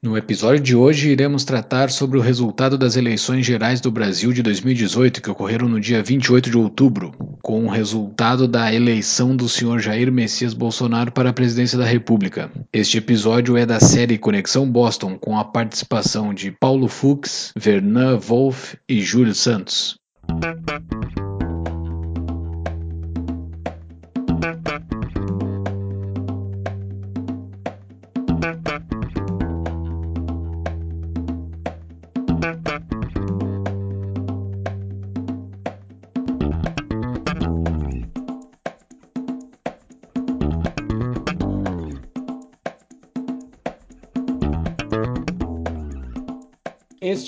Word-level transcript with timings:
No 0.00 0.16
episódio 0.16 0.60
de 0.60 0.76
hoje, 0.76 1.10
iremos 1.10 1.42
tratar 1.42 1.90
sobre 1.90 2.18
o 2.18 2.20
resultado 2.20 2.78
das 2.78 2.96
eleições 2.96 3.44
gerais 3.44 3.80
do 3.80 3.90
Brasil 3.90 4.32
de 4.32 4.44
2018, 4.44 5.20
que 5.20 5.28
ocorreram 5.28 5.68
no 5.68 5.80
dia 5.80 6.00
28 6.00 6.48
de 6.48 6.56
outubro, 6.56 7.10
com 7.42 7.64
o 7.64 7.68
resultado 7.68 8.46
da 8.46 8.72
eleição 8.72 9.34
do 9.34 9.48
senhor 9.48 9.80
Jair 9.80 10.12
Messias 10.12 10.54
Bolsonaro 10.54 11.10
para 11.10 11.30
a 11.30 11.32
presidência 11.32 11.76
da 11.76 11.84
República. 11.84 12.48
Este 12.72 12.98
episódio 12.98 13.56
é 13.56 13.66
da 13.66 13.80
série 13.80 14.18
Conexão 14.18 14.70
Boston, 14.70 15.18
com 15.18 15.36
a 15.36 15.44
participação 15.44 16.32
de 16.32 16.52
Paulo 16.52 16.86
Fux, 16.86 17.52
Vernan 17.56 18.18
Wolff 18.18 18.78
e 18.88 19.00
Júlio 19.00 19.34
Santos. 19.34 19.98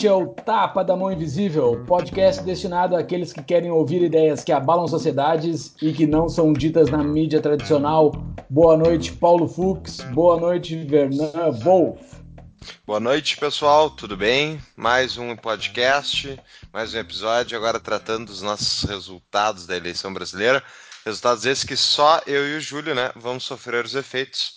Este 0.01 0.09
é 0.09 0.15
o 0.15 0.29
Tapa 0.29 0.83
da 0.83 0.97
Mão 0.97 1.13
Invisível, 1.13 1.85
podcast 1.87 2.43
destinado 2.43 2.97
àqueles 2.97 3.35
que 3.35 3.43
querem 3.43 3.71
ouvir 3.71 4.01
ideias 4.01 4.43
que 4.43 4.51
abalam 4.51 4.89
sociedades 4.89 5.75
e 5.83 5.93
que 5.93 6.07
não 6.07 6.27
são 6.27 6.55
ditas 6.55 6.89
na 6.89 7.05
mídia 7.05 7.39
tradicional. 7.39 8.11
Boa 8.49 8.79
noite, 8.79 9.13
Paulo 9.13 9.47
Fux. 9.47 10.01
Boa 10.15 10.41
noite, 10.41 10.75
Vernan 10.87 11.53
Wolf. 11.63 12.01
Boa 12.87 12.99
noite, 12.99 13.37
pessoal. 13.37 13.91
Tudo 13.91 14.17
bem? 14.17 14.59
Mais 14.75 15.19
um 15.19 15.37
podcast, 15.37 16.41
mais 16.73 16.95
um 16.95 16.99
episódio, 16.99 17.59
agora 17.59 17.79
tratando 17.79 18.29
dos 18.29 18.41
nossos 18.41 18.89
resultados 18.89 19.67
da 19.67 19.77
eleição 19.77 20.15
brasileira. 20.15 20.63
Resultados 21.05 21.45
esses 21.45 21.63
que 21.63 21.77
só 21.77 22.23
eu 22.27 22.49
e 22.49 22.57
o 22.57 22.61
Júlio, 22.61 22.95
né, 22.95 23.13
vamos 23.17 23.45
sofrer 23.45 23.85
os 23.85 23.95
efeitos. 23.95 24.55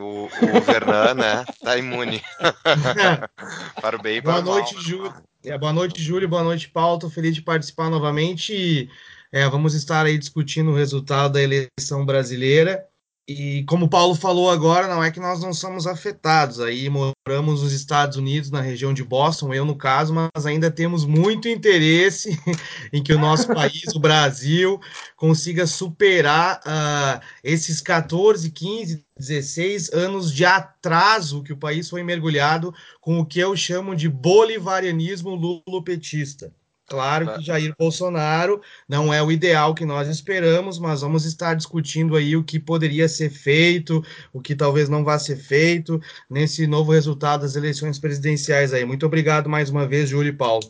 O, 0.00 0.24
o 0.24 0.60
Vernan, 0.60 1.14
né, 1.14 1.44
tá 1.62 1.76
imune. 1.76 2.22
para 3.80 3.96
o 3.96 4.02
bem 4.02 4.16
e 4.16 4.22
para 4.22 4.40
boa 4.40 4.56
noite, 4.56 4.74
mal. 4.74 4.82
Júlio. 4.82 5.14
É, 5.44 5.56
boa 5.56 5.72
noite, 5.72 6.02
Júlio. 6.02 6.28
Boa 6.28 6.42
noite, 6.42 6.68
Paulo. 6.68 6.98
Tô 6.98 7.10
feliz 7.10 7.34
de 7.34 7.42
participar 7.42 7.88
novamente. 7.90 8.52
E, 8.52 8.90
é, 9.32 9.48
vamos 9.48 9.74
estar 9.74 10.04
aí 10.04 10.18
discutindo 10.18 10.70
o 10.70 10.76
resultado 10.76 11.34
da 11.34 11.42
eleição 11.42 12.04
brasileira. 12.04 12.84
E 13.32 13.62
como 13.62 13.86
o 13.86 13.88
Paulo 13.88 14.16
falou 14.16 14.50
agora, 14.50 14.88
não 14.88 15.04
é 15.04 15.08
que 15.08 15.20
nós 15.20 15.40
não 15.40 15.52
somos 15.52 15.86
afetados. 15.86 16.58
Aí 16.58 16.90
moramos 16.90 17.62
nos 17.62 17.72
Estados 17.72 18.16
Unidos, 18.16 18.50
na 18.50 18.60
região 18.60 18.92
de 18.92 19.04
Boston, 19.04 19.54
eu 19.54 19.64
no 19.64 19.76
caso, 19.76 20.12
mas 20.12 20.46
ainda 20.46 20.68
temos 20.68 21.04
muito 21.04 21.46
interesse 21.46 22.36
em 22.92 23.00
que 23.00 23.12
o 23.12 23.20
nosso 23.20 23.46
país, 23.54 23.94
o 23.94 24.00
Brasil, 24.00 24.80
consiga 25.16 25.64
superar 25.64 26.60
uh, 26.66 27.24
esses 27.44 27.80
14, 27.80 28.50
15, 28.50 29.04
16 29.16 29.92
anos 29.92 30.34
de 30.34 30.44
atraso 30.44 31.44
que 31.44 31.52
o 31.52 31.56
país 31.56 31.88
foi 31.88 32.02
mergulhado 32.02 32.74
com 33.00 33.20
o 33.20 33.24
que 33.24 33.38
eu 33.38 33.56
chamo 33.56 33.94
de 33.94 34.08
bolivarianismo 34.08 35.62
lulopetista. 35.68 36.52
Claro 36.90 37.34
que 37.34 37.42
Jair 37.44 37.72
Bolsonaro 37.78 38.60
não 38.88 39.14
é 39.14 39.22
o 39.22 39.30
ideal 39.30 39.76
que 39.76 39.84
nós 39.84 40.08
esperamos, 40.08 40.76
mas 40.76 41.02
vamos 41.02 41.24
estar 41.24 41.54
discutindo 41.54 42.16
aí 42.16 42.36
o 42.36 42.42
que 42.42 42.58
poderia 42.58 43.08
ser 43.08 43.30
feito, 43.30 44.04
o 44.32 44.40
que 44.40 44.56
talvez 44.56 44.88
não 44.88 45.04
vá 45.04 45.16
ser 45.16 45.36
feito 45.36 46.02
nesse 46.28 46.66
novo 46.66 46.90
resultado 46.90 47.42
das 47.42 47.54
eleições 47.54 47.96
presidenciais 47.96 48.72
aí. 48.72 48.84
Muito 48.84 49.06
obrigado 49.06 49.48
mais 49.48 49.70
uma 49.70 49.86
vez, 49.86 50.08
Júlio 50.08 50.30
e 50.30 50.36
Paulo. 50.36 50.66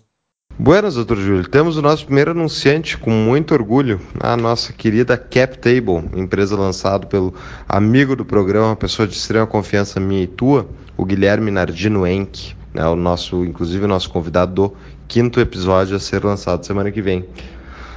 Buenas, 0.58 0.96
doutor 0.96 1.16
Júlio. 1.16 1.48
Temos 1.48 1.78
o 1.78 1.82
nosso 1.82 2.04
primeiro 2.04 2.32
anunciante 2.32 2.98
com 2.98 3.10
muito 3.10 3.54
orgulho, 3.54 3.98
a 4.20 4.36
nossa 4.36 4.74
querida 4.74 5.16
CapTable, 5.16 6.10
empresa 6.14 6.54
lançada 6.54 7.06
pelo 7.06 7.32
amigo 7.66 8.14
do 8.14 8.26
programa, 8.26 8.76
pessoa 8.76 9.08
de 9.08 9.14
extrema 9.14 9.46
confiança 9.46 9.98
minha 9.98 10.24
e 10.24 10.26
tua, 10.26 10.68
o 10.98 11.04
Guilherme 11.06 11.50
Nardino 11.50 12.06
Enck, 12.06 12.54
né, 12.74 12.86
o 12.86 12.96
nosso, 12.96 13.44
inclusive 13.44 13.84
o 13.84 13.88
nosso 13.88 14.10
convidado 14.10 14.54
do 14.54 14.76
quinto 15.06 15.40
episódio 15.40 15.96
a 15.96 16.00
ser 16.00 16.24
lançado 16.24 16.64
semana 16.64 16.90
que 16.90 17.02
vem. 17.02 17.28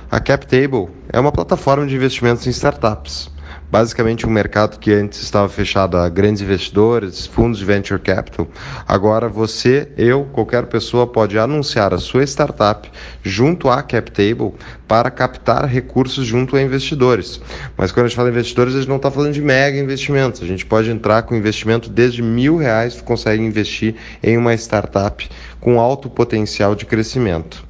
A 0.10 0.20
CapTable 0.20 0.90
é 1.10 1.20
uma 1.20 1.32
plataforma 1.32 1.88
de 1.88 1.96
investimentos 1.96 2.46
em 2.46 2.52
startups. 2.52 3.33
Basicamente, 3.74 4.28
um 4.28 4.30
mercado 4.30 4.78
que 4.78 4.94
antes 4.94 5.20
estava 5.24 5.50
fechado 5.50 5.98
a 5.98 6.08
grandes 6.08 6.44
investidores, 6.44 7.26
fundos 7.26 7.58
de 7.58 7.66
venture 7.66 8.00
capital, 8.00 8.48
agora 8.88 9.28
você, 9.28 9.92
eu, 9.98 10.26
qualquer 10.26 10.68
pessoa 10.68 11.08
pode 11.08 11.40
anunciar 11.40 11.92
a 11.92 11.98
sua 11.98 12.22
startup 12.22 12.88
junto 13.24 13.72
à 13.72 13.82
CapTable 13.82 14.54
para 14.88 15.10
captar 15.10 15.66
recursos 15.66 16.24
junto 16.24 16.56
a 16.56 16.62
investidores. 16.62 17.42
Mas 17.76 17.92
quando 17.92 18.06
a 18.06 18.10
gente 18.10 18.16
fala 18.16 18.30
investidores, 18.30 18.76
a 18.76 18.78
gente 18.78 18.90
não 18.90 18.98
está 18.98 19.10
falando 19.10 19.34
de 19.34 19.42
mega 19.42 19.76
investimentos. 19.76 20.44
A 20.44 20.46
gente 20.46 20.68
pode 20.68 20.92
entrar 20.92 21.24
com 21.24 21.34
investimento 21.34 21.90
desde 21.90 22.22
mil 22.22 22.58
reais, 22.58 22.94
você 22.94 23.02
consegue 23.02 23.42
investir 23.42 23.96
em 24.22 24.38
uma 24.38 24.54
startup 24.54 25.28
com 25.60 25.80
alto 25.80 26.12
potencial 26.12 26.76
de 26.76 26.86
crescimento. 26.86 27.66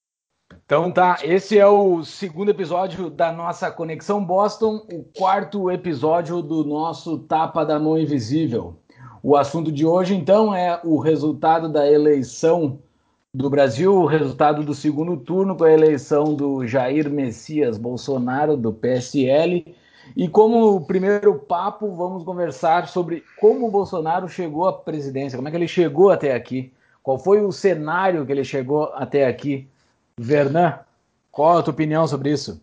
Então 0.64 0.92
tá, 0.92 1.18
esse 1.24 1.58
é 1.58 1.66
o 1.66 2.04
segundo 2.04 2.50
episódio 2.50 3.10
da 3.10 3.32
nossa 3.32 3.70
Conexão 3.70 4.24
Boston, 4.24 4.86
o 4.92 5.02
quarto 5.02 5.70
episódio 5.70 6.40
do 6.42 6.62
nosso 6.62 7.18
Tapa 7.20 7.64
da 7.64 7.80
Mão 7.80 7.98
Invisível. 7.98 8.76
O 9.22 9.36
assunto 9.36 9.72
de 9.72 9.84
hoje, 9.84 10.14
então, 10.14 10.54
é 10.54 10.80
o 10.84 10.98
resultado 10.98 11.68
da 11.68 11.90
eleição 11.90 12.78
do 13.34 13.50
Brasil, 13.50 13.94
o 13.94 14.06
resultado 14.06 14.62
do 14.62 14.74
segundo 14.74 15.16
turno 15.16 15.56
com 15.56 15.64
a 15.64 15.72
eleição 15.72 16.34
do 16.34 16.66
Jair 16.66 17.10
Messias 17.10 17.76
Bolsonaro, 17.76 18.56
do 18.56 18.72
PSL. 18.72 19.74
E 20.16 20.28
como 20.28 20.86
primeiro 20.86 21.34
papo, 21.34 21.94
vamos 21.94 22.24
conversar 22.24 22.88
sobre 22.88 23.22
como 23.40 23.68
o 23.68 23.70
Bolsonaro 23.70 24.28
chegou 24.28 24.66
à 24.66 24.72
presidência, 24.72 25.36
como 25.36 25.48
é 25.48 25.50
que 25.50 25.56
ele 25.56 25.68
chegou 25.68 26.10
até 26.10 26.34
aqui, 26.34 26.72
qual 27.02 27.18
foi 27.18 27.42
o 27.42 27.52
cenário 27.52 28.24
que 28.24 28.32
ele 28.32 28.44
chegou 28.44 28.84
até 28.94 29.26
aqui. 29.26 29.68
Vernan, 30.18 30.80
qual 31.30 31.58
a 31.58 31.62
tua 31.62 31.72
opinião 31.72 32.08
sobre 32.08 32.32
isso? 32.32 32.60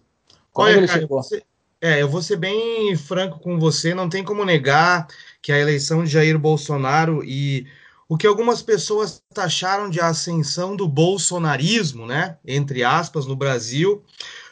Como 0.52 0.68
Olha, 0.68 0.74
é 0.74 0.74
que 0.74 0.80
ele 0.80 0.88
cara, 0.88 1.00
chegou? 1.00 1.24
Você, 1.24 1.44
é, 1.80 2.02
eu 2.02 2.10
vou 2.10 2.22
ser 2.22 2.38
bem 2.38 2.96
franco 2.96 3.40
com 3.40 3.60
você, 3.60 3.94
não 3.94 4.10
tem 4.10 4.24
como 4.24 4.44
negar 4.44 5.08
que 5.46 5.52
a 5.52 5.60
eleição 5.60 6.04
de 6.04 6.10
Jair 6.10 6.40
Bolsonaro 6.40 7.24
e 7.24 7.68
o 8.10 8.18
que 8.18 8.26
algumas 8.26 8.64
pessoas 8.64 9.22
taxaram 9.32 9.92
de 9.92 10.02
ascensão 10.02 10.76
do 10.76 10.88
bolsonarismo, 10.88 12.08
né, 12.08 12.40
entre 12.44 12.84
aspas, 12.84 13.28
no 13.28 13.36
Brasil, 13.36 14.04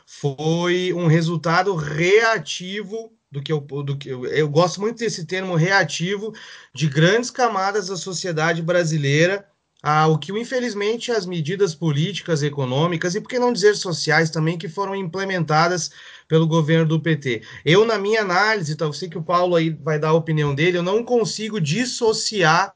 foi 0.05 0.93
um 0.93 1.07
resultado 1.07 1.73
reativo 1.73 3.11
do 3.31 3.41
que 3.41 3.51
eu, 3.51 3.59
do 3.59 3.97
que 3.97 4.07
eu, 4.07 4.27
eu 4.27 4.47
gosto 4.47 4.79
muito 4.79 4.99
desse 4.99 5.25
termo 5.25 5.55
reativo 5.55 6.31
de 6.75 6.87
grandes 6.87 7.31
camadas 7.31 7.87
da 7.87 7.97
sociedade 7.97 8.61
brasileira 8.61 9.47
ao 9.81 10.19
que, 10.19 10.31
infelizmente, 10.31 11.11
as 11.11 11.25
medidas 11.25 11.73
políticas, 11.73 12.43
econômicas 12.43 13.15
e, 13.15 13.19
por 13.19 13.29
que 13.29 13.39
não 13.39 13.51
dizer 13.51 13.75
sociais 13.75 14.29
também, 14.29 14.59
que 14.59 14.69
foram 14.69 14.95
implementadas 14.95 15.89
pelo 16.27 16.47
governo 16.47 16.85
do 16.85 16.99
PT. 16.99 17.41
Eu, 17.65 17.85
na 17.85 17.97
minha 17.97 18.21
análise, 18.21 18.75
tá, 18.75 18.85
eu 18.85 18.93
sei 18.93 19.09
que 19.09 19.17
o 19.17 19.23
Paulo 19.23 19.55
aí 19.55 19.69
vai 19.69 19.99
dar 19.99 20.09
a 20.09 20.13
opinião 20.13 20.53
dele, 20.53 20.77
eu 20.77 20.83
não 20.83 21.03
consigo 21.03 21.59
dissociar 21.59 22.73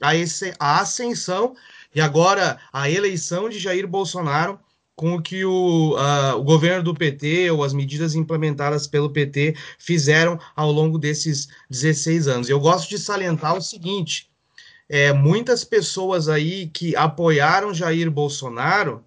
a, 0.00 0.14
esse, 0.14 0.54
a 0.58 0.80
ascensão 0.80 1.54
e 1.94 2.00
agora 2.00 2.58
a 2.72 2.90
eleição 2.90 3.48
de 3.48 3.58
Jair 3.58 3.86
Bolsonaro 3.86 4.58
com 4.96 5.14
o 5.14 5.22
que 5.22 5.44
o, 5.44 5.94
uh, 5.94 6.36
o 6.38 6.42
governo 6.42 6.82
do 6.82 6.94
PT 6.94 7.50
ou 7.50 7.62
as 7.62 7.74
medidas 7.74 8.14
implementadas 8.14 8.86
pelo 8.86 9.10
PT 9.10 9.54
fizeram 9.78 10.40
ao 10.56 10.72
longo 10.72 10.98
desses 10.98 11.48
16 11.68 12.26
anos. 12.26 12.48
Eu 12.48 12.58
gosto 12.58 12.88
de 12.88 12.98
salientar 12.98 13.54
o 13.54 13.60
seguinte: 13.60 14.30
é, 14.88 15.12
muitas 15.12 15.64
pessoas 15.64 16.28
aí 16.28 16.68
que 16.68 16.96
apoiaram 16.96 17.74
Jair 17.74 18.10
Bolsonaro. 18.10 19.04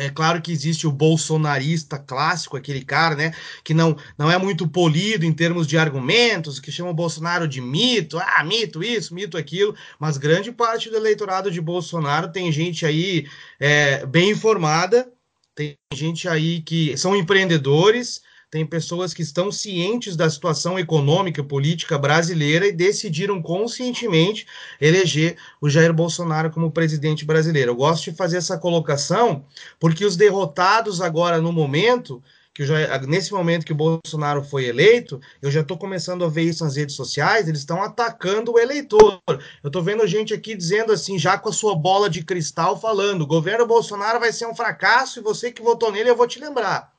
É 0.00 0.08
claro 0.10 0.40
que 0.40 0.52
existe 0.52 0.86
o 0.86 0.92
bolsonarista 0.92 1.98
clássico, 1.98 2.56
aquele 2.56 2.84
cara, 2.84 3.16
né, 3.16 3.32
que 3.64 3.74
não, 3.74 3.96
não 4.16 4.30
é 4.30 4.38
muito 4.38 4.68
polido 4.68 5.24
em 5.24 5.32
termos 5.32 5.66
de 5.66 5.76
argumentos, 5.76 6.60
que 6.60 6.70
chama 6.70 6.90
o 6.90 6.94
Bolsonaro 6.94 7.48
de 7.48 7.60
mito, 7.60 8.16
ah, 8.16 8.44
mito 8.44 8.80
isso, 8.80 9.12
mito 9.12 9.36
aquilo, 9.36 9.74
mas 9.98 10.16
grande 10.16 10.52
parte 10.52 10.88
do 10.88 10.96
eleitorado 10.96 11.50
de 11.50 11.60
Bolsonaro 11.60 12.30
tem 12.30 12.52
gente 12.52 12.86
aí 12.86 13.26
é, 13.58 14.06
bem 14.06 14.30
informada, 14.30 15.10
tem 15.52 15.76
gente 15.92 16.28
aí 16.28 16.62
que 16.62 16.96
são 16.96 17.16
empreendedores, 17.16 18.22
tem 18.50 18.64
pessoas 18.64 19.12
que 19.12 19.22
estão 19.22 19.52
cientes 19.52 20.16
da 20.16 20.28
situação 20.30 20.78
econômica, 20.78 21.44
política 21.44 21.98
brasileira 21.98 22.66
e 22.66 22.72
decidiram 22.72 23.42
conscientemente 23.42 24.46
eleger 24.80 25.36
o 25.60 25.68
Jair 25.68 25.92
Bolsonaro 25.92 26.50
como 26.50 26.70
presidente 26.70 27.24
brasileiro. 27.24 27.72
Eu 27.72 27.76
gosto 27.76 28.10
de 28.10 28.16
fazer 28.16 28.38
essa 28.38 28.56
colocação 28.56 29.44
porque 29.78 30.04
os 30.04 30.16
derrotados 30.16 31.00
agora 31.00 31.40
no 31.40 31.52
momento 31.52 32.22
que 32.54 32.64
já, 32.64 32.98
nesse 33.02 33.32
momento 33.32 33.64
que 33.64 33.72
o 33.72 33.76
Bolsonaro 33.76 34.42
foi 34.42 34.64
eleito, 34.64 35.20
eu 35.40 35.48
já 35.48 35.60
estou 35.60 35.78
começando 35.78 36.24
a 36.24 36.28
ver 36.28 36.42
isso 36.42 36.64
nas 36.64 36.74
redes 36.74 36.96
sociais, 36.96 37.46
eles 37.46 37.60
estão 37.60 37.80
atacando 37.80 38.50
o 38.50 38.58
eleitor. 38.58 39.20
Eu 39.62 39.68
estou 39.68 39.80
vendo 39.80 40.04
gente 40.08 40.34
aqui 40.34 40.56
dizendo 40.56 40.90
assim, 40.90 41.16
já 41.16 41.38
com 41.38 41.50
a 41.50 41.52
sua 41.52 41.76
bola 41.76 42.10
de 42.10 42.24
cristal, 42.24 42.80
falando: 42.80 43.22
o 43.22 43.28
governo 43.28 43.64
Bolsonaro 43.64 44.18
vai 44.18 44.32
ser 44.32 44.48
um 44.48 44.56
fracasso 44.56 45.20
e 45.20 45.22
você 45.22 45.52
que 45.52 45.62
votou 45.62 45.92
nele, 45.92 46.10
eu 46.10 46.16
vou 46.16 46.26
te 46.26 46.40
lembrar. 46.40 46.97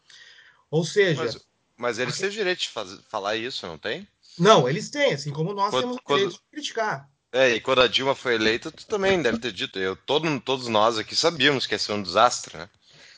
Ou 0.69 0.83
seja. 0.83 1.23
Mas, 1.23 1.39
mas 1.77 1.99
eles 1.99 2.17
têm 2.17 2.29
direito 2.29 2.59
de 2.59 2.69
fazer, 2.69 2.99
falar 3.09 3.35
isso, 3.35 3.65
não 3.65 3.77
tem? 3.77 4.07
Não, 4.37 4.69
eles 4.69 4.89
têm, 4.89 5.13
assim 5.13 5.31
como 5.31 5.53
nós 5.53 5.71
quando, 5.71 5.81
temos 5.81 5.97
o 5.97 6.07
direito 6.07 6.31
quando... 6.31 6.31
de 6.31 6.49
criticar. 6.51 7.09
É, 7.31 7.49
e 7.51 7.61
quando 7.61 7.81
a 7.81 7.87
Dilma 7.87 8.15
foi 8.15 8.35
eleita, 8.35 8.71
tu 8.71 8.87
também 8.87 9.21
deve 9.21 9.37
ter 9.37 9.51
dito. 9.51 9.77
Eu, 9.77 9.95
todo, 9.95 10.39
todos 10.39 10.67
nós 10.67 10.97
aqui 10.97 11.15
sabíamos 11.15 11.67
que 11.67 11.75
ia 11.75 11.79
ser 11.79 11.93
um 11.93 12.01
desastre, 12.01 12.57
né? 12.57 12.69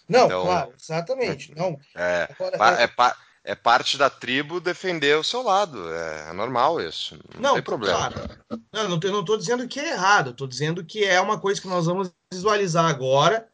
Não, 0.07 0.25
então, 0.25 0.43
claro, 0.43 0.73
exatamente. 0.77 1.55
Não. 1.55 1.79
É, 1.95 2.27
Agora, 2.37 2.81
é, 2.81 2.83
é, 2.83 3.51
é, 3.51 3.55
parte 3.55 3.97
da 3.97 4.09
tribo 4.09 4.59
defender 4.59 5.17
o 5.17 5.23
seu 5.23 5.41
lado. 5.41 5.89
É, 5.93 6.29
é 6.29 6.33
normal 6.33 6.81
isso. 6.81 7.17
Não, 7.35 7.41
não 7.41 7.53
tem 7.53 7.63
problema. 7.63 8.11
Claro. 8.11 8.29
Não, 8.73 8.89
não 8.89 9.19
estou 9.21 9.37
dizendo 9.37 9.65
que 9.67 9.79
é 9.79 9.91
errado, 9.91 10.31
estou 10.31 10.47
dizendo 10.47 10.83
que 10.83 11.05
é 11.05 11.21
uma 11.21 11.39
coisa 11.39 11.61
que 11.61 11.67
nós 11.67 11.85
vamos 11.85 12.11
visualizar 12.31 12.85
agora. 12.85 13.47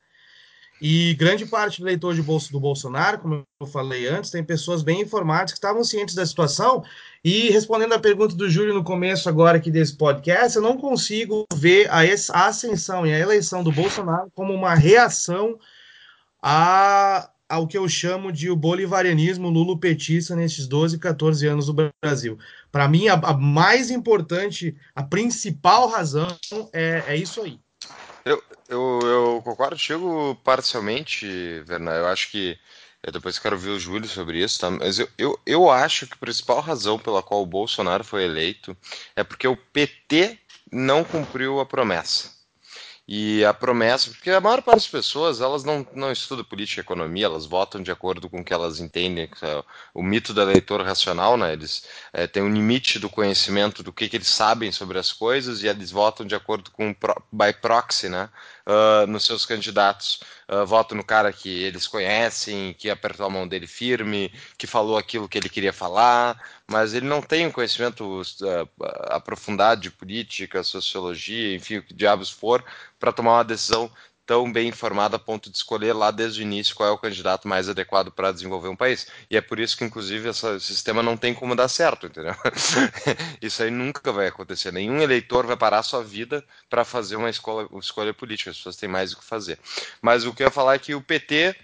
E 0.80 1.16
grande 1.16 1.46
parte 1.46 1.82
do 1.82 1.88
eleitor 1.88 2.14
de 2.14 2.22
bolso 2.22 2.52
do 2.52 2.60
Bolsonaro, 2.60 3.20
como 3.20 3.44
eu 3.60 3.68
falei 3.68 4.08
antes, 4.08 4.30
tem 4.30 4.44
pessoas 4.44 4.84
bem 4.84 5.02
informadas 5.02 5.52
que 5.52 5.58
estavam 5.58 5.84
cientes 5.84 6.14
da 6.14 6.26
situação. 6.26 6.84
E 7.24 7.50
respondendo 7.50 7.94
à 7.94 8.00
pergunta 8.00 8.36
do 8.36 8.50
Júlio 8.50 8.74
no 8.74 8.84
começo 8.84 9.28
agora 9.28 9.58
aqui 9.58 9.72
desse 9.72 9.96
podcast, 9.96 10.56
eu 10.56 10.62
não 10.62 10.78
consigo 10.78 11.46
ver 11.56 11.90
a 11.90 12.02
ascensão 12.48 13.08
e 13.08 13.12
a 13.12 13.20
eleição 13.20 13.64
do 13.64 13.72
Bolsonaro 13.72 14.32
como 14.36 14.54
uma 14.54 14.76
reação 14.76 15.58
a, 16.42 17.30
ao 17.50 17.68
que 17.68 17.78
eu 17.78 17.90
chamo 17.90 18.32
de 18.32 18.50
o 18.52 18.56
bolivarianismo 18.56 19.50
lulopetista 19.50 20.36
nesses 20.36 20.68
12, 20.68 21.00
14 21.00 21.48
anos 21.48 21.66
do 21.66 21.92
Brasil. 22.04 22.38
Para 22.72 22.88
mim, 22.88 23.08
a, 23.08 23.14
a, 23.16 23.34
mais 23.34 23.90
importante, 23.90 24.76
a 24.96 25.02
principal 25.02 25.88
razão 25.88 26.28
é, 26.72 27.04
é 27.08 27.16
isso 27.16 27.42
aí. 27.42 27.60
Eu, 28.28 28.44
eu, 28.68 29.00
eu 29.04 29.42
concordo 29.42 29.76
contigo 29.76 30.36
parcialmente, 30.44 31.26
Verna. 31.62 31.92
Eu 31.92 32.08
acho 32.08 32.30
que. 32.30 32.60
Eu 33.02 33.12
depois 33.12 33.40
quero 33.40 33.58
ver 33.58 33.70
o 33.70 33.80
Júlio 33.80 34.08
sobre 34.10 34.44
isso, 34.44 34.60
tá? 34.60 34.72
mas 34.72 35.00
eu, 35.00 35.08
eu, 35.18 35.40
eu 35.46 35.70
acho 35.70 36.08
que 36.08 36.14
a 36.16 36.18
principal 36.18 36.60
razão 36.60 37.00
pela 37.00 37.24
qual 37.24 37.42
o 37.42 37.46
Bolsonaro 37.46 38.04
foi 38.04 38.26
eleito 38.26 38.76
é 39.16 39.24
porque 39.24 39.48
o 39.48 39.56
PT 39.56 40.38
não 40.72 41.04
cumpriu 41.04 41.60
a 41.60 41.66
promessa. 41.66 42.37
E 43.10 43.46
a 43.46 43.54
promessa, 43.54 44.10
porque 44.10 44.30
a 44.30 44.42
maior 44.42 44.62
parte 44.62 44.80
das 44.80 44.88
pessoas, 44.88 45.40
elas 45.40 45.64
não, 45.64 45.88
não 45.94 46.12
estudam 46.12 46.44
política 46.44 46.82
e 46.82 46.84
economia, 46.84 47.26
elas 47.26 47.46
votam 47.46 47.82
de 47.82 47.90
acordo 47.90 48.30
com 48.30 48.42
o 48.42 48.44
que 48.44 48.54
elas 48.54 48.82
entendem, 48.82 49.30
é 49.42 49.64
o 49.94 50.04
mito 50.04 50.34
do 50.34 50.42
eleitor 50.42 50.82
racional, 50.82 51.38
né? 51.38 51.54
Eles 51.54 51.88
é, 52.12 52.28
têm 52.28 52.44
um 52.44 52.52
limite 52.54 53.00
do 53.00 53.10
conhecimento 53.10 53.82
do 53.82 53.94
que, 53.94 54.10
que 54.10 54.18
eles 54.18 54.28
sabem 54.28 54.74
sobre 54.74 55.00
as 55.00 55.14
coisas 55.14 55.64
e 55.64 55.68
eles 55.68 55.90
votam 55.90 56.26
de 56.26 56.36
acordo 56.36 56.70
com 56.72 56.94
by 57.32 57.54
proxy, 57.62 58.10
né? 58.10 58.30
Uh, 58.66 59.08
nos 59.08 59.24
seus 59.26 59.46
candidatos. 59.46 60.20
Uh, 60.50 60.66
votam 60.66 60.98
no 60.98 61.04
cara 61.04 61.32
que 61.32 61.64
eles 61.64 61.88
conhecem, 61.88 62.74
que 62.74 62.90
apertou 62.90 63.26
a 63.26 63.30
mão 63.30 63.48
dele 63.48 63.68
firme, 63.68 64.34
que 64.58 64.68
falou 64.68 64.98
aquilo 64.98 65.30
que 65.30 65.38
ele 65.38 65.48
queria 65.48 65.72
falar, 65.72 66.38
mas 66.70 66.94
ele 66.94 67.06
não 67.06 67.22
tem 67.22 67.48
um 67.48 67.52
conhecimento 67.52 68.22
uh, 68.22 68.70
aprofundado 69.10 69.82
de 69.82 69.92
política, 69.92 70.64
sociologia, 70.64 71.56
enfim, 71.56 71.78
o 71.78 71.84
que 71.84 71.94
diabos 71.94 72.30
for, 72.30 72.64
para 73.00 73.12
tomar 73.12 73.38
uma 73.38 73.44
decisão 73.44 73.92
tão 74.28 74.52
bem 74.52 74.68
informada 74.68 75.16
a 75.16 75.20
ponto 75.20 75.50
de 75.50 75.56
escolher 75.56 75.94
lá 75.94 76.12
desde 76.12 76.42
o 76.42 76.44
início 76.44 76.76
qual 76.76 76.90
é 76.90 76.92
o 76.92 76.98
candidato 76.98 77.48
mais 77.48 77.70
adequado 77.70 78.12
para 78.12 78.34
desenvolver 78.34 78.68
um 78.68 78.76
país. 78.76 79.08
E 79.32 79.38
é 79.38 79.42
por 79.42 79.58
isso 79.58 79.78
que, 79.78 79.86
inclusive, 79.86 80.28
esse 80.28 80.60
sistema 80.60 81.02
não 81.02 81.16
tem 81.16 81.34
como 81.34 81.56
dar 81.56 81.70
certo, 81.70 82.08
entendeu? 82.08 82.36
isso 83.42 83.64
aí 83.64 83.72
nunca 83.72 84.12
vai 84.12 84.28
acontecer. 84.28 84.74
Nenhum 84.74 85.02
eleitor 85.02 85.48
vai 85.48 85.56
parar 85.56 85.82
sua 85.82 86.04
vida 86.04 86.44
para 86.70 86.84
fazer 86.84 87.16
uma 87.16 87.30
escolha, 87.30 87.68
uma 87.72 87.80
escolha 87.80 88.14
política. 88.14 88.52
As 88.52 88.58
pessoas 88.58 88.76
têm 88.76 88.90
mais 88.90 89.14
o 89.14 89.18
que 89.18 89.24
fazer. 89.24 89.58
Mas 90.02 90.26
o 90.26 90.34
que 90.34 90.44
eu 90.44 90.48
ia 90.48 90.52
falar 90.52 90.76
é 90.76 90.80
que 90.80 90.94
o 90.94 91.02
PT 91.02 91.56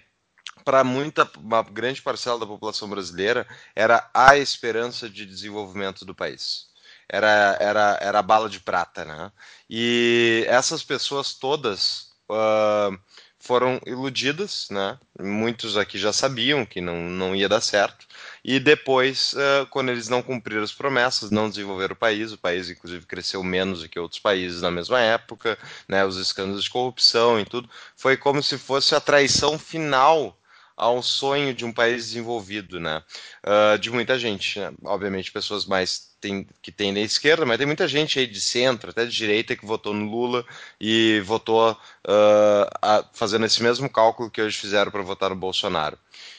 para 0.64 0.84
muita 0.84 1.30
uma 1.38 1.62
grande 1.62 2.00
parcela 2.02 2.38
da 2.38 2.46
população 2.46 2.88
brasileira 2.88 3.46
era 3.74 4.08
a 4.14 4.36
esperança 4.36 5.08
de 5.08 5.26
desenvolvimento 5.26 6.04
do 6.04 6.14
país. 6.14 6.66
Era, 7.08 7.56
era, 7.60 7.98
era 8.00 8.18
a 8.18 8.22
bala 8.22 8.48
de 8.48 8.60
prata, 8.60 9.04
né? 9.04 9.30
E 9.68 10.44
essas 10.48 10.82
pessoas 10.82 11.34
todas 11.34 12.14
uh, 12.30 12.98
foram 13.38 13.78
iludidas, 13.86 14.68
né? 14.70 14.98
Muitos 15.20 15.76
aqui 15.76 15.98
já 15.98 16.14
sabiam 16.14 16.64
que 16.64 16.80
não, 16.80 16.96
não 17.10 17.36
ia 17.36 17.48
dar 17.48 17.60
certo. 17.60 18.06
E 18.42 18.58
depois, 18.58 19.34
uh, 19.34 19.66
quando 19.70 19.90
eles 19.90 20.08
não 20.08 20.22
cumpriram 20.22 20.62
as 20.62 20.72
promessas, 20.72 21.30
não 21.30 21.50
desenvolveram 21.50 21.92
o 21.92 21.96
país, 21.96 22.32
o 22.32 22.38
país 22.38 22.70
inclusive 22.70 23.04
cresceu 23.04 23.42
menos 23.44 23.82
do 23.82 23.88
que 23.88 23.98
outros 23.98 24.20
países 24.20 24.62
na 24.62 24.70
mesma 24.70 24.98
época, 24.98 25.58
né? 25.86 26.04
Os 26.06 26.16
escândalos 26.16 26.64
de 26.64 26.70
corrupção 26.70 27.38
e 27.38 27.44
tudo, 27.44 27.68
foi 27.94 28.16
como 28.16 28.42
se 28.42 28.56
fosse 28.56 28.94
a 28.94 29.00
traição 29.00 29.58
final 29.58 30.38
ao 30.76 31.02
sonho 31.02 31.54
de 31.54 31.64
um 31.64 31.72
país 31.72 32.06
desenvolvido, 32.06 32.80
né? 32.80 33.02
Uh, 33.46 33.78
de 33.78 33.90
muita 33.90 34.18
gente, 34.18 34.58
né? 34.58 34.72
obviamente 34.84 35.30
pessoas 35.30 35.66
mais 35.66 36.14
tem, 36.20 36.46
que 36.62 36.72
tem 36.72 36.92
da 36.92 37.00
esquerda, 37.00 37.44
mas 37.44 37.58
tem 37.58 37.66
muita 37.66 37.86
gente 37.86 38.18
aí 38.18 38.26
de 38.26 38.40
centro, 38.40 38.90
até 38.90 39.04
de 39.04 39.14
direita, 39.14 39.54
que 39.54 39.66
votou 39.66 39.92
no 39.92 40.10
Lula 40.10 40.44
e 40.80 41.20
votou 41.20 41.72
uh, 41.72 42.70
a, 42.80 43.04
fazendo 43.12 43.44
esse 43.44 43.62
mesmo 43.62 43.88
cálculo 43.90 44.30
que 44.30 44.40
hoje 44.40 44.58
fizeram 44.58 44.90
para 44.90 45.02
votar 45.02 45.30
no 45.30 45.36
Bolsonaro. 45.36 45.98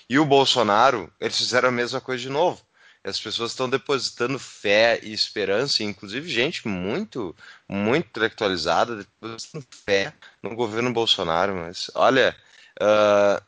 E 0.09 0.17
o 0.19 0.25
Bolsonaro, 0.25 1.11
eles 1.19 1.37
fizeram 1.37 1.69
a 1.69 1.71
mesma 1.71 2.01
coisa 2.01 2.21
de 2.21 2.29
novo. 2.29 2.61
As 3.03 3.19
pessoas 3.19 3.51
estão 3.51 3.69
depositando 3.69 4.39
fé 4.39 4.99
e 5.03 5.13
esperança, 5.13 5.83
inclusive 5.83 6.27
gente 6.27 6.67
muito, 6.67 7.35
muito 7.69 8.07
intelectualizada, 8.07 8.95
depositando 8.95 9.65
fé 9.85 10.11
no 10.41 10.55
governo 10.55 10.91
Bolsonaro. 10.91 11.55
Mas 11.55 11.91
olha, 11.93 12.35
uh, 12.81 13.43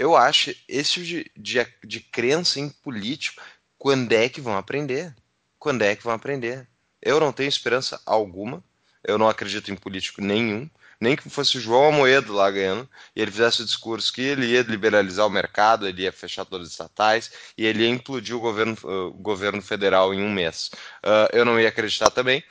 eu 0.00 0.16
acho 0.16 0.54
esse 0.66 0.92
tipo 0.94 1.06
de, 1.06 1.30
de, 1.36 1.66
de 1.84 2.00
crença 2.00 2.58
em 2.58 2.70
político, 2.70 3.42
quando 3.76 4.10
é 4.12 4.30
que 4.30 4.40
vão 4.40 4.56
aprender? 4.56 5.14
Quando 5.58 5.82
é 5.82 5.94
que 5.94 6.02
vão 6.02 6.14
aprender? 6.14 6.66
Eu 7.02 7.20
não 7.20 7.34
tenho 7.34 7.50
esperança 7.50 8.00
alguma, 8.06 8.64
eu 9.04 9.18
não 9.18 9.28
acredito 9.28 9.70
em 9.70 9.76
político 9.76 10.22
nenhum, 10.22 10.70
nem 10.98 11.16
que 11.16 11.28
fosse 11.28 11.58
o 11.58 11.60
João 11.60 11.88
Amoedo 11.88 12.32
lá 12.32 12.50
ganhando, 12.50 12.88
e 13.14 13.20
ele 13.20 13.30
fizesse 13.30 13.60
o 13.60 13.64
discurso 13.66 14.10
que 14.10 14.22
ele 14.22 14.46
ia 14.46 14.62
liberalizar 14.62 15.26
o 15.26 15.30
mercado, 15.30 15.86
ele 15.86 16.02
ia 16.04 16.12
fechar 16.12 16.46
todas 16.46 16.68
as 16.68 16.72
estatais, 16.72 17.30
e 17.58 17.66
ele 17.66 17.82
ia 17.82 17.90
implodir 17.90 18.34
o 18.34 18.40
governo, 18.40 18.78
o 18.82 19.12
governo 19.12 19.60
federal 19.60 20.14
em 20.14 20.22
um 20.22 20.32
mês. 20.32 20.70
Uh, 21.04 21.28
eu 21.30 21.44
não 21.44 21.60
ia 21.60 21.68
acreditar 21.68 22.08
também, 22.08 22.42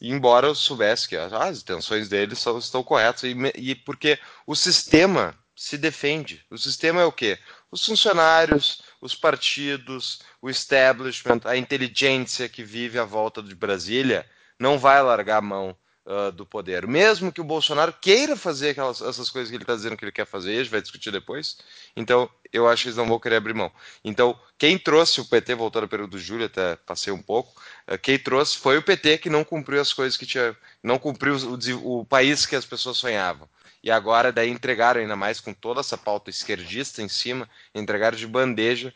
embora 0.00 0.46
eu 0.46 0.54
soubesse 0.54 1.08
que 1.08 1.16
ah, 1.16 1.26
as 1.32 1.62
intenções 1.62 2.08
dele 2.08 2.36
são, 2.36 2.58
estão 2.58 2.84
corretas, 2.84 3.24
e, 3.24 3.34
e 3.56 3.74
porque 3.74 4.20
o 4.46 4.54
sistema 4.54 5.36
se 5.62 5.78
defende. 5.78 6.44
O 6.50 6.58
sistema 6.58 7.02
é 7.02 7.04
o 7.04 7.12
quê? 7.12 7.38
Os 7.70 7.86
funcionários, 7.86 8.82
os 9.00 9.14
partidos, 9.14 10.20
o 10.40 10.50
establishment, 10.50 11.42
a 11.44 11.56
inteligência 11.56 12.48
que 12.48 12.64
vive 12.64 12.98
à 12.98 13.04
volta 13.04 13.40
de 13.40 13.54
Brasília 13.54 14.28
não 14.58 14.76
vai 14.76 15.00
largar 15.00 15.36
a 15.36 15.40
mão 15.40 15.76
uh, 16.04 16.32
do 16.32 16.44
poder. 16.44 16.84
Mesmo 16.84 17.30
que 17.30 17.40
o 17.40 17.44
Bolsonaro 17.44 17.92
queira 17.92 18.34
fazer 18.34 18.70
aquelas, 18.70 19.00
essas 19.00 19.30
coisas 19.30 19.50
que 19.50 19.56
ele 19.56 19.62
está 19.62 19.76
dizendo 19.76 19.96
que 19.96 20.04
ele 20.04 20.10
quer 20.10 20.26
fazer, 20.26 20.50
a 20.50 20.58
gente 20.64 20.70
vai 20.72 20.82
discutir 20.82 21.12
depois. 21.12 21.58
Então, 21.94 22.28
eu 22.52 22.68
acho 22.68 22.82
que 22.82 22.88
eles 22.88 22.96
não 22.96 23.06
vão 23.06 23.20
querer 23.20 23.36
abrir 23.36 23.54
mão. 23.54 23.70
Então, 24.04 24.36
quem 24.58 24.76
trouxe 24.76 25.20
o 25.20 25.24
PT, 25.24 25.54
voltando 25.54 25.84
ao 25.84 25.88
período 25.88 26.10
do 26.10 26.18
Júlio, 26.18 26.46
até 26.46 26.74
passei 26.74 27.12
um 27.12 27.22
pouco, 27.22 27.52
uh, 27.88 27.96
quem 27.98 28.18
trouxe 28.18 28.58
foi 28.58 28.78
o 28.78 28.82
PT 28.82 29.18
que 29.18 29.30
não 29.30 29.44
cumpriu 29.44 29.80
as 29.80 29.92
coisas 29.92 30.16
que 30.16 30.26
tinha, 30.26 30.56
não 30.82 30.98
cumpriu 30.98 31.36
o, 31.36 32.00
o 32.00 32.04
país 32.04 32.46
que 32.46 32.56
as 32.56 32.64
pessoas 32.64 32.96
sonhavam 32.98 33.48
e 33.82 33.90
agora 33.90 34.32
daí 34.32 34.50
entregaram 34.50 35.00
ainda 35.00 35.16
mais 35.16 35.40
com 35.40 35.52
toda 35.52 35.80
essa 35.80 35.98
pauta 35.98 36.30
esquerdista 36.30 37.02
em 37.02 37.08
cima, 37.08 37.48
entregaram 37.74 38.16
de 38.16 38.26
bandeja 38.26 38.94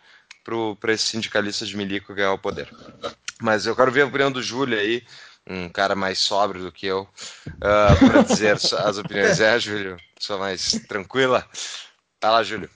para 0.78 0.92
esse 0.92 1.04
sindicalista 1.04 1.66
de 1.66 1.76
milico 1.76 2.14
ganhar 2.14 2.32
o 2.32 2.38
poder. 2.38 2.70
Mas 3.40 3.66
eu 3.66 3.74
quero 3.74 3.90
ver 3.90 4.02
a 4.02 4.06
opinião 4.06 4.30
do 4.30 4.42
Júlio 4.42 4.78
aí, 4.78 5.02
um 5.48 5.68
cara 5.68 5.94
mais 5.96 6.18
sóbrio 6.18 6.62
do 6.62 6.72
que 6.72 6.86
eu, 6.86 7.02
uh, 7.02 7.08
ah, 7.62 7.96
para 7.98 8.22
dizer 8.22 8.54
as 8.54 8.98
opiniões. 8.98 9.40
É, 9.40 9.58
Júlio, 9.58 9.96
sou 10.18 10.38
mais 10.38 10.72
tranquila. 10.88 11.44
Tá 12.20 12.30
lá, 12.30 12.42
Júlio. 12.42 12.70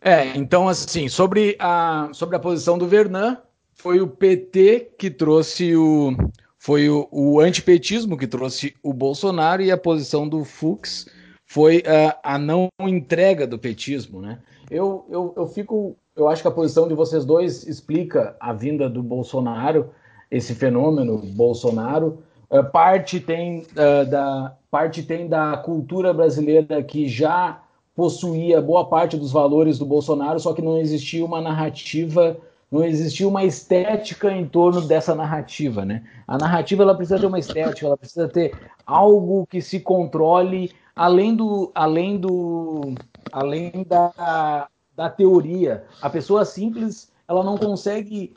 É, 0.00 0.26
então 0.36 0.68
assim, 0.68 1.08
sobre 1.08 1.56
a, 1.58 2.10
sobre 2.12 2.36
a 2.36 2.40
posição 2.40 2.76
do 2.76 2.86
Vernan, 2.86 3.38
foi 3.74 4.00
o 4.00 4.08
PT 4.08 4.94
que 4.98 5.10
trouxe 5.10 5.74
o 5.76 6.14
foi 6.58 6.88
o, 6.88 7.08
o 7.10 7.40
antipetismo 7.40 8.16
que 8.16 8.26
trouxe 8.26 8.74
o 8.82 8.92
Bolsonaro 8.92 9.62
e 9.62 9.70
a 9.70 9.76
posição 9.76 10.26
do 10.28 10.44
Fux 10.44 11.06
foi 11.46 11.82
a, 11.86 12.34
a 12.34 12.38
não 12.38 12.68
entrega 12.80 13.46
do 13.46 13.58
petismo, 13.58 14.20
né? 14.20 14.38
Eu, 14.70 15.04
eu, 15.10 15.34
eu 15.36 15.46
fico. 15.46 15.96
Eu 16.16 16.28
acho 16.28 16.42
que 16.42 16.48
a 16.48 16.52
posição 16.52 16.88
de 16.88 16.94
vocês 16.94 17.24
dois 17.24 17.66
explica 17.66 18.36
a 18.40 18.52
vinda 18.52 18.88
do 18.88 19.02
Bolsonaro, 19.02 19.90
esse 20.30 20.54
fenômeno 20.54 21.18
Bolsonaro. 21.18 22.22
Uh, 22.50 22.64
parte 22.64 23.18
tem 23.20 23.60
uh, 23.60 24.08
da 24.08 24.56
parte 24.70 25.02
tem 25.02 25.28
da 25.28 25.56
cultura 25.56 26.12
brasileira 26.12 26.82
que 26.82 27.06
já 27.06 27.62
possuía 27.94 28.60
boa 28.60 28.84
parte 28.86 29.16
dos 29.16 29.30
valores 29.30 29.78
do 29.78 29.86
Bolsonaro, 29.86 30.40
só 30.40 30.52
que 30.52 30.60
não 30.60 30.78
existia 30.78 31.24
uma 31.24 31.40
narrativa, 31.40 32.36
não 32.70 32.82
existia 32.82 33.28
uma 33.28 33.44
estética 33.44 34.32
em 34.32 34.46
torno 34.46 34.80
dessa 34.80 35.14
narrativa, 35.14 35.84
né? 35.84 36.02
A 36.26 36.36
narrativa 36.36 36.82
ela 36.82 36.94
precisa 36.94 37.20
ter 37.20 37.26
uma 37.26 37.38
estética, 37.38 37.86
ela 37.86 37.96
precisa 37.96 38.28
ter 38.28 38.52
algo 38.84 39.46
que 39.46 39.60
se 39.60 39.78
controle 39.78 40.72
além 40.94 41.34
do 41.34 41.70
além 41.74 42.18
do 42.18 42.94
além 43.32 43.84
da, 43.88 44.68
da 44.96 45.10
teoria. 45.10 45.84
A 46.00 46.08
pessoa 46.08 46.44
simples 46.44 47.12
ela 47.26 47.42
não 47.42 47.56
consegue, 47.56 48.34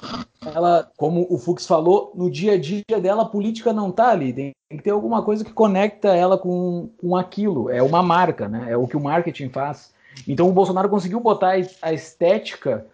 ela, 0.56 0.90
como 0.96 1.28
o 1.30 1.38
Fux 1.38 1.68
falou, 1.68 2.14
no 2.16 2.32
dia 2.32 2.54
a 2.54 2.58
dia 2.58 2.84
dela 3.02 3.24
a 3.24 3.30
política 3.30 3.74
não 3.74 3.90
está 3.90 4.10
ali. 4.10 4.32
Tem 4.32 4.54
que 4.70 4.82
ter 4.82 4.92
alguma 4.92 5.22
coisa 5.22 5.44
que 5.44 5.52
conecta 5.52 6.16
ela 6.16 6.38
com, 6.38 6.90
com 6.98 7.16
aquilo. 7.16 7.70
É 7.70 7.84
uma 7.84 8.02
marca, 8.02 8.48
né? 8.48 8.68
É 8.70 8.78
o 8.78 8.88
que 8.88 8.96
o 8.96 9.02
marketing 9.02 9.50
faz. 9.50 9.94
Então 10.26 10.48
o 10.48 10.54
Bolsonaro 10.54 10.90
conseguiu 10.90 11.20
botar 11.20 11.56
a 11.82 11.94
estética 11.94 12.86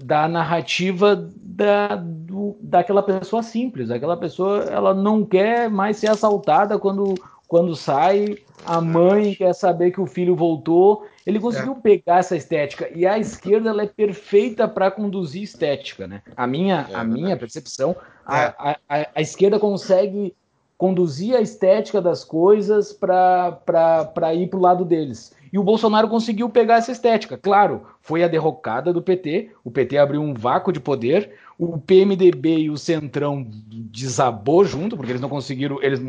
da 0.00 0.28
narrativa 0.28 1.30
da, 1.36 1.96
do, 1.96 2.56
daquela 2.60 3.02
pessoa 3.02 3.42
simples. 3.42 3.90
Aquela 3.90 4.16
pessoa, 4.16 4.62
ela 4.64 4.94
não 4.94 5.24
quer 5.24 5.68
mais 5.68 5.96
ser 5.96 6.08
assaltada 6.08 6.78
quando, 6.78 7.14
quando 7.50 7.76
sai. 7.76 8.38
A 8.64 8.80
mãe 8.80 9.34
quer 9.34 9.54
saber 9.54 9.90
que 9.90 10.00
o 10.00 10.06
filho 10.06 10.36
voltou 10.36 11.06
ele 11.26 11.38
conseguiu 11.38 11.72
é. 11.72 11.80
pegar 11.80 12.18
essa 12.18 12.36
estética 12.36 12.90
e 12.94 13.06
a 13.06 13.18
esquerda 13.18 13.70
ela 13.70 13.82
é 13.82 13.86
perfeita 13.86 14.66
para 14.66 14.90
conduzir 14.90 15.42
estética, 15.42 16.06
né? 16.06 16.22
A 16.36 16.46
minha, 16.46 16.88
é, 16.90 16.94
a 16.94 17.04
minha 17.04 17.36
percepção, 17.36 17.94
a, 18.26 18.38
é. 18.40 18.54
a, 18.58 18.76
a, 18.88 19.06
a, 19.14 19.20
esquerda 19.20 19.58
consegue 19.58 20.34
conduzir 20.78 21.36
a 21.36 21.40
estética 21.40 22.00
das 22.00 22.24
coisas 22.24 22.92
para 22.92 24.34
ir 24.34 24.48
para 24.48 24.58
o 24.58 24.62
lado 24.62 24.84
deles. 24.84 25.32
E 25.52 25.58
o 25.58 25.62
Bolsonaro 25.62 26.08
conseguiu 26.08 26.48
pegar 26.48 26.76
essa 26.76 26.92
estética. 26.92 27.36
Claro, 27.36 27.86
foi 28.00 28.24
a 28.24 28.28
derrocada 28.28 28.92
do 28.92 29.02
PT. 29.02 29.50
O 29.62 29.70
PT 29.70 29.98
abriu 29.98 30.22
um 30.22 30.32
vácuo 30.32 30.72
de 30.72 30.80
poder 30.80 31.32
o 31.60 31.78
PMDB 31.78 32.56
e 32.56 32.70
o 32.70 32.78
Centrão 32.78 33.46
desabou 33.46 34.64
junto, 34.64 34.96
porque 34.96 35.12
eles 35.12 35.20
não 35.20 35.28
conseguiram. 35.28 35.78
Eles, 35.82 36.00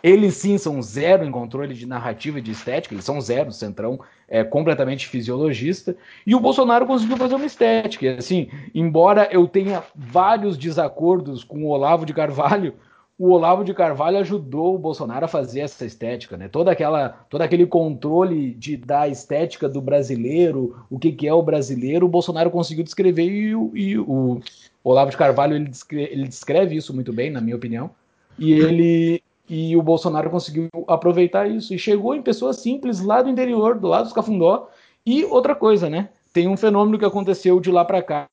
eles 0.00 0.34
sim 0.34 0.56
são 0.58 0.80
zero 0.80 1.24
em 1.24 1.30
controle 1.32 1.74
de 1.74 1.84
narrativa 1.84 2.38
e 2.38 2.42
de 2.42 2.52
estética, 2.52 2.94
eles 2.94 3.04
são 3.04 3.20
zero, 3.20 3.48
o 3.48 3.52
Centrão 3.52 3.98
é 4.28 4.44
completamente 4.44 5.08
fisiologista, 5.08 5.96
e 6.24 6.36
o 6.36 6.40
Bolsonaro 6.40 6.86
conseguiu 6.86 7.16
fazer 7.16 7.34
uma 7.34 7.46
estética. 7.46 8.14
Assim, 8.14 8.48
embora 8.72 9.28
eu 9.32 9.48
tenha 9.48 9.82
vários 9.92 10.56
desacordos 10.56 11.42
com 11.42 11.64
o 11.64 11.68
Olavo 11.68 12.06
de 12.06 12.14
Carvalho, 12.14 12.72
o 13.18 13.30
Olavo 13.30 13.64
de 13.64 13.74
Carvalho 13.74 14.18
ajudou 14.18 14.74
o 14.74 14.78
Bolsonaro 14.78 15.24
a 15.24 15.28
fazer 15.28 15.60
essa 15.60 15.84
estética, 15.84 16.36
né? 16.36 16.48
Toda 16.48 16.70
aquela, 16.70 17.08
todo 17.30 17.40
aquele 17.40 17.66
controle 17.66 18.52
de, 18.54 18.76
da 18.76 19.08
estética 19.08 19.68
do 19.68 19.80
brasileiro, 19.80 20.84
o 20.90 20.98
que, 20.98 21.10
que 21.10 21.26
é 21.26 21.32
o 21.32 21.42
brasileiro, 21.42 22.06
o 22.06 22.10
Bolsonaro 22.10 22.50
conseguiu 22.50 22.84
descrever 22.84 23.24
e, 23.24 23.50
e 23.74 23.98
o, 23.98 24.40
Olavo 24.88 25.10
de 25.10 25.16
Carvalho 25.16 25.56
ele 25.56 25.68
descreve, 25.68 26.12
ele 26.12 26.28
descreve 26.28 26.76
isso 26.76 26.94
muito 26.94 27.12
bem, 27.12 27.28
na 27.28 27.40
minha 27.40 27.56
opinião, 27.56 27.90
e 28.38 28.52
ele 28.52 29.22
e 29.48 29.76
o 29.76 29.82
Bolsonaro 29.82 30.30
conseguiu 30.30 30.68
aproveitar 30.86 31.48
isso 31.48 31.74
e 31.74 31.78
chegou 31.78 32.14
em 32.14 32.22
pessoas 32.22 32.56
simples 32.56 33.00
lá 33.00 33.22
do 33.22 33.28
interior, 33.28 33.78
do 33.78 33.88
lado 33.88 34.04
dos 34.04 34.12
Cafundó. 34.12 34.68
E 35.04 35.24
outra 35.24 35.54
coisa, 35.54 35.88
né? 35.88 36.08
Tem 36.32 36.48
um 36.48 36.56
fenômeno 36.56 36.98
que 36.98 37.04
aconteceu 37.04 37.60
de 37.60 37.70
lá 37.70 37.84
para 37.84 38.02
cá 38.02 38.28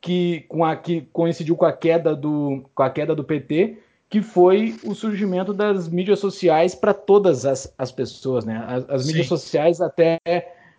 que, 0.00 0.44
com 0.48 0.64
a, 0.64 0.74
que 0.74 1.02
coincidiu 1.12 1.56
com 1.56 1.66
a 1.66 1.72
queda 1.72 2.14
do 2.14 2.62
com 2.74 2.82
a 2.82 2.90
queda 2.90 3.14
do 3.14 3.24
PT, 3.24 3.78
que 4.08 4.22
foi 4.22 4.76
o 4.84 4.94
surgimento 4.94 5.52
das 5.52 5.88
mídias 5.88 6.18
sociais 6.18 6.74
para 6.74 6.94
todas 6.94 7.44
as, 7.44 7.72
as 7.76 7.92
pessoas, 7.92 8.44
né? 8.44 8.64
As, 8.66 8.88
as 8.88 9.06
mídias 9.06 9.26
sociais 9.26 9.80
até 9.80 10.18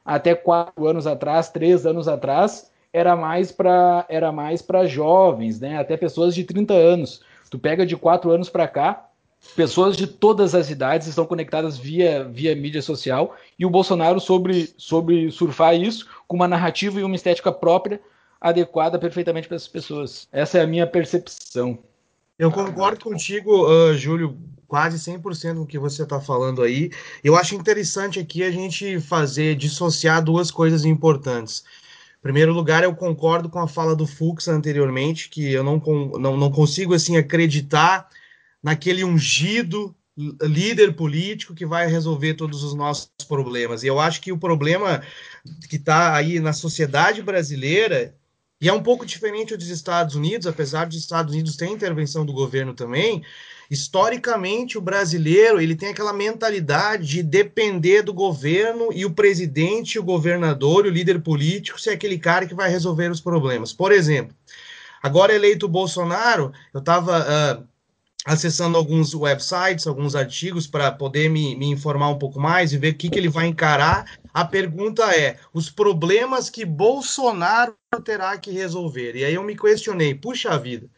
até 0.06 0.34
quatro 0.34 0.88
anos 0.88 1.06
atrás, 1.06 1.50
três 1.50 1.86
anos 1.86 2.08
atrás, 2.08 2.72
era 2.98 3.16
mais 3.16 3.52
para 3.52 4.06
era 4.10 4.32
mais 4.32 4.62
para 4.62 4.88
jovens, 4.88 5.60
né? 5.60 5.78
Até 5.78 5.96
pessoas 5.96 6.34
de 6.34 6.44
30 6.44 6.74
anos. 6.74 7.22
Tu 7.50 7.60
pega 7.60 7.86
de 7.86 7.96
4 7.96 8.30
anos 8.32 8.50
para 8.50 8.68
cá, 8.68 9.10
pessoas 9.56 9.96
de 9.96 10.08
todas 10.08 10.56
as 10.56 10.70
idades 10.70 11.08
estão 11.08 11.26
conectadas 11.26 11.78
via 11.78 12.24
via 12.24 12.56
mídia 12.56 12.82
social 12.82 13.36
e 13.58 13.66
o 13.66 13.70
Bolsonaro 13.70 14.20
sobre 14.20 14.74
sobre 14.78 15.32
surfar 15.32 15.76
isso 15.76 16.08
com 16.28 16.36
uma 16.36 16.48
narrativa 16.48 17.00
e 17.00 17.04
uma 17.04 17.16
estética 17.16 17.52
própria 17.52 18.02
adequada 18.42 18.98
perfeitamente 18.98 19.48
para 19.48 19.56
essas 19.56 19.68
pessoas. 19.68 20.28
Essa 20.32 20.58
é 20.58 20.62
a 20.62 20.68
minha 20.68 20.88
percepção. 20.88 21.80
Eu 22.38 22.52
concordo 22.52 23.04
contigo, 23.04 23.66
uh, 23.68 23.96
Júlio, 23.96 24.38
quase 24.68 24.98
100% 25.00 25.56
com 25.56 25.62
o 25.62 25.66
que 25.66 25.80
você 25.80 26.04
está 26.04 26.22
falando 26.22 26.62
aí. 26.62 26.92
Eu 27.24 27.36
acho 27.36 27.56
interessante 27.56 28.20
aqui 28.20 28.44
a 28.44 28.52
gente 28.52 29.00
fazer, 29.00 29.56
dissociar 29.56 30.24
duas 30.24 30.52
coisas 30.52 30.86
importantes 30.86 31.64
primeiro 32.28 32.52
lugar, 32.52 32.84
eu 32.84 32.94
concordo 32.94 33.48
com 33.48 33.58
a 33.58 33.70
fala 33.70 33.96
do 33.96 34.06
Fux 34.06 34.50
anteriormente, 34.50 35.30
que 35.30 35.54
eu 35.54 35.64
não, 35.64 35.82
não, 36.20 36.36
não 36.36 36.52
consigo 36.52 36.94
assim 36.94 37.16
acreditar 37.16 38.10
naquele 38.62 39.02
ungido 39.02 39.96
líder 40.42 40.94
político 40.94 41.56
que 41.56 41.66
vai 41.66 41.88
resolver 41.88 42.34
todos 42.34 42.66
os 42.66 42.74
nossos 42.74 43.10
problemas. 43.30 43.82
E 43.82 43.88
eu 43.88 43.98
acho 43.98 44.20
que 44.20 44.34
o 44.34 44.38
problema 44.38 45.02
que 45.70 45.78
está 45.78 46.16
aí 46.16 46.38
na 46.42 46.52
sociedade 46.52 47.22
brasileira, 47.22 48.14
e 48.60 48.68
é 48.68 48.74
um 48.74 48.84
pouco 48.84 49.06
diferente 49.06 49.56
dos 49.56 49.70
Estados 49.70 50.14
Unidos, 50.14 50.48
apesar 50.48 50.86
dos 50.86 50.98
Estados 50.98 51.34
Unidos 51.34 51.56
ter 51.56 51.68
intervenção 51.68 52.26
do 52.26 52.34
governo 52.34 52.74
também, 52.74 53.24
historicamente 53.70 54.78
o 54.78 54.82
brasileiro 54.82 55.60
ele 55.60 55.76
tem 55.76 55.90
aquela 55.90 56.14
mentalidade 56.14 57.08
de 57.08 57.24
depender 57.24 58.02
do 58.02 58.14
governo 58.14 58.90
e 58.94 59.06
o 59.06 59.12
presidente, 59.12 60.00
o 60.00 60.04
governador, 60.04 60.86
o 60.86 60.90
líder 60.90 61.22
político 61.22 61.80
ser 61.80 61.92
aquele 61.92 62.18
cara 62.18 62.46
que 62.46 62.56
vai 62.56 62.70
resolver 62.70 63.12
os 63.12 63.22
problemas. 63.22 63.74
Por 63.74 63.92
exemplo, 63.92 64.36
agora 65.02 65.34
eleito 65.34 65.66
o 65.66 65.70
Bolsonaro, 65.70 66.52
eu 66.74 66.80
estava 66.80 67.20
uh, 67.20 67.24
ah, 67.28 67.64
acessando 68.28 68.78
alguns 68.78 69.14
websites, 69.14 69.88
alguns 69.88 70.16
artigos 70.16 70.68
para 70.68 70.92
poder 70.92 71.30
me, 71.30 71.56
me, 71.56 71.68
informar 71.68 72.10
um 72.10 72.20
pouco 72.20 72.40
mais 72.40 72.74
e 72.74 72.78
ver 72.78 72.94
o 72.94 72.96
que, 72.96 73.10
que 73.10 73.18
ele 73.18 73.30
vai 73.30 73.48
encarar. 73.48 74.06
A 74.34 74.44
pergunta 74.44 75.04
é: 75.16 75.38
os 75.54 75.70
problemas 75.70 76.50
que 76.50 76.66
Bolsonaro 76.66 77.76
terá 78.04 78.38
que 78.38 78.52
resolver? 78.52 79.16
E 79.16 79.24
aí 79.24 79.34
eu 79.34 79.44
me 79.44 79.58
questionei, 79.58 80.14
puxa 80.14 80.58
vida, 80.58 80.90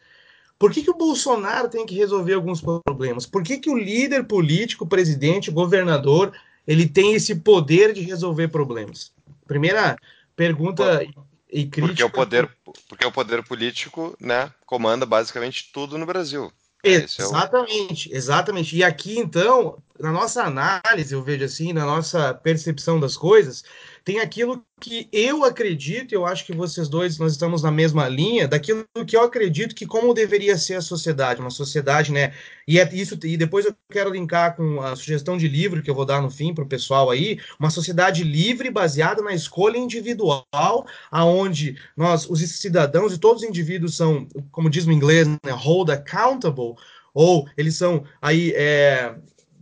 por 0.60 0.70
que, 0.70 0.82
que 0.82 0.90
o 0.90 0.96
Bolsonaro 0.96 1.70
tem 1.70 1.86
que 1.86 1.94
resolver 1.94 2.34
alguns 2.34 2.60
problemas? 2.60 3.24
Por 3.24 3.42
que, 3.42 3.56
que 3.56 3.70
o 3.70 3.78
líder 3.78 4.24
político, 4.24 4.86
presidente, 4.86 5.50
governador, 5.50 6.34
ele 6.66 6.86
tem 6.86 7.14
esse 7.14 7.36
poder 7.36 7.94
de 7.94 8.02
resolver 8.02 8.48
problemas? 8.48 9.10
Primeira 9.46 9.96
pergunta 10.36 11.02
e 11.50 11.64
crítica. 11.64 11.80
Porque 11.86 12.04
o 12.04 12.10
poder, 12.10 12.50
porque 12.86 13.06
o 13.06 13.10
poder 13.10 13.42
político, 13.42 14.14
né, 14.20 14.52
comanda 14.66 15.06
basicamente 15.06 15.70
tudo 15.72 15.96
no 15.96 16.04
Brasil. 16.04 16.52
Exatamente, 16.84 18.10
é 18.12 18.14
o... 18.14 18.18
exatamente. 18.18 18.76
E 18.76 18.84
aqui, 18.84 19.18
então, 19.18 19.78
na 19.98 20.12
nossa 20.12 20.42
análise, 20.44 21.14
eu 21.14 21.22
vejo 21.22 21.42
assim, 21.42 21.72
na 21.72 21.86
nossa 21.86 22.34
percepção 22.34 23.00
das 23.00 23.16
coisas, 23.16 23.64
tem 24.04 24.18
aquilo 24.20 24.64
que 24.80 25.08
eu 25.12 25.44
acredito, 25.44 26.12
eu 26.12 26.24
acho 26.24 26.46
que 26.46 26.54
vocês 26.54 26.88
dois 26.88 27.18
nós 27.18 27.32
estamos 27.32 27.62
na 27.62 27.70
mesma 27.70 28.08
linha, 28.08 28.48
daquilo 28.48 28.84
que 29.06 29.16
eu 29.16 29.22
acredito 29.22 29.74
que 29.74 29.86
como 29.86 30.14
deveria 30.14 30.56
ser 30.56 30.74
a 30.74 30.80
sociedade, 30.80 31.40
uma 31.40 31.50
sociedade, 31.50 32.10
né? 32.10 32.32
E 32.66 32.78
é 32.78 32.94
isso 32.94 33.18
e 33.24 33.36
depois 33.36 33.66
eu 33.66 33.74
quero 33.90 34.10
linkar 34.10 34.56
com 34.56 34.80
a 34.80 34.96
sugestão 34.96 35.36
de 35.36 35.46
livro 35.48 35.82
que 35.82 35.90
eu 35.90 35.94
vou 35.94 36.06
dar 36.06 36.22
no 36.22 36.30
fim 36.30 36.54
para 36.54 36.64
o 36.64 36.68
pessoal 36.68 37.10
aí, 37.10 37.38
uma 37.58 37.70
sociedade 37.70 38.24
livre 38.24 38.70
baseada 38.70 39.22
na 39.22 39.34
escolha 39.34 39.76
individual, 39.76 40.86
aonde 41.10 41.76
nós, 41.96 42.28
os 42.28 42.40
cidadãos 42.40 43.12
e 43.12 43.18
todos 43.18 43.42
os 43.42 43.48
indivíduos 43.48 43.96
são, 43.96 44.26
como 44.50 44.70
diz 44.70 44.86
no 44.86 44.92
inglês, 44.92 45.28
né, 45.28 45.38
hold 45.50 45.90
accountable, 45.90 46.74
ou 47.12 47.46
eles 47.56 47.76
são 47.76 48.04
aí, 48.22 48.52
é, 48.54 49.14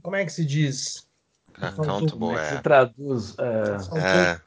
como 0.02 0.16
é 0.16 0.24
que 0.24 0.32
se 0.32 0.44
diz? 0.44 1.07
Accountable 1.60 2.34
é. 2.36 2.44
Se 2.44 2.62
traduz. 2.62 3.34
É, 3.38 4.40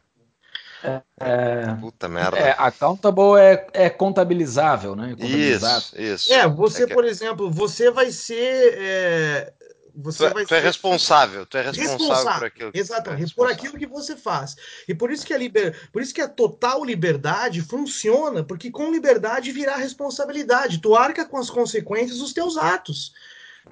é, 0.83 1.01
é, 1.19 1.73
Puta 1.79 2.07
merda. 2.07 2.37
É, 2.37 2.55
accountable 2.57 3.39
é, 3.39 3.67
é 3.73 3.89
contabilizável, 3.89 4.95
né? 4.95 5.15
Isso, 5.19 5.95
isso. 5.95 6.33
É, 6.33 6.47
você, 6.47 6.83
é 6.83 6.87
que... 6.87 6.93
por 6.93 7.05
exemplo, 7.05 7.51
você 7.51 7.91
vai 7.91 8.11
ser. 8.11 8.75
É, 8.77 9.53
você 9.93 10.19
tu, 10.19 10.25
é, 10.25 10.33
vai 10.33 10.45
tu 10.45 10.55
é 10.55 10.59
responsável, 10.59 11.45
tu 11.45 11.57
é 11.57 11.61
responsável, 11.61 11.97
responsável 11.97 12.39
por 12.39 12.47
aquilo. 12.47 12.71
Exatamente, 12.73 13.35
por 13.35 13.51
aquilo 13.51 13.77
que 13.77 13.85
você 13.85 14.15
faz. 14.15 14.55
E 14.87 14.95
por 14.95 15.11
isso 15.11 15.25
que 15.25 15.33
a 15.33 15.37
liber, 15.37 15.89
por 15.91 16.01
isso 16.01 16.13
que 16.13 16.21
a 16.21 16.27
total 16.27 16.83
liberdade 16.83 17.61
funciona, 17.61 18.43
porque 18.43 18.71
com 18.71 18.91
liberdade 18.91 19.51
virá 19.51 19.75
responsabilidade. 19.75 20.79
Tu 20.79 20.95
arca 20.95 21.25
com 21.25 21.37
as 21.37 21.49
consequências 21.49 22.19
dos 22.19 22.33
teus 22.33 22.57
atos. 22.57 23.13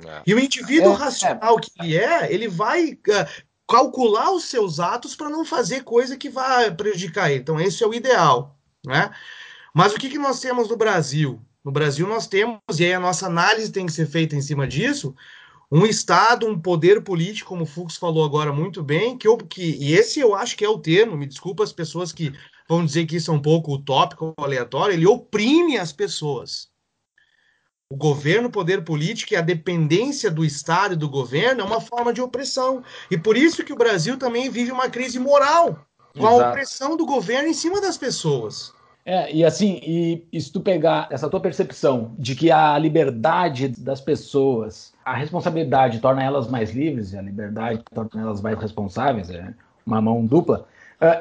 É. 0.06 0.22
E 0.26 0.34
o 0.34 0.40
indivíduo 0.40 0.94
é, 0.94 0.96
racional 0.96 1.58
que 1.60 1.72
ele 1.80 1.98
é, 1.98 2.32
ele 2.34 2.48
vai. 2.48 2.94
Uh, 2.94 3.50
calcular 3.70 4.32
os 4.32 4.46
seus 4.46 4.80
atos 4.80 5.16
para 5.16 5.30
não 5.30 5.46
fazer 5.46 5.84
coisa 5.84 6.18
que 6.18 6.28
vá 6.28 6.72
prejudicar 6.72 7.30
ele. 7.30 7.42
Então, 7.42 7.62
esse 7.62 7.84
é 7.84 7.88
o 7.88 7.94
ideal. 7.94 8.58
Né? 8.84 9.12
Mas 9.74 9.94
o 9.94 9.98
que, 9.98 10.10
que 10.10 10.18
nós 10.18 10.40
temos 10.40 10.68
no 10.68 10.76
Brasil? 10.76 11.40
No 11.64 11.72
Brasil, 11.72 12.08
nós 12.08 12.26
temos, 12.26 12.58
e 12.80 12.86
aí 12.86 12.94
a 12.94 13.00
nossa 13.00 13.28
análise 13.28 13.72
tem 13.72 13.86
que 13.86 13.92
ser 13.92 14.08
feita 14.08 14.36
em 14.36 14.42
cima 14.42 14.68
disso, 14.68 15.16
um 15.72 15.86
Estado, 15.86 16.48
um 16.48 16.60
poder 16.60 17.04
político, 17.04 17.50
como 17.50 17.64
o 17.64 17.68
Fux 17.68 17.96
falou 17.96 18.26
agora 18.26 18.52
muito 18.52 18.82
bem, 18.82 19.16
que, 19.16 19.28
eu, 19.28 19.38
que 19.38 19.62
e 19.62 19.94
esse 19.94 20.20
eu 20.20 20.34
acho 20.34 20.58
que 20.58 20.66
é 20.66 20.70
o 20.70 20.80
termo, 20.80 21.16
me 21.16 21.28
desculpa 21.28 21.64
as 21.64 21.72
pessoas 21.72 22.12
que 22.12 22.34
vão 22.68 22.84
dizer 22.84 23.06
que 23.06 23.18
isso 23.18 23.30
é 23.30 23.34
um 23.36 23.42
pouco 23.42 23.76
utópico 23.76 24.34
ou 24.36 24.44
aleatório, 24.44 24.94
ele 24.94 25.06
oprime 25.06 25.78
as 25.78 25.92
pessoas. 25.92 26.70
O 27.92 27.98
governo, 27.98 28.50
o 28.50 28.52
poder 28.52 28.84
político 28.84 29.34
e 29.34 29.36
a 29.36 29.42
dependência 29.42 30.30
do 30.30 30.46
Estado 30.46 30.94
e 30.94 30.96
do 30.96 31.10
governo 31.10 31.62
é 31.62 31.64
uma 31.64 31.82
forma 31.82 32.14
de 32.14 32.22
opressão. 32.22 32.84
E 33.10 33.18
por 33.18 33.36
isso 33.36 33.64
que 33.64 33.74
o 33.74 33.76
Brasil 33.76 34.16
também 34.16 34.48
vive 34.48 34.72
uma 34.72 34.88
crise 34.88 35.18
moral, 35.18 35.88
com 36.14 36.20
Exato. 36.20 36.44
a 36.44 36.50
opressão 36.50 36.96
do 36.96 37.04
governo 37.04 37.50
em 37.50 37.54
cima 37.54 37.82
das 37.82 37.98
pessoas. 37.98 38.72
É, 39.04 39.34
e 39.34 39.44
assim, 39.44 39.82
e, 39.82 40.24
e 40.32 40.40
se 40.40 40.52
tu 40.52 40.62
pegar 40.62 41.08
essa 41.10 41.28
tua 41.28 41.40
percepção 41.40 42.14
de 42.20 42.36
que 42.36 42.52
a 42.52 42.78
liberdade 42.78 43.70
das 43.70 44.00
pessoas, 44.00 44.94
a 45.04 45.16
responsabilidade 45.16 46.00
torna 46.00 46.24
elas 46.24 46.48
mais 46.48 46.70
livres, 46.70 47.14
e 47.14 47.18
a 47.18 47.24
liberdade 47.24 47.82
torna 47.92 48.22
elas 48.22 48.40
mais 48.40 48.60
responsáveis, 48.60 49.32
é 49.32 49.52
uma 49.84 50.00
mão 50.00 50.24
dupla, 50.24 50.68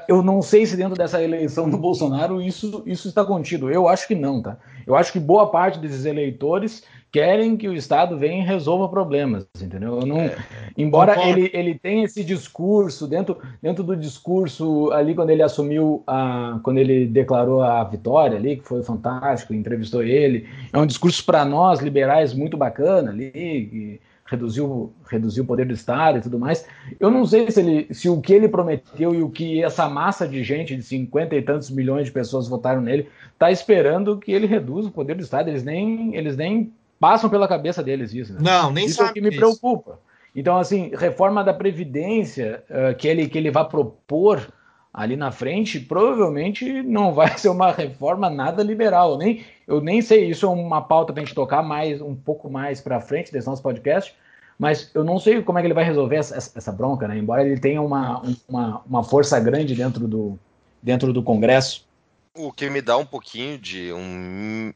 eu 0.09 0.23
não 0.23 0.43
sei 0.43 0.67
se 0.67 0.77
dentro 0.77 0.97
dessa 0.97 1.23
eleição 1.23 1.71
do 1.71 1.79
Bolsonaro 1.79 2.43
isso, 2.43 2.83
isso 2.85 3.09
está 3.09 3.25
contido. 3.25 3.71
Eu 3.71 3.89
acho 3.89 4.09
que 4.09 4.15
não, 4.15 4.43
tá? 4.43 4.57
Eu 4.87 4.97
acho 4.97 5.13
que 5.13 5.21
boa 5.21 5.51
parte 5.51 5.79
desses 5.79 6.05
eleitores 6.05 6.83
querem 7.11 7.57
que 7.57 7.69
o 7.69 7.75
Estado 7.75 8.19
venha 8.19 8.43
e 8.43 8.47
resolva 8.47 8.89
problemas, 8.89 9.47
entendeu? 9.61 10.01
Não, 10.05 10.21
é, 10.21 10.37
embora 10.77 11.19
ele, 11.27 11.51
ele 11.55 11.79
tenha 11.79 12.05
esse 12.05 12.23
discurso, 12.23 13.07
dentro, 13.07 13.39
dentro 13.63 13.83
do 13.83 13.97
discurso 13.97 14.91
ali 14.93 15.15
quando 15.15 15.31
ele 15.31 15.43
assumiu, 15.43 16.03
a, 16.07 16.61
quando 16.63 16.79
ele 16.79 17.07
declarou 17.07 17.63
a 17.63 17.83
vitória 17.85 18.37
ali, 18.37 18.57
que 18.57 18.65
foi 18.65 18.83
fantástico, 18.83 19.55
entrevistou 19.55 20.03
ele, 20.03 20.47
é 20.73 20.79
um 20.79 20.87
discurso 20.87 21.25
para 21.25 21.45
nós 21.45 21.81
liberais 21.81 22.35
muito 22.35 22.57
bacana 22.57 23.11
ali, 23.11 24.01
reduziu, 24.31 24.93
reduziu 25.09 25.45
o 25.45 25.47
poder 25.47 25.67
do 25.67 25.73
Estado 25.73 26.19
e 26.19 26.21
tudo 26.21 26.39
mais. 26.39 26.67
Eu 27.01 27.11
não 27.11 27.25
sei 27.25 27.51
se, 27.51 27.61
ele, 27.61 27.93
se 27.93 28.09
o 28.09 28.21
que 28.21 28.33
ele 28.33 28.49
prometeu 28.49 29.15
e 29.15 29.23
o 29.23 29.31
que 29.31 29.63
essa 29.63 29.89
massa 29.89 30.29
de 30.29 30.45
gente, 30.45 30.77
de 30.77 30.83
50 30.83 31.35
e 31.35 31.43
tantos 31.43 31.71
milhões 31.71 32.07
de 32.07 32.13
pessoas 32.13 32.49
votaram 32.49 32.81
nele, 32.81 33.09
está 33.33 33.51
esperando 33.51 34.19
que 34.19 34.31
ele 34.31 34.47
reduza 34.47 34.89
o 34.89 34.93
poder 34.93 35.15
do 35.15 35.23
Estado. 35.23 35.49
Eles 35.49 35.65
nem, 35.65 36.15
eles 36.15 36.37
nem 36.37 36.73
passam 37.01 37.31
pela 37.31 37.49
cabeça 37.49 37.83
deles 37.83 38.13
isso. 38.13 38.35
Né? 38.35 38.41
Não, 38.43 38.71
nem 38.71 38.87
Isso 38.87 39.03
é 39.03 39.07
o 39.07 39.13
que 39.13 39.21
me 39.21 39.31
isso. 39.31 39.39
preocupa. 39.39 39.99
Então, 40.35 40.59
assim, 40.59 40.93
reforma 40.95 41.43
da 41.43 41.55
Previdência 41.55 42.63
uh, 42.69 42.95
que, 42.97 43.09
ele, 43.09 43.29
que 43.29 43.39
ele 43.39 43.51
vai 43.51 43.67
propor 43.67 44.53
ali 44.93 45.17
na 45.17 45.31
frente, 45.31 45.81
provavelmente 45.81 46.83
não 46.83 47.13
vai 47.15 47.37
ser 47.39 47.49
uma 47.49 47.73
reforma 47.73 48.29
nada 48.29 48.63
liberal. 48.63 49.17
Nem, 49.17 49.43
eu 49.69 49.83
nem 49.83 50.01
sei, 50.01 50.31
isso 50.31 50.47
é 50.47 50.49
uma 50.49 50.81
pauta 50.81 51.13
para 51.13 51.23
a 51.23 51.25
gente 51.27 51.35
tocar 51.35 51.63
mais 51.63 52.01
um 52.01 52.15
pouco 52.15 52.51
mais 52.51 52.81
para 52.81 53.03
frente 53.03 53.31
desse 53.31 53.47
nosso 53.47 53.63
podcast, 53.63 54.15
mas 54.59 54.91
eu 54.95 55.05
não 55.05 55.21
sei 55.21 55.43
como 55.43 55.59
é 55.59 55.63
que 55.63 55.67
ele 55.67 55.75
vai 55.75 55.85
resolver 55.85 56.17
essa, 56.17 56.35
essa 56.35 56.73
bronca, 56.73 57.07
né? 57.07 57.19
Embora 57.19 57.47
ele 57.47 57.61
tenha 57.61 57.83
uma, 57.83 58.23
uma, 58.49 58.83
uma 58.87 59.05
força 59.05 59.39
grande 59.39 59.75
dentro 59.75 60.09
do, 60.09 60.39
dentro 60.83 61.13
do 61.13 61.23
Congresso. 61.23 61.87
O 62.35 62.51
que 62.51 62.71
me 62.71 62.81
dá 62.81 62.97
um 62.97 63.05
pouquinho 63.05 63.59
de 63.59 63.93
um, 63.93 64.73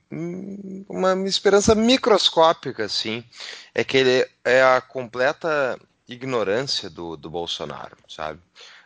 uma 0.88 1.14
esperança 1.26 1.74
microscópica, 1.74 2.84
assim, 2.84 3.24
é 3.74 3.82
que 3.82 3.96
ele 3.96 4.26
é 4.44 4.62
a 4.62 4.80
completa 4.80 5.78
ignorância 6.06 6.90
do, 6.90 7.16
do 7.16 7.30
Bolsonaro, 7.30 7.96
sabe? 8.08 8.40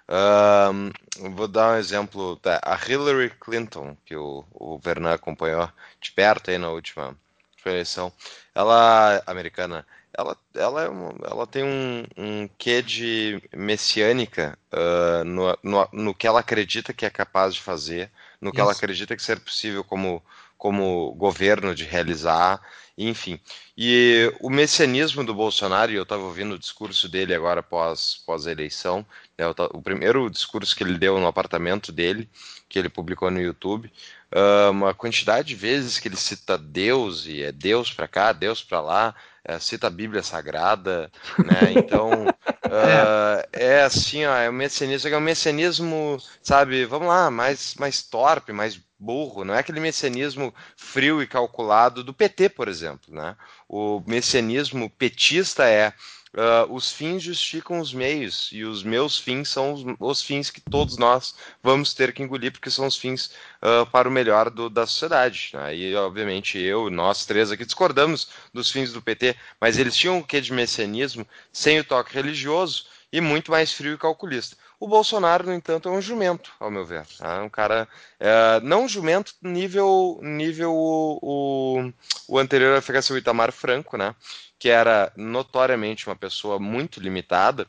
Um, 0.09 0.91
vou 1.35 1.49
dar 1.49 1.75
um 1.75 1.79
exemplo 1.79 2.39
da 2.43 2.61
a 2.63 2.75
Hillary 2.77 3.31
Clinton, 3.41 3.97
que 4.05 4.17
o, 4.17 4.45
o 4.53 4.79
Vernon 4.79 5.11
acompanhou 5.11 5.69
de 6.01 6.13
perto 6.13 6.51
aí 6.51 6.59
na 6.59 6.71
última 6.71 7.17
eleição. 7.65 8.13
Ela, 8.55 9.23
americana, 9.27 9.87
ela, 10.17 10.37
ela, 10.55 10.83
é 10.83 10.89
uma, 10.89 11.15
ela 11.25 11.47
tem 11.47 11.65
um, 11.65 12.05
um 12.17 12.49
quê 12.57 12.81
de 12.81 13.43
messiânica 13.55 14.59
uh, 14.73 15.25
no, 15.25 15.59
no, 15.63 15.89
no, 15.93 16.15
que 16.15 16.27
ela 16.27 16.41
acredita 16.41 16.93
que 16.93 17.05
é 17.05 17.11
capaz 17.11 17.55
de 17.55 17.61
fazer, 17.61 18.11
no 18.41 18.51
que 18.51 18.57
Isso. 18.57 18.63
ela 18.63 18.73
acredita 18.73 19.17
que 19.17 19.23
ser 19.23 19.39
possível 19.41 19.85
como, 19.85 20.23
como 20.57 21.13
governo 21.13 21.75
de 21.75 21.85
realizar, 21.85 22.61
enfim. 22.97 23.39
E 23.77 24.33
o 24.41 24.49
messianismo 24.49 25.23
do 25.23 25.35
Bolsonaro, 25.35 25.93
e 25.93 25.97
eu 25.97 26.03
estava 26.03 26.23
ouvindo 26.23 26.55
o 26.55 26.59
discurso 26.59 27.09
dele 27.09 27.35
agora 27.35 27.63
pós, 27.63 28.23
pós 28.25 28.47
a 28.47 28.53
eleição, 28.53 29.05
né, 29.37 29.45
o, 29.73 29.83
primeiro 29.83 30.31
discurso 30.31 30.75
que 30.75 30.83
ele 30.83 30.99
deu 30.99 31.21
no 31.21 31.27
apartamento 31.27 31.93
dele, 31.93 32.29
que 32.69 32.79
ele 32.79 32.89
publicou 32.89 33.31
no 33.31 33.41
YouTube, 33.41 33.93
uh, 34.33 34.71
uma 34.71 34.95
quantidade 34.95 35.49
de 35.49 35.55
vezes 35.55 35.99
que 35.99 36.09
ele 36.09 36.17
cita 36.17 36.57
Deus, 36.57 37.27
e 37.27 37.43
é 37.43 37.53
Deus 37.53 37.93
para 37.93 38.09
cá, 38.09 38.33
Deus 38.33 38.63
para 38.63 38.81
lá, 38.81 39.15
é, 39.47 39.59
cita 39.61 39.87
a 39.87 39.91
Bíblia 39.91 40.23
Sagrada, 40.23 41.11
né? 41.39 41.73
Então 41.77 42.11
uh, 42.27 43.49
é 43.53 43.83
assim, 43.83 44.25
ó, 44.25 44.37
é 44.37 44.51
um 44.51 44.53
messianismo, 44.53 45.09
é 45.09 45.17
um 45.17 45.21
messianismo, 45.21 46.19
sabe? 46.43 46.85
Vamos 46.85 47.09
lá, 47.09 47.31
mais 47.31 47.75
mais 47.77 48.03
torpe, 48.03 48.53
mais 48.53 48.81
burro. 48.99 49.45
Não 49.45 49.55
é 49.55 49.61
aquele 49.61 49.79
messianismo 49.79 50.53
frio 50.77 51.23
e 51.23 51.27
calculado 51.27 52.03
do 52.03 52.13
PT, 52.13 52.49
por 52.49 52.67
exemplo, 52.67 53.15
né? 53.15 53.37
O 53.69 54.03
messianismo 54.07 54.91
petista 54.91 55.69
é 55.69 55.93
Uh, 56.35 56.71
os 56.75 56.93
fins 56.93 57.23
justificam 57.23 57.81
os 57.81 57.95
meios, 57.95 58.51
e 58.53 58.63
os 58.65 58.83
meus 58.83 59.19
fins 59.19 59.49
são 59.49 59.73
os, 59.73 59.85
os, 59.99 60.23
fins 60.23 60.51
que 60.51 60.61
todos 60.61 60.99
nós 60.99 61.35
vamos 61.63 61.95
ter 61.95 62.13
que 62.13 62.23
engolir, 62.23 62.53
porque 62.53 62.71
são 62.71 62.87
os 62.87 62.97
fins 62.97 63.31
uh, 63.63 63.87
para 63.91 64.09
o 64.09 64.13
melhor 64.13 64.51
do, 64.51 64.69
da 64.69 64.87
sociedade. 64.87 65.51
Né? 65.55 65.77
E, 65.77 65.95
obviamente, 65.95 66.59
eu, 66.59 66.91
nós 66.91 67.25
três 67.25 67.51
aqui 67.51 67.65
discordamos 67.65 68.29
dos 68.53 68.71
fins 68.71 68.93
do 68.93 69.01
PT, 69.01 69.35
mas 69.59 69.79
eles 69.79 69.97
tinham 69.97 70.19
o 70.19 70.25
que 70.25 70.41
de 70.41 70.53
messianismo, 70.53 71.27
sem 71.51 71.79
o 71.81 71.85
toque 71.85 72.13
religioso, 72.13 72.85
e 73.11 73.21
muito 73.21 73.51
mais 73.51 73.73
frio 73.73 73.95
e 73.95 73.99
calculista. 73.99 74.57
O 74.79 74.87
Bolsonaro, 74.87 75.47
no 75.47 75.55
entanto, 75.55 75.89
é 75.89 75.93
um 75.93 76.03
jumento, 76.03 76.53
ao 76.61 76.71
meu 76.71 76.85
ver. 76.85 77.07
É 77.21 77.41
um 77.41 77.49
cara. 77.49 77.89
É, 78.21 78.61
não 78.61 78.85
um 78.85 78.89
jumento 78.89 79.33
nível, 79.41 80.21
nível 80.23 80.71
o, 80.75 81.19
o, 81.23 81.93
o 82.29 82.39
anterior 82.39 82.81
ficar 82.83 83.01
o 83.11 83.17
Itamar 83.17 83.53
Franco, 83.53 83.97
né? 83.97 84.15
Que 84.59 84.69
era 84.69 85.13
notoriamente 85.17 86.07
uma 86.07 86.17
pessoa 86.17 86.59
muito 86.59 87.01
limitada, 87.01 87.67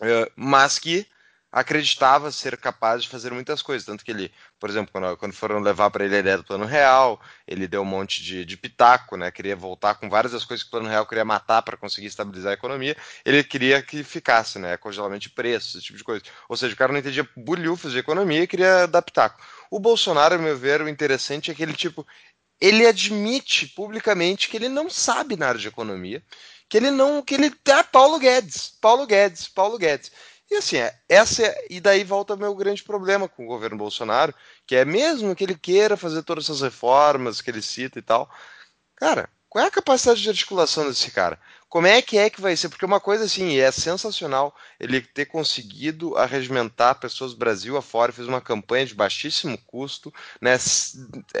eh, 0.00 0.30
mas 0.36 0.78
que 0.78 1.06
acreditava 1.52 2.32
ser 2.32 2.56
capaz 2.56 3.02
de 3.02 3.10
fazer 3.10 3.30
muitas 3.30 3.60
coisas. 3.60 3.84
Tanto 3.84 4.02
que 4.02 4.10
ele, 4.10 4.32
por 4.58 4.70
exemplo, 4.70 4.90
quando, 4.90 5.14
quando 5.18 5.34
foram 5.34 5.60
levar 5.60 5.90
para 5.90 6.06
ele 6.06 6.16
a 6.16 6.20
ideia 6.20 6.38
do 6.38 6.44
Plano 6.44 6.64
Real, 6.64 7.20
ele 7.46 7.68
deu 7.68 7.82
um 7.82 7.84
monte 7.84 8.22
de, 8.22 8.42
de, 8.46 8.56
pitaco, 8.56 9.18
né? 9.18 9.30
queria 9.30 9.54
voltar 9.54 9.96
com 9.96 10.08
várias 10.08 10.32
das 10.32 10.46
coisas 10.46 10.64
que 10.64 10.68
o 10.68 10.70
Plano 10.70 10.88
Real 10.88 11.04
queria 11.04 11.26
matar 11.26 11.60
para 11.60 11.76
conseguir 11.76 12.06
estabilizar 12.06 12.52
a 12.52 12.54
economia. 12.54 12.96
Ele 13.22 13.44
queria 13.44 13.82
que 13.82 14.02
ficasse, 14.02 14.58
né? 14.58 14.78
congelamento 14.78 15.24
de 15.24 15.30
preços, 15.30 15.74
esse 15.74 15.84
tipo 15.84 15.98
de 15.98 16.04
coisa. 16.04 16.24
Ou 16.48 16.56
seja, 16.56 16.72
o 16.72 16.76
cara 16.76 16.90
não 16.90 16.98
entendia 16.98 17.28
bulhufas 17.36 17.92
de 17.92 17.98
economia 17.98 18.42
e 18.42 18.46
queria 18.46 18.86
dar 18.86 19.02
pitaco. 19.02 19.38
O 19.70 19.78
Bolsonaro, 19.78 20.34
ao 20.34 20.40
meu 20.40 20.56
ver, 20.56 20.80
o 20.80 20.88
interessante 20.88 21.50
é 21.50 21.54
que 21.54 21.62
ele, 21.62 21.74
tipo, 21.74 22.06
ele 22.62 22.86
admite 22.86 23.66
publicamente 23.66 24.48
que 24.48 24.56
ele 24.56 24.68
não 24.68 24.88
sabe 24.88 25.36
na 25.36 25.48
área 25.48 25.60
de 25.60 25.66
economia, 25.66 26.22
que 26.68 26.76
ele 26.76 26.92
não, 26.92 27.20
que 27.20 27.34
ele 27.34 27.52
é 27.66 27.82
Paulo 27.82 28.20
Guedes, 28.20 28.78
Paulo 28.80 29.04
Guedes, 29.04 29.48
Paulo 29.48 29.76
Guedes. 29.76 30.12
E 30.48 30.54
assim, 30.54 30.76
é, 30.76 30.96
essa 31.08 31.44
é, 31.44 31.66
e 31.68 31.80
daí 31.80 32.04
volta 32.04 32.34
o 32.34 32.38
meu 32.38 32.54
grande 32.54 32.84
problema 32.84 33.28
com 33.28 33.42
o 33.42 33.48
governo 33.48 33.76
Bolsonaro, 33.76 34.32
que 34.64 34.76
é 34.76 34.84
mesmo 34.84 35.34
que 35.34 35.42
ele 35.42 35.58
queira 35.58 35.96
fazer 35.96 36.22
todas 36.22 36.44
essas 36.44 36.60
reformas 36.60 37.40
que 37.40 37.50
ele 37.50 37.60
cita 37.60 37.98
e 37.98 38.02
tal, 38.02 38.30
cara, 38.94 39.28
qual 39.52 39.66
é 39.66 39.68
a 39.68 39.70
capacidade 39.70 40.22
de 40.22 40.30
articulação 40.30 40.88
desse 40.88 41.10
cara? 41.10 41.38
Como 41.68 41.86
é 41.86 42.00
que 42.00 42.16
é 42.16 42.30
que 42.30 42.40
vai 42.40 42.56
ser? 42.56 42.70
Porque 42.70 42.86
uma 42.86 42.98
coisa 42.98 43.24
assim, 43.24 43.58
é 43.58 43.70
sensacional 43.70 44.56
ele 44.80 45.02
ter 45.02 45.26
conseguido 45.26 46.16
arregimentar 46.16 46.98
pessoas 46.98 47.32
do 47.32 47.38
Brasil 47.38 47.76
afora, 47.76 48.14
fez 48.14 48.26
uma 48.26 48.40
campanha 48.40 48.86
de 48.86 48.94
baixíssimo 48.94 49.58
custo, 49.66 50.10
né, 50.40 50.56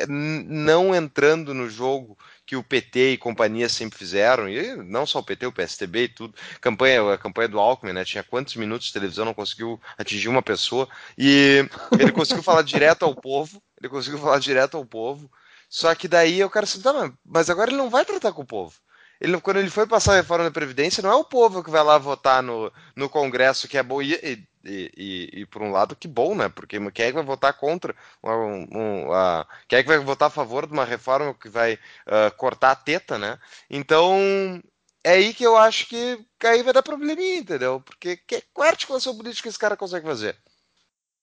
não 0.06 0.94
entrando 0.94 1.54
no 1.54 1.70
jogo 1.70 2.18
que 2.44 2.54
o 2.54 2.62
PT 2.62 3.12
e 3.12 3.16
companhia 3.16 3.66
sempre 3.66 3.98
fizeram, 3.98 4.46
e 4.46 4.76
não 4.76 5.06
só 5.06 5.20
o 5.20 5.24
PT, 5.24 5.46
o 5.46 5.52
PSTB 5.52 6.02
e 6.02 6.08
tudo. 6.08 6.34
Campanha, 6.60 7.14
a 7.14 7.16
campanha 7.16 7.48
do 7.48 7.58
Alckmin, 7.58 7.94
né, 7.94 8.04
tinha 8.04 8.22
quantos 8.22 8.56
minutos 8.56 8.88
de 8.88 8.92
televisão, 8.92 9.24
não 9.24 9.32
conseguiu 9.32 9.80
atingir 9.96 10.28
uma 10.28 10.42
pessoa, 10.42 10.86
e 11.16 11.66
ele 11.98 12.12
conseguiu 12.12 12.42
falar 12.42 12.60
direto 12.60 13.06
ao 13.06 13.14
povo, 13.14 13.62
ele 13.80 13.88
conseguiu 13.88 14.18
falar 14.18 14.38
direto 14.38 14.76
ao 14.76 14.84
povo, 14.84 15.30
só 15.72 15.94
que 15.94 16.06
daí 16.06 16.38
eu 16.38 16.50
quero 16.50 16.66
saber, 16.66 16.82
tá, 16.82 17.12
mas 17.24 17.48
agora 17.48 17.70
ele 17.70 17.78
não 17.78 17.88
vai 17.88 18.04
tratar 18.04 18.30
com 18.30 18.42
o 18.42 18.46
povo. 18.46 18.74
Ele, 19.18 19.40
quando 19.40 19.56
ele 19.56 19.70
foi 19.70 19.86
passar 19.86 20.12
a 20.12 20.16
reforma 20.16 20.44
da 20.44 20.50
Previdência, 20.50 21.02
não 21.02 21.10
é 21.10 21.14
o 21.14 21.24
povo 21.24 21.64
que 21.64 21.70
vai 21.70 21.82
lá 21.82 21.96
votar 21.96 22.42
no, 22.42 22.70
no 22.94 23.08
Congresso 23.08 23.66
que 23.66 23.78
é 23.78 23.82
bom. 23.82 24.02
E, 24.02 24.12
e, 24.12 24.46
e, 24.62 25.30
e, 25.32 25.46
por 25.46 25.62
um 25.62 25.72
lado, 25.72 25.96
que 25.96 26.06
bom, 26.06 26.34
né? 26.34 26.50
Porque 26.50 26.78
quem 26.90 27.06
é 27.06 27.08
que 27.08 27.14
vai 27.14 27.24
votar 27.24 27.54
contra? 27.54 27.96
Um, 28.22 28.68
um, 28.70 29.06
uh, 29.08 29.46
quem 29.66 29.78
é 29.78 29.82
que 29.82 29.88
vai 29.88 29.98
votar 29.98 30.28
a 30.28 30.30
favor 30.30 30.66
de 30.66 30.74
uma 30.74 30.84
reforma 30.84 31.32
que 31.32 31.48
vai 31.48 31.74
uh, 31.74 32.36
cortar 32.36 32.72
a 32.72 32.76
teta, 32.76 33.18
né? 33.18 33.38
Então, 33.70 34.62
é 35.02 35.12
aí 35.12 35.32
que 35.32 35.44
eu 35.44 35.56
acho 35.56 35.88
que 35.88 36.22
aí 36.44 36.62
vai 36.62 36.74
dar 36.74 36.82
probleminha, 36.82 37.38
entendeu? 37.38 37.80
Porque 37.80 38.18
que, 38.18 38.44
qual 38.52 38.66
é 38.66 38.68
a 38.68 38.72
articulação 38.72 39.16
política 39.16 39.44
que 39.44 39.48
esse 39.48 39.58
cara 39.58 39.74
consegue 39.74 40.04
fazer? 40.04 40.36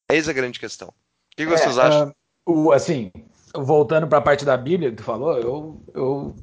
Eis 0.10 0.28
a 0.28 0.34
grande 0.34 0.60
questão. 0.60 0.88
O 0.88 0.94
que, 1.38 1.46
que 1.46 1.52
vocês 1.56 1.78
é, 1.78 1.82
acham? 1.82 2.16
Uh, 2.48 2.66
o, 2.66 2.72
assim, 2.72 3.12
voltando 3.56 4.08
para 4.08 4.20
a 4.20 4.22
parte 4.22 4.46
da 4.46 4.58
Bíblia 4.58 4.90
que 4.90 4.98
tu 4.98 5.04
falou, 5.04 5.38
eu, 5.38 5.82
eu 5.94 6.36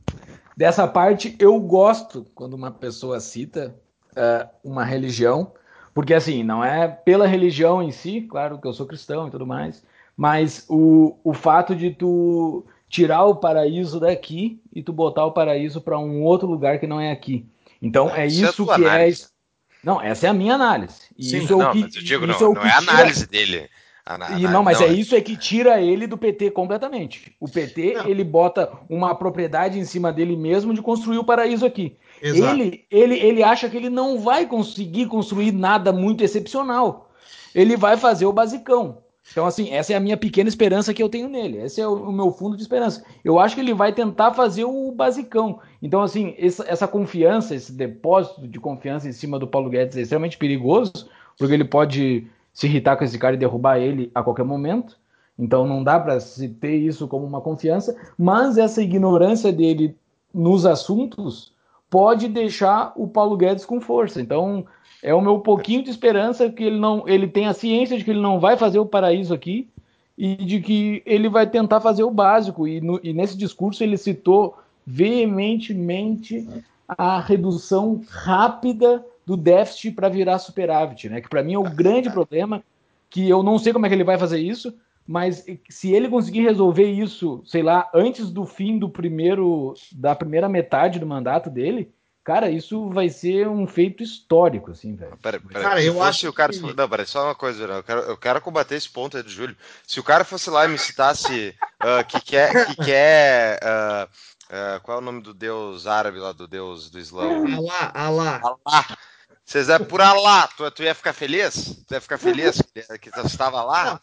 dessa 0.57 0.87
parte 0.87 1.37
eu 1.39 1.59
gosto 1.61 2.27
quando 2.35 2.55
uma 2.55 2.71
pessoa 2.71 3.21
cita 3.21 3.75
uh, 4.13 4.49
uma 4.65 4.85
religião, 4.85 5.53
porque 5.95 6.15
assim, 6.15 6.43
não 6.43 6.65
é 6.65 6.89
pela 6.89 7.27
religião 7.27 7.83
em 7.83 7.91
si, 7.91 8.23
claro 8.23 8.59
que 8.59 8.67
eu 8.67 8.73
sou 8.73 8.87
cristão 8.87 9.29
e 9.29 9.31
tudo 9.31 9.47
mais, 9.47 9.85
mas 10.17 10.65
o, 10.69 11.17
o 11.23 11.33
fato 11.33 11.75
de 11.75 11.91
tu 11.91 12.65
tirar 12.89 13.25
o 13.25 13.37
paraíso 13.37 14.01
daqui 14.01 14.61
e 14.73 14.83
tu 14.83 14.93
botar 14.93 15.27
o 15.27 15.33
paraíso 15.33 15.81
para 15.81 15.99
um 15.99 16.23
outro 16.23 16.47
lugar 16.47 16.79
que 16.79 16.87
não 16.87 17.01
é 17.01 17.11
aqui. 17.11 17.47
Então 17.81 18.09
é 18.15 18.27
isso, 18.27 18.63
é 18.63 18.67
que 18.67 18.71
é 18.71 18.89
análise. 18.89 19.25
é. 19.25 19.37
Não, 19.85 20.01
essa 20.01 20.27
é 20.27 20.31
a 20.31 20.35
minha 20.35 20.55
análise. 20.55 21.03
E 21.17 21.25
Sim, 21.25 21.39
isso 21.39 21.53
é 21.53 21.69
o 21.69 21.71
que, 21.71 21.83
eu 21.83 21.89
digo, 21.89 22.27
não, 22.27 22.35
é, 22.35 22.41
não 22.41 22.63
é 22.63 22.71
a 22.71 22.79
análise 22.79 23.27
tira... 23.27 23.31
dele. 23.31 23.71
A, 24.07 24.39
e 24.39 24.43
não, 24.43 24.63
mas 24.63 24.79
não, 24.79 24.87
é 24.87 24.93
isso 24.93 25.17
é 25.17 25.21
que 25.21 25.37
tira 25.37 25.83
ele 25.83 26.07
do 26.07 26.17
PT 26.17 26.53
completamente. 26.53 27.35
O 27.41 27.49
PT 27.49 27.95
não. 27.95 28.07
ele 28.07 28.23
bota 28.23 28.71
uma 28.89 29.13
propriedade 29.17 29.81
em 29.81 29.85
cima 29.85 30.13
dele 30.13 30.37
mesmo 30.37 30.73
de 30.73 30.81
construir 30.81 31.19
o 31.19 31.25
paraíso 31.25 31.67
aqui. 31.67 31.97
Ele, 32.23 32.85
ele, 32.89 33.19
ele 33.19 33.43
acha 33.43 33.69
que 33.69 33.77
ele 33.77 33.91
não 33.91 34.21
vai 34.21 34.47
conseguir 34.47 35.07
construir 35.07 35.51
nada 35.51 35.93
muito 35.93 36.23
excepcional. 36.23 37.11
Ele 37.53 37.77
vai 37.77 37.97
fazer 37.97 38.27
o 38.27 38.33
basicão. 38.33 38.99
Então, 39.33 39.45
assim, 39.45 39.71
essa 39.73 39.93
é 39.93 39.97
a 39.97 40.01
minha 40.01 40.17
pequena 40.17 40.49
esperança 40.49 40.95
que 40.95 41.03
eu 41.03 41.09
tenho 41.09 41.29
nele. 41.29 41.59
Esse 41.59 41.81
é 41.81 41.89
o, 41.89 41.95
o 41.95 42.13
meu 42.13 42.31
fundo 42.31 42.57
de 42.57 42.63
esperança. 42.63 43.05
Eu 43.25 43.41
acho 43.41 43.57
que 43.57 43.61
ele 43.61 43.75
vai 43.75 43.93
tentar 43.93 44.33
fazer 44.35 44.65
o 44.65 44.93
basicão. 44.93 45.59
Então, 45.83 46.01
assim, 46.01 46.35
essa, 46.39 46.65
essa, 46.69 46.87
confiança, 46.87 47.55
esse 47.55 47.73
depósito 47.73 48.47
de 48.47 48.61
confiança 48.61 49.09
em 49.09 49.13
cima 49.13 49.37
do 49.37 49.49
Paulo 49.49 49.69
Guedes 49.69 49.97
é 49.97 50.03
extremamente 50.03 50.39
perigoso, 50.39 50.93
porque 51.37 51.53
ele 51.53 51.65
pode 51.65 52.29
se 52.57 52.67
irritar 52.67 52.97
com 52.97 53.05
esse 53.05 53.19
cara 53.19 53.35
e 53.35 53.39
derrubar 53.39 53.77
ele 53.77 54.11
a 54.15 54.23
qualquer 54.23 54.43
momento. 54.43 54.97
Então, 55.39 55.67
não 55.67 55.85
dá 55.85 56.01
para 56.01 56.19
se 56.19 56.49
ter 56.49 56.75
isso 56.75 57.07
como 57.07 57.27
uma 57.27 57.43
confiança. 57.43 57.95
Mas 58.17 58.57
essa 58.57 58.81
ignorância 58.83 59.53
dele 59.53 59.95
nos 60.33 60.65
assuntos 60.65 61.53
pode 61.91 62.29
deixar 62.29 62.95
o 62.97 63.07
Paulo 63.07 63.37
Guedes 63.37 63.67
com 63.67 63.79
força. 63.79 64.23
Então, 64.23 64.65
é 65.03 65.13
o 65.13 65.21
meu 65.21 65.41
pouquinho 65.41 65.85
de 65.85 65.91
esperança 65.91 66.51
que 66.51 66.65
ele 66.65 66.81
não, 66.81 67.07
ele 67.07 67.29
tem 67.29 67.47
a 67.47 67.53
ciência 67.53 67.99
de 67.99 68.03
que 68.03 68.11
ele 68.11 68.23
não 68.23 68.41
vai 68.41 68.57
fazer 68.57 68.79
o 68.79 68.87
paraíso 68.87 69.35
aqui 69.35 69.69
e 70.17 70.37
de 70.37 70.59
que 70.61 71.03
ele 71.05 71.29
vai 71.29 71.47
tentar 71.47 71.83
fazer 71.83 72.05
o 72.05 72.11
básico. 72.11 72.67
E, 72.67 72.81
no, 72.81 72.99
e 73.03 73.13
nesse 73.13 73.37
discurso 73.37 73.85
ele 73.85 73.99
citou 73.99 74.57
veementemente 74.87 76.49
a 76.89 77.21
redução 77.21 78.01
rápida 78.09 79.05
do 79.27 79.37
déficit 79.37 79.91
para 79.91 80.09
virar 80.09 80.39
superávit, 80.39 81.09
né? 81.09 81.21
Que 81.21 81.29
para 81.29 81.43
mim 81.43 81.55
é 81.55 81.59
o 81.59 81.65
grande 81.65 82.09
problema, 82.09 82.63
que 83.11 83.29
eu 83.29 83.43
não 83.43 83.59
sei 83.59 83.73
como 83.73 83.85
é 83.85 83.89
que 83.89 83.95
ele 83.95 84.05
vai 84.05 84.17
fazer 84.17 84.39
isso, 84.39 84.73
mas 85.07 85.45
se 85.69 85.93
ele 85.93 86.09
conseguir 86.09 86.43
resolver 86.43 86.89
isso, 86.89 87.43
sei 87.45 87.63
lá, 87.63 87.91
antes 87.93 88.31
do 88.31 88.47
fim 88.47 88.79
do 88.79 88.89
primeiro 88.89 89.75
da 89.93 90.15
primeira 90.15 90.49
metade 90.49 90.99
do 90.99 91.07
mandato 91.07 91.51
dele, 91.51 91.93
Cara, 92.27 92.51
isso 92.51 92.91
vai 92.91 93.09
ser 93.09 93.47
um 93.47 93.69
feito 93.69 94.03
histórico, 94.03 94.73
assim, 94.73 94.97
velho. 94.97 95.17
Pera, 95.19 95.39
pera, 95.39 95.61
cara, 95.61 95.81
eu 95.81 96.03
acho 96.03 96.29
o 96.29 96.33
cara. 96.33 96.53
Que... 96.53 96.59
Não, 96.59 96.89
peraí, 96.89 97.07
só 97.07 97.23
uma 97.23 97.37
coisa, 97.37 97.63
eu 97.63 97.85
quero, 97.85 98.01
eu 98.01 98.17
quero 98.17 98.41
combater 98.41 98.75
esse 98.75 98.91
ponto 98.91 99.17
aí 99.17 99.23
do 99.23 99.31
Júlio. 99.31 99.57
Se 99.87 100.01
o 100.01 100.03
cara 100.03 100.25
fosse 100.25 100.51
lá 100.51 100.65
e 100.65 100.69
me 100.69 100.77
citasse 100.77 101.55
uh, 101.81 102.03
que 102.11 102.21
quer. 102.21 102.67
Que 102.67 102.85
quer 102.85 103.61
uh, 103.63 104.07
uh, 104.07 104.81
qual 104.83 104.99
é 104.99 105.01
o 105.01 105.05
nome 105.05 105.23
do 105.23 105.33
deus 105.33 105.87
árabe 105.87 106.19
lá, 106.19 106.33
do 106.33 106.49
deus 106.49 106.91
do 106.91 106.99
Islã? 106.99 107.29
Alá, 107.55 107.93
Alá. 107.95 108.41
Alá. 108.43 108.99
Vocês 109.47 109.69
é 109.69 109.79
por 109.79 110.01
Alá, 110.01 110.49
tu, 110.49 110.69
tu 110.73 110.83
ia 110.83 110.95
ficar 110.95 111.13
feliz? 111.13 111.85
Tu 111.87 111.95
ia 111.95 112.01
ficar 112.01 112.19
feliz 112.19 112.61
que, 112.61 112.99
que 112.99 113.11
tu 113.13 113.21
estava 113.21 113.63
lá? 113.63 114.01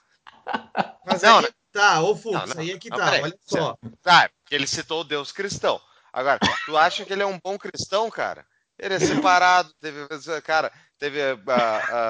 Mas 1.06 1.22
não, 1.22 1.40
aí 1.40 1.44
né? 1.44 1.50
tá, 1.74 2.02
ô 2.02 2.16
Fux, 2.16 2.58
aí 2.58 2.72
é 2.72 2.78
que 2.78 2.90
tá, 2.90 3.12
olha 3.22 3.38
só. 3.46 3.78
Tá, 4.02 4.30
porque 4.30 4.56
ele 4.56 4.66
citou 4.66 5.02
o 5.02 5.04
deus 5.04 5.34
cristão. 5.34 5.82
Agora, 6.14 6.40
tu 6.66 6.78
acha 6.78 7.04
que 7.04 7.12
ele 7.12 7.24
é 7.24 7.26
um 7.26 7.38
bom 7.44 7.58
cristão, 7.58 8.10
cara? 8.10 8.46
Ele 8.80 8.94
é 8.94 9.00
separado, 9.00 9.74
teve, 9.82 10.08
cara, 10.44 10.72
teve 10.98 11.22
a, 11.22 11.36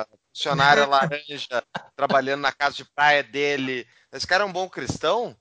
a, 0.01 0.07
funcionária 0.29 0.85
laranja 0.85 1.63
trabalhando 1.95 2.41
na 2.41 2.51
casa 2.51 2.75
de 2.75 2.85
praia 2.85 3.23
dele. 3.23 3.87
Esse 4.11 4.27
cara 4.27 4.43
é 4.43 4.45
um 4.45 4.53
bom 4.53 4.69
cristão? 4.69 5.35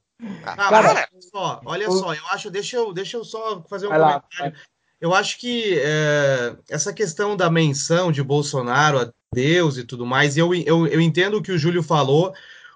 Ah, 0.46 0.56
cara, 0.56 0.90
olha 0.90 1.08
só, 1.20 1.60
olha 1.64 1.90
só, 1.90 2.14
eu 2.14 2.26
acho, 2.28 2.50
deixa 2.50 2.76
eu, 2.76 2.92
deixa 2.94 3.16
eu 3.18 3.24
só 3.24 3.62
fazer 3.64 3.86
um 3.86 3.90
vai 3.90 3.98
comentário. 3.98 4.54
Lá, 4.54 4.62
eu 5.02 5.12
acho 5.12 5.36
que 5.36 5.80
é, 5.80 6.56
essa 6.70 6.92
questão 6.92 7.36
da 7.36 7.50
menção 7.50 8.12
de 8.12 8.22
Bolsonaro 8.22 9.00
a 9.00 9.12
Deus 9.34 9.76
e 9.76 9.82
tudo 9.82 10.06
mais, 10.06 10.36
eu, 10.36 10.54
eu, 10.54 10.86
eu 10.86 11.00
entendo 11.00 11.38
o 11.38 11.42
que 11.42 11.50
o 11.50 11.58
Júlio 11.58 11.82
falou, 11.82 12.32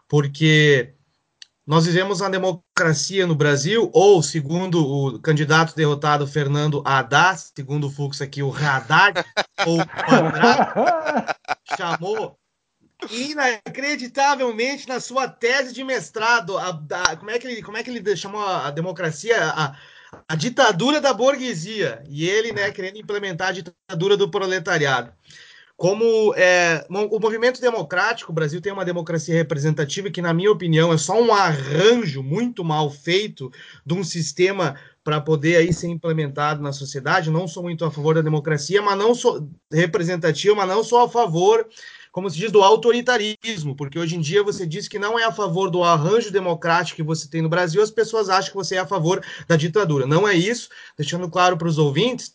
porque 0.08 0.92
nós 1.64 1.86
vivemos 1.86 2.20
uma 2.20 2.28
democracia 2.28 3.28
no 3.28 3.36
Brasil, 3.36 3.88
ou, 3.94 4.20
segundo 4.24 4.84
o 4.84 5.20
candidato 5.20 5.76
derrotado 5.76 6.26
Fernando 6.26 6.82
Haddad, 6.84 7.40
segundo 7.54 7.86
o 7.86 7.90
Fux 7.90 8.20
aqui, 8.20 8.42
o 8.42 8.52
Haddad, 8.52 9.24
ou 9.64 9.80
o 9.80 9.86
Quadrado, 9.86 10.74
chamou 11.78 12.36
inacreditavelmente 13.08 14.88
na 14.88 14.98
sua 14.98 15.28
tese 15.28 15.72
de 15.72 15.84
mestrado, 15.84 16.58
a, 16.58 16.70
a, 16.70 17.16
como, 17.16 17.30
é 17.30 17.38
que 17.38 17.46
ele, 17.46 17.62
como 17.62 17.76
é 17.76 17.84
que 17.84 17.90
ele 17.90 18.16
chamou 18.16 18.40
a, 18.40 18.66
a 18.66 18.70
democracia? 18.72 19.36
A, 19.44 19.76
a 20.28 20.34
ditadura 20.34 21.00
da 21.00 21.12
burguesia. 21.12 22.02
E 22.08 22.28
ele, 22.28 22.52
né, 22.52 22.70
querendo 22.70 22.98
implementar 22.98 23.48
a 23.48 23.52
ditadura 23.52 24.16
do 24.16 24.30
proletariado 24.30 25.12
como 25.76 26.34
é, 26.34 26.86
o 26.88 27.20
movimento 27.20 27.60
democrático, 27.60 28.32
o 28.32 28.34
Brasil 28.34 28.62
tem 28.62 28.72
uma 28.72 28.84
democracia 28.84 29.34
representativa 29.34 30.10
que, 30.10 30.22
na 30.22 30.32
minha 30.32 30.50
opinião, 30.50 30.90
é 30.90 30.96
só 30.96 31.20
um 31.20 31.32
arranjo 31.34 32.22
muito 32.22 32.64
mal 32.64 32.90
feito 32.90 33.52
de 33.84 33.92
um 33.92 34.02
sistema 34.02 34.74
para 35.04 35.20
poder 35.20 35.56
aí 35.56 35.72
ser 35.74 35.88
implementado 35.88 36.62
na 36.62 36.72
sociedade. 36.72 37.30
Não 37.30 37.46
sou 37.46 37.62
muito 37.62 37.84
a 37.84 37.90
favor 37.90 38.14
da 38.14 38.22
democracia, 38.22 38.80
mas 38.80 38.96
não 38.96 39.14
sou 39.14 39.46
representativa, 39.70 40.54
mas 40.54 40.68
não 40.68 40.82
sou 40.82 41.00
a 41.00 41.08
favor, 41.08 41.68
como 42.16 42.30
se 42.30 42.38
diz, 42.38 42.50
do 42.50 42.62
autoritarismo, 42.62 43.76
porque 43.76 43.98
hoje 43.98 44.16
em 44.16 44.22
dia 44.22 44.42
você 44.42 44.66
diz 44.66 44.88
que 44.88 44.98
não 44.98 45.18
é 45.18 45.24
a 45.24 45.30
favor 45.30 45.68
do 45.68 45.84
arranjo 45.84 46.30
democrático 46.30 46.96
que 46.96 47.02
você 47.02 47.28
tem 47.28 47.42
no 47.42 47.48
Brasil, 47.50 47.82
as 47.82 47.90
pessoas 47.90 48.30
acham 48.30 48.52
que 48.52 48.56
você 48.56 48.76
é 48.76 48.78
a 48.78 48.86
favor 48.86 49.22
da 49.46 49.54
ditadura. 49.54 50.06
Não 50.06 50.26
é 50.26 50.34
isso, 50.34 50.70
deixando 50.96 51.28
claro 51.28 51.58
para 51.58 51.68
os 51.68 51.76
ouvintes 51.76 52.34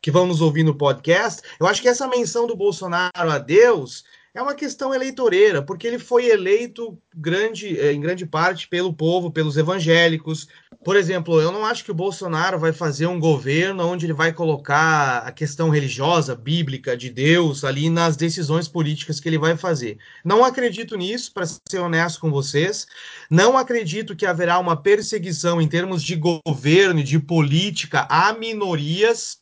que 0.00 0.10
vão 0.10 0.26
nos 0.26 0.40
ouvir 0.40 0.62
no 0.62 0.74
podcast, 0.74 1.42
eu 1.60 1.66
acho 1.66 1.82
que 1.82 1.88
essa 1.88 2.08
menção 2.08 2.46
do 2.46 2.56
Bolsonaro 2.56 3.10
a 3.14 3.36
Deus 3.36 4.04
é 4.32 4.40
uma 4.40 4.54
questão 4.54 4.94
eleitoreira, 4.94 5.60
porque 5.60 5.86
ele 5.86 5.98
foi 5.98 6.30
eleito 6.30 6.96
grande, 7.14 7.78
eh, 7.78 7.92
em 7.92 8.00
grande 8.00 8.24
parte 8.24 8.68
pelo 8.68 8.94
povo, 8.94 9.30
pelos 9.30 9.58
evangélicos. 9.58 10.48
Por 10.82 10.96
exemplo, 10.96 11.38
eu 11.38 11.52
não 11.52 11.66
acho 11.66 11.84
que 11.84 11.90
o 11.90 11.94
Bolsonaro 11.94 12.58
vai 12.58 12.72
fazer 12.72 13.06
um 13.06 13.20
governo 13.20 13.86
onde 13.86 14.06
ele 14.06 14.14
vai 14.14 14.32
colocar 14.32 15.18
a 15.18 15.30
questão 15.30 15.68
religiosa, 15.68 16.34
bíblica, 16.34 16.96
de 16.96 17.10
Deus 17.10 17.64
ali 17.64 17.90
nas 17.90 18.16
decisões 18.16 18.66
políticas 18.66 19.20
que 19.20 19.28
ele 19.28 19.36
vai 19.36 19.58
fazer. 19.58 19.98
Não 20.24 20.42
acredito 20.42 20.96
nisso, 20.96 21.34
para 21.34 21.44
ser 21.46 21.78
honesto 21.80 22.18
com 22.18 22.30
vocês. 22.30 22.86
Não 23.30 23.58
acredito 23.58 24.16
que 24.16 24.24
haverá 24.24 24.58
uma 24.58 24.74
perseguição 24.74 25.60
em 25.60 25.68
termos 25.68 26.02
de 26.02 26.16
governo 26.16 27.00
e 27.00 27.04
de 27.04 27.18
política 27.18 28.06
a 28.08 28.32
minorias 28.32 29.38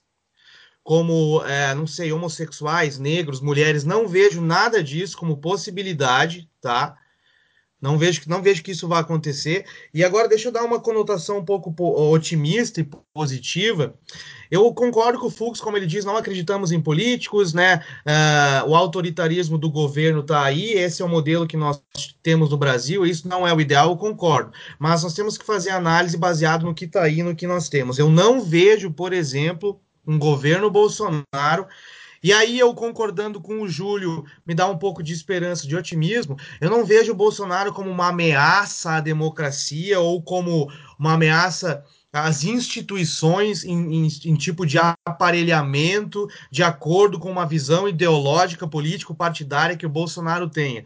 como, 0.83 1.44
é, 1.44 1.74
não 1.74 1.87
sei, 1.87 2.11
homossexuais, 2.12 2.98
negros, 2.98 3.42
mulheres, 3.42 3.85
não 3.85 4.09
vejo 4.09 4.40
nada 4.40 4.83
disso 4.83 5.18
como 5.18 5.37
possibilidade, 5.37 6.51
tá? 6.62 6.96
Não 7.81 7.97
vejo, 7.97 8.23
não 8.27 8.43
vejo 8.43 8.62
que 8.62 8.73
isso 8.73 8.88
vai 8.88 9.01
acontecer. 9.01 9.64
E 9.95 10.03
agora 10.03 10.29
deixa 10.29 10.49
eu 10.49 10.53
dar 10.53 10.64
uma 10.64 10.81
conotação 10.81 11.38
um 11.38 11.45
pouco 11.45 11.73
otimista 12.11 12.81
e 12.81 12.88
positiva. 13.14 13.95
Eu 14.51 14.73
concordo 14.75 15.19
com 15.21 15.27
o 15.27 15.31
Fux, 15.31 15.61
como 15.61 15.77
ele 15.77 15.87
diz, 15.87 16.05
não 16.05 16.17
acreditamos 16.17 16.73
em 16.73 16.81
políticos, 16.81 17.53
né? 17.53 17.85
Uh, 18.07 18.71
o 18.71 18.75
autoritarismo 18.75 19.59
do 19.59 19.71
governo 19.71 20.21
está 20.21 20.43
aí, 20.43 20.73
esse 20.73 21.03
é 21.03 21.05
o 21.05 21.09
modelo 21.09 21.47
que 21.47 21.57
nós 21.57 21.81
temos 22.23 22.51
no 22.51 22.57
Brasil, 22.57 23.07
isso 23.07 23.29
não 23.29 23.47
é 23.47 23.53
o 23.53 23.61
ideal, 23.61 23.91
eu 23.91 23.97
concordo. 23.97 24.51
Mas 24.79 25.03
nós 25.03 25.14
temos 25.14 25.38
que 25.38 25.45
fazer 25.45 25.71
análise 25.71 26.17
baseado 26.17 26.64
no 26.64 26.75
que 26.75 26.87
está 26.87 27.03
aí, 27.03 27.23
no 27.23 27.37
que 27.37 27.47
nós 27.47 27.69
temos. 27.69 27.99
Eu 27.99 28.11
não 28.11 28.41
vejo, 28.41 28.91
por 28.91 29.12
exemplo, 29.12 29.81
um 30.07 30.19
governo 30.19 30.71
Bolsonaro. 30.71 31.67
E 32.23 32.33
aí, 32.33 32.59
eu 32.59 32.75
concordando 32.75 33.41
com 33.41 33.63
o 33.63 33.69
Júlio, 33.69 34.25
me 34.47 34.55
dá 34.55 34.67
um 34.67 34.77
pouco 34.77 35.03
de 35.03 35.13
esperança, 35.13 35.67
de 35.67 35.77
otimismo. 35.77 36.37
Eu 36.61 36.71
não 36.71 36.85
vejo 36.85 37.13
o 37.13 37.17
Bolsonaro 37.17 37.73
como 37.73 37.91
uma 37.91 38.09
ameaça 38.09 38.93
à 38.93 39.01
democracia 39.01 40.01
ou 40.01 40.23
como 40.23 40.71
uma 40.99 41.15
ameaça 41.15 41.85
às 42.13 42.43
instituições 42.43 43.65
em, 43.65 44.07
em, 44.07 44.09
em 44.25 44.35
tipo 44.35 44.67
de 44.67 44.79
aparelhamento, 44.79 46.27
de 46.51 46.63
acordo 46.63 47.19
com 47.19 47.31
uma 47.31 47.47
visão 47.47 47.89
ideológica, 47.89 48.67
político-partidária 48.67 49.77
que 49.77 49.87
o 49.87 49.91
Bolsonaro 49.91 50.49
tenha. 50.49 50.85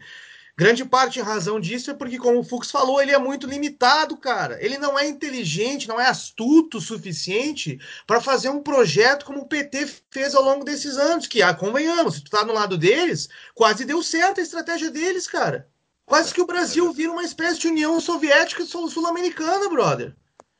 Grande 0.55 0.85
parte 0.85 1.17
em 1.17 1.23
razão 1.23 1.59
disso 1.59 1.89
é 1.89 1.95
porque, 1.95 2.19
como 2.19 2.39
o 2.39 2.43
Fux 2.43 2.69
falou, 2.69 3.01
ele 3.01 3.11
é 3.11 3.17
muito 3.17 3.47
limitado, 3.47 4.15
cara. 4.15 4.63
Ele 4.63 4.77
não 4.77 4.99
é 4.99 5.07
inteligente, 5.07 5.87
não 5.87 5.99
é 5.99 6.05
astuto 6.05 6.77
o 6.77 6.81
suficiente 6.81 7.79
para 8.05 8.21
fazer 8.21 8.49
um 8.49 8.61
projeto 8.61 9.25
como 9.25 9.39
o 9.39 9.47
PT 9.47 9.87
fez 10.11 10.35
ao 10.35 10.43
longo 10.43 10.63
desses 10.63 10.95
anos. 10.95 11.25
Que, 11.25 11.41
ah, 11.41 11.55
convenhamos, 11.55 12.15
se 12.15 12.23
tu 12.23 12.29
tá 12.29 12.45
no 12.45 12.53
lado 12.53 12.77
deles, 12.77 13.29
quase 13.55 13.83
deu 13.83 14.03
certo 14.03 14.39
a 14.39 14.43
estratégia 14.43 14.91
deles, 14.91 15.27
cara. 15.27 15.67
Quase 16.05 16.31
que 16.31 16.41
o 16.41 16.45
Brasil 16.45 16.93
vira 16.93 17.11
uma 17.11 17.23
espécie 17.23 17.61
de 17.61 17.67
União 17.67 17.99
Soviética 17.99 18.63
Sul-Americana, 18.63 19.69
brother. 19.69 20.15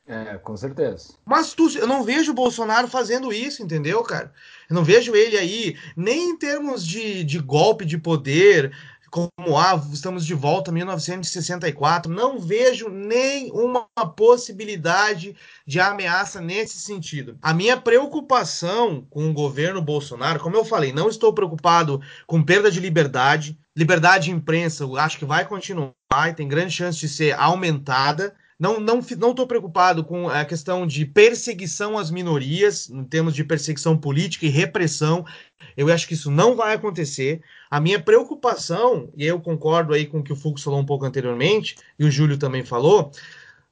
É, 0.06 0.36
com 0.36 0.54
certeza. 0.54 1.14
Mas 1.24 1.54
tu, 1.54 1.70
eu 1.78 1.86
não 1.86 2.02
vejo 2.02 2.32
o 2.32 2.34
Bolsonaro 2.34 2.86
fazendo 2.86 3.32
isso, 3.32 3.62
entendeu, 3.62 4.02
cara? 4.02 4.34
Eu 4.68 4.74
não 4.74 4.84
vejo 4.84 5.14
ele 5.14 5.38
aí, 5.38 5.78
nem 5.96 6.30
em 6.30 6.36
termos 6.36 6.86
de, 6.86 7.24
de 7.24 7.38
golpe 7.38 7.86
de 7.86 7.96
poder, 7.96 8.70
como 9.14 9.56
ah, 9.56 9.80
estamos 9.92 10.26
de 10.26 10.34
volta 10.34 10.72
a 10.72 10.74
1964, 10.74 12.12
não 12.12 12.40
vejo 12.40 12.88
nenhuma 12.88 13.86
possibilidade 14.16 15.36
de 15.64 15.78
ameaça 15.78 16.40
nesse 16.40 16.80
sentido. 16.80 17.38
A 17.40 17.54
minha 17.54 17.76
preocupação 17.76 19.06
com 19.08 19.30
o 19.30 19.32
governo 19.32 19.80
Bolsonaro, 19.80 20.40
como 20.40 20.56
eu 20.56 20.64
falei, 20.64 20.92
não 20.92 21.08
estou 21.08 21.32
preocupado 21.32 22.00
com 22.26 22.42
perda 22.42 22.72
de 22.72 22.80
liberdade. 22.80 23.56
Liberdade 23.76 24.24
de 24.24 24.30
imprensa, 24.32 24.82
eu 24.82 24.96
acho 24.96 25.16
que 25.16 25.24
vai 25.24 25.46
continuar 25.46 25.94
e 26.28 26.34
tem 26.34 26.48
grande 26.48 26.72
chance 26.72 26.98
de 26.98 27.08
ser 27.08 27.38
aumentada. 27.38 28.34
Não 28.58 28.80
não 28.80 29.00
não 29.16 29.30
estou 29.30 29.46
preocupado 29.46 30.02
com 30.04 30.28
a 30.28 30.44
questão 30.44 30.86
de 30.86 31.04
perseguição 31.04 31.98
às 31.98 32.10
minorias, 32.10 32.88
em 32.88 33.04
termos 33.04 33.34
de 33.34 33.44
perseguição 33.44 33.96
política 33.96 34.46
e 34.46 34.48
repressão. 34.48 35.24
Eu 35.76 35.92
acho 35.92 36.06
que 36.06 36.14
isso 36.14 36.30
não 36.30 36.56
vai 36.56 36.74
acontecer. 36.74 37.42
A 37.74 37.80
minha 37.80 38.00
preocupação, 38.00 39.10
e 39.16 39.26
eu 39.26 39.40
concordo 39.40 39.94
aí 39.94 40.06
com 40.06 40.20
o 40.20 40.22
que 40.22 40.32
o 40.32 40.36
Fux 40.36 40.62
falou 40.62 40.78
um 40.78 40.86
pouco 40.86 41.04
anteriormente, 41.04 41.76
e 41.98 42.04
o 42.04 42.10
Júlio 42.10 42.38
também 42.38 42.64
falou, 42.64 43.10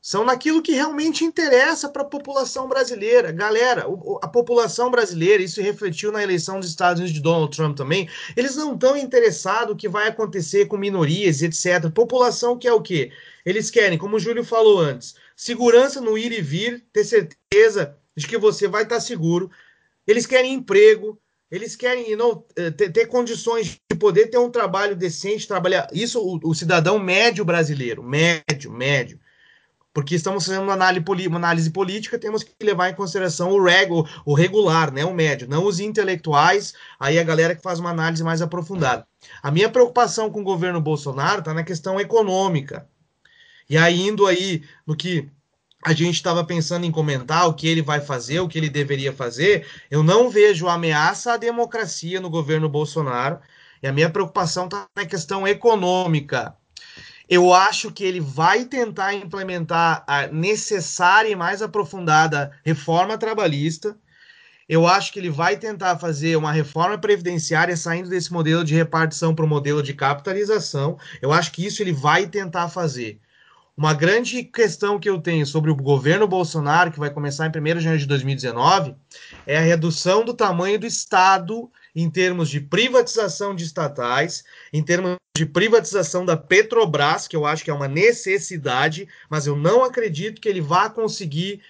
são 0.00 0.24
naquilo 0.24 0.60
que 0.60 0.72
realmente 0.72 1.22
interessa 1.22 1.88
para 1.88 2.02
a 2.02 2.06
população 2.06 2.68
brasileira. 2.68 3.30
Galera, 3.30 3.86
a 4.20 4.26
população 4.26 4.90
brasileira, 4.90 5.40
isso 5.40 5.62
refletiu 5.62 6.10
na 6.10 6.20
eleição 6.20 6.58
dos 6.58 6.68
Estados 6.68 6.98
Unidos 6.98 7.14
de 7.14 7.22
Donald 7.22 7.56
Trump 7.56 7.76
também, 7.76 8.08
eles 8.36 8.56
não 8.56 8.74
estão 8.74 8.96
interessados 8.96 9.72
o 9.72 9.76
que 9.76 9.88
vai 9.88 10.08
acontecer 10.08 10.66
com 10.66 10.76
minorias, 10.76 11.40
etc. 11.40 11.88
População 11.94 12.58
que 12.58 12.66
é 12.66 12.72
o 12.72 12.82
quê? 12.82 13.12
Eles 13.46 13.70
querem, 13.70 13.96
como 13.96 14.16
o 14.16 14.18
Júlio 14.18 14.42
falou 14.42 14.80
antes, 14.80 15.14
segurança 15.36 16.00
no 16.00 16.18
ir 16.18 16.32
e 16.32 16.42
vir, 16.42 16.84
ter 16.92 17.04
certeza 17.04 17.96
de 18.16 18.26
que 18.26 18.36
você 18.36 18.66
vai 18.66 18.82
estar 18.82 18.98
seguro. 18.98 19.48
Eles 20.04 20.26
querem 20.26 20.54
emprego, 20.54 21.16
eles 21.52 21.76
querem 21.76 22.16
know, 22.16 22.46
eh, 22.56 22.70
ter, 22.70 22.90
ter, 22.90 23.06
condições 23.06 23.78
de 23.90 23.96
poder 23.98 24.28
ter 24.28 24.38
um 24.38 24.50
trabalho 24.50 24.96
decente, 24.96 25.46
trabalhar. 25.46 25.86
Isso 25.92 26.18
o, 26.18 26.40
o, 26.42 26.54
cidadão 26.54 26.98
médio 26.98 27.44
brasileiro, 27.44 28.02
médio, 28.02 28.72
médio. 28.72 29.20
Porque 29.92 30.14
estamos 30.14 30.46
fazendo 30.46 30.62
uma 30.62 30.72
análise, 30.72 31.04
uma 31.28 31.36
análise 31.36 31.70
política, 31.70 32.18
temos 32.18 32.42
que 32.42 32.54
levar 32.62 32.88
em 32.88 32.94
consideração 32.94 33.50
o, 33.50 33.62
reg, 33.62 33.92
o, 33.92 34.02
o 34.24 34.32
regular, 34.32 34.90
né, 34.90 35.04
o 35.04 35.12
médio, 35.12 35.46
não 35.46 35.66
os 35.66 35.78
intelectuais, 35.78 36.72
aí 36.98 37.18
a 37.18 37.22
galera 37.22 37.54
que 37.54 37.60
faz 37.60 37.78
uma 37.78 37.90
análise 37.90 38.24
mais 38.24 38.40
aprofundada. 38.40 39.06
A 39.42 39.50
minha 39.50 39.68
preocupação 39.68 40.30
com 40.30 40.40
o 40.40 40.44
governo 40.44 40.80
Bolsonaro 40.80 41.40
está 41.40 41.52
na 41.52 41.62
questão 41.62 42.00
econômica. 42.00 42.88
E 43.68 43.76
aí, 43.76 44.00
indo 44.00 44.26
aí 44.26 44.64
no 44.86 44.96
que 44.96 45.28
a 45.84 45.92
gente 45.92 46.14
estava 46.14 46.44
pensando 46.44 46.86
em 46.86 46.92
comentar 46.92 47.48
o 47.48 47.54
que 47.54 47.66
ele 47.66 47.82
vai 47.82 48.00
fazer, 48.00 48.40
o 48.40 48.48
que 48.48 48.58
ele 48.58 48.70
deveria 48.70 49.12
fazer, 49.12 49.66
eu 49.90 50.02
não 50.02 50.30
vejo 50.30 50.68
ameaça 50.68 51.32
à 51.32 51.36
democracia 51.36 52.20
no 52.20 52.30
governo 52.30 52.68
Bolsonaro. 52.68 53.40
E 53.82 53.88
a 53.88 53.92
minha 53.92 54.08
preocupação 54.08 54.66
está 54.66 54.86
na 54.94 55.04
questão 55.04 55.46
econômica. 55.46 56.56
Eu 57.28 57.52
acho 57.52 57.90
que 57.90 58.04
ele 58.04 58.20
vai 58.20 58.64
tentar 58.64 59.14
implementar 59.14 60.04
a 60.06 60.28
necessária 60.28 61.28
e 61.28 61.34
mais 61.34 61.62
aprofundada 61.62 62.52
reforma 62.64 63.18
trabalhista. 63.18 63.96
Eu 64.68 64.86
acho 64.86 65.12
que 65.12 65.18
ele 65.18 65.30
vai 65.30 65.56
tentar 65.56 65.98
fazer 65.98 66.36
uma 66.36 66.52
reforma 66.52 66.96
previdenciária 66.96 67.76
saindo 67.76 68.08
desse 68.08 68.32
modelo 68.32 68.64
de 68.64 68.74
repartição 68.74 69.34
para 69.34 69.44
o 69.44 69.48
modelo 69.48 69.82
de 69.82 69.94
capitalização. 69.94 70.96
Eu 71.20 71.32
acho 71.32 71.50
que 71.50 71.66
isso 71.66 71.82
ele 71.82 71.92
vai 71.92 72.26
tentar 72.26 72.68
fazer. 72.68 73.20
Uma 73.74 73.94
grande 73.94 74.44
questão 74.44 75.00
que 75.00 75.08
eu 75.08 75.18
tenho 75.18 75.46
sobre 75.46 75.70
o 75.70 75.74
governo 75.74 76.28
Bolsonaro, 76.28 76.92
que 76.92 76.98
vai 76.98 77.10
começar 77.10 77.46
em 77.46 77.48
1 77.48 77.62
de 77.62 77.80
janeiro 77.80 77.98
de 77.98 78.06
2019, 78.06 78.94
é 79.46 79.56
a 79.56 79.62
redução 79.62 80.24
do 80.24 80.34
tamanho 80.34 80.78
do 80.78 80.86
Estado 80.86 81.70
em 81.96 82.10
termos 82.10 82.50
de 82.50 82.60
privatização 82.60 83.54
de 83.54 83.64
estatais, 83.64 84.44
em 84.74 84.82
termos 84.82 85.16
de 85.34 85.46
privatização 85.46 86.26
da 86.26 86.36
Petrobras, 86.36 87.26
que 87.26 87.34
eu 87.34 87.46
acho 87.46 87.64
que 87.64 87.70
é 87.70 87.74
uma 87.74 87.88
necessidade, 87.88 89.08
mas 89.30 89.46
eu 89.46 89.56
não 89.56 89.82
acredito 89.82 90.40
que 90.40 90.48
ele 90.50 90.60
vá 90.60 90.90
conseguir 90.90 91.62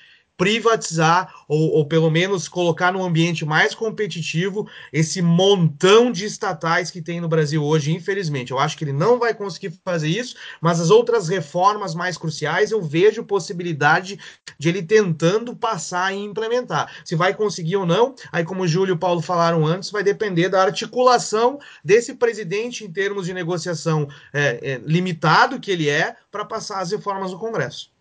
privatizar 0.42 1.32
ou, 1.46 1.70
ou, 1.70 1.86
pelo 1.86 2.10
menos 2.10 2.48
colocar 2.48 2.92
num 2.92 3.04
ambiente 3.04 3.44
mais 3.44 3.76
competitivo 3.76 4.68
esse 4.92 5.22
montão 5.22 6.10
de 6.10 6.24
estatais 6.24 6.90
que 6.90 7.00
tem 7.00 7.20
no 7.20 7.28
Brasil 7.28 7.62
hoje, 7.62 7.92
infelizmente. 7.92 8.50
Eu 8.50 8.58
acho 8.58 8.76
que 8.76 8.82
ele 8.82 8.92
não 8.92 9.20
vai 9.20 9.34
conseguir 9.34 9.72
fazer 9.84 10.08
isso, 10.08 10.34
mas 10.60 10.80
as 10.80 10.90
outras 10.90 11.28
reformas 11.28 11.94
mais 11.94 12.18
cruciais 12.18 12.72
eu 12.72 12.82
vejo 12.82 13.22
possibilidade 13.22 14.18
de 14.58 14.68
ele 14.68 14.82
tentando 14.82 15.54
passar 15.54 16.12
e 16.12 16.18
implementar. 16.18 16.92
Se 17.04 17.14
vai 17.14 17.32
conseguir 17.32 17.76
ou 17.76 17.86
não, 17.86 18.12
aí 18.32 18.44
como 18.44 18.64
o 18.64 18.68
Júlio 18.68 18.94
e 18.94 18.96
o 18.96 18.98
Paulo 18.98 19.22
falaram 19.22 19.64
antes, 19.64 19.92
vai 19.92 20.02
depender 20.02 20.48
da 20.48 20.60
articulação 20.60 21.60
desse 21.84 22.14
presidente 22.14 22.84
em 22.84 22.90
termos 22.90 23.26
de 23.26 23.32
negociação 23.32 24.08
é, 24.34 24.72
é, 24.72 24.80
limitado 24.84 25.60
que 25.60 25.70
ele 25.70 25.88
é 25.88 26.16
para 26.32 26.44
passar 26.44 26.80
as 26.80 26.90
reformas 26.90 27.30
no 27.30 27.38
Congresso. 27.38 27.91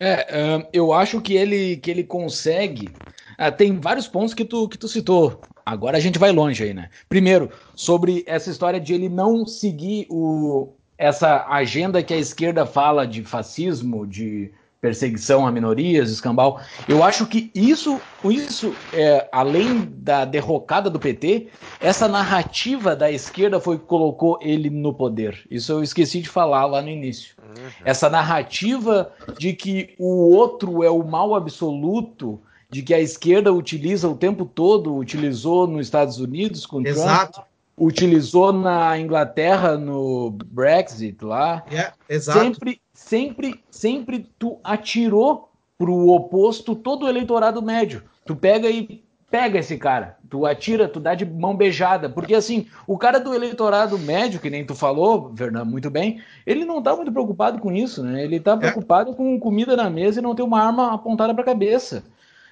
É, 0.00 0.66
eu 0.72 0.92
acho 0.92 1.20
que 1.20 1.34
ele, 1.34 1.76
que 1.76 1.90
ele 1.90 2.04
consegue. 2.04 2.88
Uh, 3.38 3.52
tem 3.56 3.78
vários 3.78 4.06
pontos 4.06 4.34
que 4.34 4.44
tu, 4.44 4.68
que 4.68 4.78
tu 4.78 4.88
citou. 4.88 5.40
Agora 5.64 5.96
a 5.96 6.00
gente 6.00 6.18
vai 6.18 6.32
longe 6.32 6.62
aí, 6.62 6.72
né? 6.72 6.90
Primeiro, 7.08 7.50
sobre 7.74 8.24
essa 8.26 8.50
história 8.50 8.80
de 8.80 8.94
ele 8.94 9.08
não 9.08 9.46
seguir 9.46 10.06
o, 10.08 10.72
essa 10.96 11.46
agenda 11.48 12.02
que 12.02 12.14
a 12.14 12.18
esquerda 12.18 12.64
fala 12.64 13.06
de 13.06 13.22
fascismo, 13.24 14.06
de 14.06 14.52
perseguição 14.80 15.46
a 15.46 15.50
minorias, 15.50 16.10
escambau. 16.10 16.60
Eu 16.88 17.02
acho 17.02 17.26
que 17.26 17.50
isso, 17.54 18.00
isso 18.24 18.74
é, 18.92 19.28
além 19.32 19.90
da 19.96 20.24
derrocada 20.24 20.88
do 20.88 21.00
PT, 21.00 21.48
essa 21.80 22.06
narrativa 22.06 22.94
da 22.94 23.10
esquerda 23.10 23.58
foi 23.58 23.78
que 23.78 23.84
colocou 23.84 24.38
ele 24.40 24.70
no 24.70 24.94
poder. 24.94 25.44
Isso 25.50 25.72
eu 25.72 25.82
esqueci 25.82 26.20
de 26.20 26.28
falar 26.28 26.66
lá 26.66 26.80
no 26.80 26.88
início. 26.88 27.34
Uhum. 27.56 27.70
Essa 27.84 28.08
narrativa 28.10 29.12
de 29.38 29.52
que 29.52 29.94
o 29.98 30.34
outro 30.34 30.82
é 30.82 30.90
o 30.90 31.02
mal 31.04 31.34
absoluto, 31.34 32.40
de 32.70 32.82
que 32.82 32.92
a 32.92 33.00
esquerda 33.00 33.52
utiliza 33.52 34.08
o 34.08 34.16
tempo 34.16 34.44
todo, 34.44 34.94
utilizou 34.94 35.66
nos 35.66 35.86
Estados 35.86 36.18
Unidos 36.18 36.66
com 36.66 36.80
Exato. 36.80 37.32
Trump, 37.32 37.46
utilizou 37.78 38.52
na 38.52 38.98
Inglaterra 38.98 39.76
no 39.76 40.30
Brexit 40.30 41.22
lá. 41.24 41.64
Yeah, 41.70 41.94
exato. 42.08 42.40
Sempre 42.40 42.80
sempre, 42.96 43.62
sempre 43.70 44.28
tu 44.38 44.58
atirou 44.64 45.50
pro 45.78 46.08
oposto 46.08 46.74
todo 46.74 47.04
o 47.04 47.08
eleitorado 47.08 47.62
médio. 47.62 48.02
Tu 48.24 48.34
pega 48.34 48.68
e 48.68 49.04
pega 49.30 49.58
esse 49.58 49.76
cara, 49.76 50.16
tu 50.30 50.46
atira, 50.46 50.88
tu 50.88 51.00
dá 51.00 51.14
de 51.14 51.24
mão 51.24 51.56
beijada, 51.56 52.08
porque 52.08 52.34
assim, 52.34 52.66
o 52.86 52.96
cara 52.96 53.18
do 53.18 53.34
eleitorado 53.34 53.98
médio, 53.98 54.40
que 54.40 54.50
nem 54.50 54.64
tu 54.64 54.74
falou, 54.74 55.32
Fernando, 55.36 55.68
muito 55.68 55.90
bem, 55.90 56.20
ele 56.46 56.64
não 56.64 56.82
tá 56.82 56.94
muito 56.94 57.12
preocupado 57.12 57.58
com 57.58 57.72
isso, 57.72 58.02
né? 58.02 58.24
Ele 58.24 58.38
tá 58.38 58.52
é. 58.52 58.56
preocupado 58.56 59.10
é. 59.10 59.14
com 59.14 59.38
comida 59.38 59.76
na 59.76 59.90
mesa 59.90 60.20
e 60.20 60.22
não 60.22 60.34
ter 60.34 60.42
uma 60.42 60.62
arma 60.62 60.94
apontada 60.94 61.34
pra 61.34 61.44
cabeça. 61.44 62.04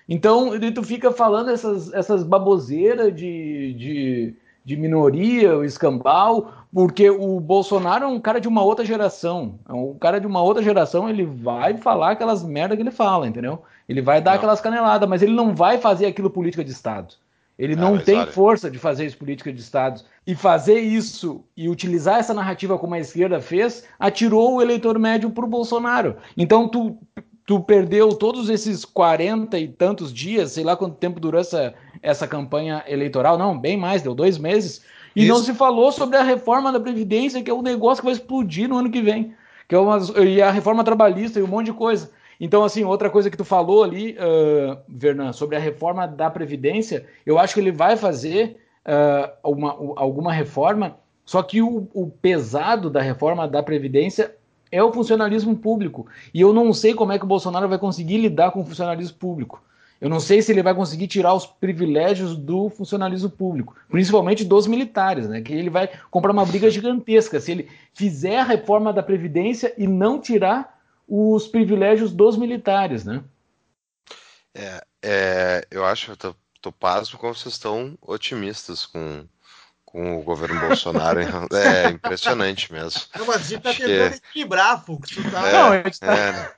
Então, 0.08 0.50
tu 0.74 0.82
fica 0.82 1.10
falando 1.10 1.50
essas, 1.50 1.92
essas 1.94 2.22
baboseiras 2.22 3.14
de, 3.14 3.72
de, 3.74 4.34
de 4.64 4.76
minoria, 4.76 5.56
o 5.56 5.64
escambau, 5.64 6.52
porque 6.72 7.08
o 7.08 7.40
Bolsonaro 7.40 8.04
é 8.04 8.08
um 8.08 8.20
cara 8.20 8.40
de 8.40 8.48
uma 8.48 8.62
outra 8.62 8.84
geração. 8.84 9.58
É 9.66 9.72
um 9.72 9.94
cara 9.94 10.20
de 10.20 10.26
uma 10.26 10.42
outra 10.42 10.62
geração, 10.62 11.08
ele 11.08 11.24
vai 11.24 11.78
falar 11.78 12.10
aquelas 12.10 12.42
merda 12.42 12.76
que 12.76 12.82
ele 12.82 12.90
fala, 12.90 13.26
entendeu? 13.26 13.62
Ele 13.88 14.00
vai 14.02 14.20
dar 14.20 14.32
não. 14.32 14.38
aquelas 14.38 14.60
caneladas, 14.60 15.08
mas 15.08 15.22
ele 15.22 15.32
não 15.32 15.54
vai 15.54 15.78
fazer 15.78 16.06
aquilo 16.06 16.30
política 16.30 16.64
de 16.64 16.70
Estado. 16.70 17.14
Ele 17.58 17.76
não, 17.76 17.96
não 17.96 17.98
tem 18.02 18.18
olha. 18.18 18.32
força 18.32 18.70
de 18.70 18.78
fazer 18.78 19.06
isso 19.06 19.16
política 19.16 19.52
de 19.52 19.60
Estado. 19.60 20.02
E 20.26 20.34
fazer 20.34 20.80
isso 20.80 21.44
e 21.56 21.68
utilizar 21.68 22.18
essa 22.18 22.34
narrativa 22.34 22.78
como 22.78 22.94
a 22.94 22.98
esquerda 22.98 23.40
fez, 23.40 23.84
atirou 23.98 24.54
o 24.54 24.62
eleitor 24.62 24.98
médio 24.98 25.30
para 25.30 25.44
o 25.44 25.48
Bolsonaro. 25.48 26.16
Então 26.36 26.68
tu, 26.68 26.98
tu 27.46 27.60
perdeu 27.60 28.08
todos 28.10 28.48
esses 28.48 28.84
40 28.84 29.58
e 29.58 29.68
tantos 29.68 30.12
dias, 30.12 30.52
sei 30.52 30.64
lá 30.64 30.76
quanto 30.76 30.96
tempo 30.96 31.20
durou 31.20 31.40
essa, 31.40 31.74
essa 32.02 32.26
campanha 32.26 32.82
eleitoral, 32.88 33.38
não, 33.38 33.56
bem 33.56 33.76
mais, 33.76 34.02
deu 34.02 34.14
dois 34.14 34.36
meses 34.38 34.82
e 35.14 35.22
Isso. 35.22 35.32
não 35.32 35.38
se 35.38 35.54
falou 35.54 35.92
sobre 35.92 36.16
a 36.16 36.22
reforma 36.22 36.72
da 36.72 36.80
Previdência, 36.80 37.42
que 37.42 37.50
é 37.50 37.54
um 37.54 37.62
negócio 37.62 38.02
que 38.02 38.06
vai 38.06 38.14
explodir 38.14 38.68
no 38.68 38.78
ano 38.78 38.90
que 38.90 39.00
vem. 39.00 39.34
Que 39.68 39.74
é 39.74 39.78
uma, 39.78 39.98
e 40.22 40.42
a 40.42 40.50
reforma 40.50 40.82
trabalhista 40.82 41.38
e 41.38 41.42
um 41.42 41.46
monte 41.46 41.66
de 41.66 41.72
coisa. 41.72 42.10
Então, 42.40 42.64
assim, 42.64 42.84
outra 42.84 43.10
coisa 43.10 43.30
que 43.30 43.36
tu 43.36 43.44
falou 43.44 43.84
ali, 43.84 44.12
uh, 44.12 44.78
Vernan, 44.88 45.32
sobre 45.32 45.56
a 45.56 45.60
reforma 45.60 46.06
da 46.06 46.30
Previdência, 46.30 47.06
eu 47.24 47.38
acho 47.38 47.54
que 47.54 47.60
ele 47.60 47.72
vai 47.72 47.96
fazer 47.96 48.56
uh, 48.84 49.50
uma, 49.50 49.70
alguma 49.96 50.32
reforma 50.32 50.96
Só 51.24 51.42
que 51.42 51.62
o, 51.62 51.88
o 51.94 52.08
pesado 52.08 52.90
da 52.90 53.00
reforma 53.00 53.48
da 53.48 53.62
Previdência 53.62 54.34
é 54.70 54.82
o 54.82 54.92
funcionalismo 54.92 55.56
público. 55.56 56.06
E 56.32 56.40
eu 56.40 56.52
não 56.52 56.72
sei 56.72 56.94
como 56.94 57.12
é 57.12 57.18
que 57.18 57.24
o 57.24 57.28
Bolsonaro 57.28 57.68
vai 57.68 57.78
conseguir 57.78 58.18
lidar 58.18 58.50
com 58.50 58.60
o 58.60 58.66
funcionalismo 58.66 59.16
público. 59.16 59.62
Eu 60.00 60.10
não 60.10 60.20
sei 60.20 60.42
se 60.42 60.52
ele 60.52 60.62
vai 60.62 60.74
conseguir 60.74 61.06
tirar 61.06 61.32
os 61.32 61.46
privilégios 61.46 62.36
do 62.36 62.68
funcionalismo 62.68 63.30
público, 63.30 63.74
principalmente 63.88 64.44
dos 64.44 64.66
militares, 64.66 65.28
né? 65.28 65.40
Que 65.40 65.54
ele 65.54 65.70
vai 65.70 65.88
comprar 66.10 66.32
uma 66.32 66.44
briga 66.44 66.68
gigantesca 66.68 67.40
se 67.40 67.52
ele 67.52 67.68
fizer 67.94 68.38
a 68.40 68.44
reforma 68.44 68.92
da 68.92 69.02
Previdência 69.02 69.72
e 69.78 69.86
não 69.86 70.20
tirar 70.20 70.73
os 71.06 71.46
privilégios 71.46 72.12
dos 72.12 72.36
militares, 72.36 73.04
né? 73.04 73.22
É, 74.54 74.84
é 75.02 75.66
eu 75.70 75.84
acho, 75.84 76.12
eu 76.12 76.16
tô, 76.16 76.34
tô 76.60 76.72
pasmo 76.72 77.18
como 77.18 77.34
vocês 77.34 77.54
estão 77.54 77.98
otimistas 78.00 78.86
com, 78.86 79.26
com 79.84 80.18
o 80.18 80.22
governo 80.22 80.60
Bolsonaro. 80.60 81.20
é 81.54 81.90
impressionante 81.90 82.72
mesmo. 82.72 83.02
Não, 83.16 83.26
mas 83.26 83.36
a 83.36 83.44
gente 83.44 83.62
tá 83.62 83.72
tentando 83.72 84.10
que... 84.10 84.16
equilibrar, 84.16 84.84
Fux. 84.84 85.10
Tá... 85.30 85.48
É, 85.48 85.52
não, 85.52 85.72
a 85.72 85.82
gente 85.82 86.00
tá... 86.00 86.14
É, 86.14 86.54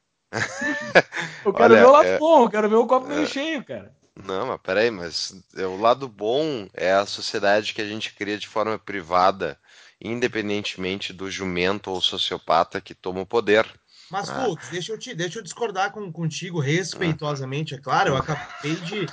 eu 1.45 1.53
quero 1.53 1.75
Olha, 1.75 1.83
ver 1.83 1.87
o 1.87 1.93
lado 1.93 2.09
é... 2.09 2.19
bom, 2.19 2.43
eu 2.43 2.51
quero 2.51 2.69
ver 2.69 2.77
o 2.77 2.87
copo 2.87 3.09
meio 3.09 3.23
é... 3.23 3.27
cheio, 3.27 3.65
cara. 3.65 3.95
Não, 4.25 4.47
mas 4.47 4.61
peraí, 4.63 4.91
mas 4.91 5.35
o 5.55 5.77
lado 5.77 6.09
bom 6.09 6.67
é 6.73 6.93
a 6.93 7.05
sociedade 7.05 7.75
que 7.75 7.83
a 7.83 7.87
gente 7.87 8.15
cria 8.15 8.39
de 8.39 8.49
forma 8.49 8.79
privada, 8.79 9.59
independentemente 10.01 11.13
do 11.13 11.31
jumento 11.31 11.91
ou 11.91 12.01
sociopata 12.01 12.81
que 12.81 12.95
toma 12.95 13.21
o 13.21 13.27
poder. 13.27 13.67
Mas, 14.11 14.31
ah. 14.31 14.45
Fux, 14.45 14.69
deixa 14.71 14.93
eu, 14.93 14.99
te, 14.99 15.15
deixa 15.15 15.39
eu 15.41 15.43
discordar 15.43 15.91
com, 15.91 16.13
contigo 16.13 16.61
respeitosamente, 16.61 17.75
é 17.75 17.79
claro. 17.79 18.11
Eu 18.11 18.17
acabei 18.17 18.77
de. 18.77 19.07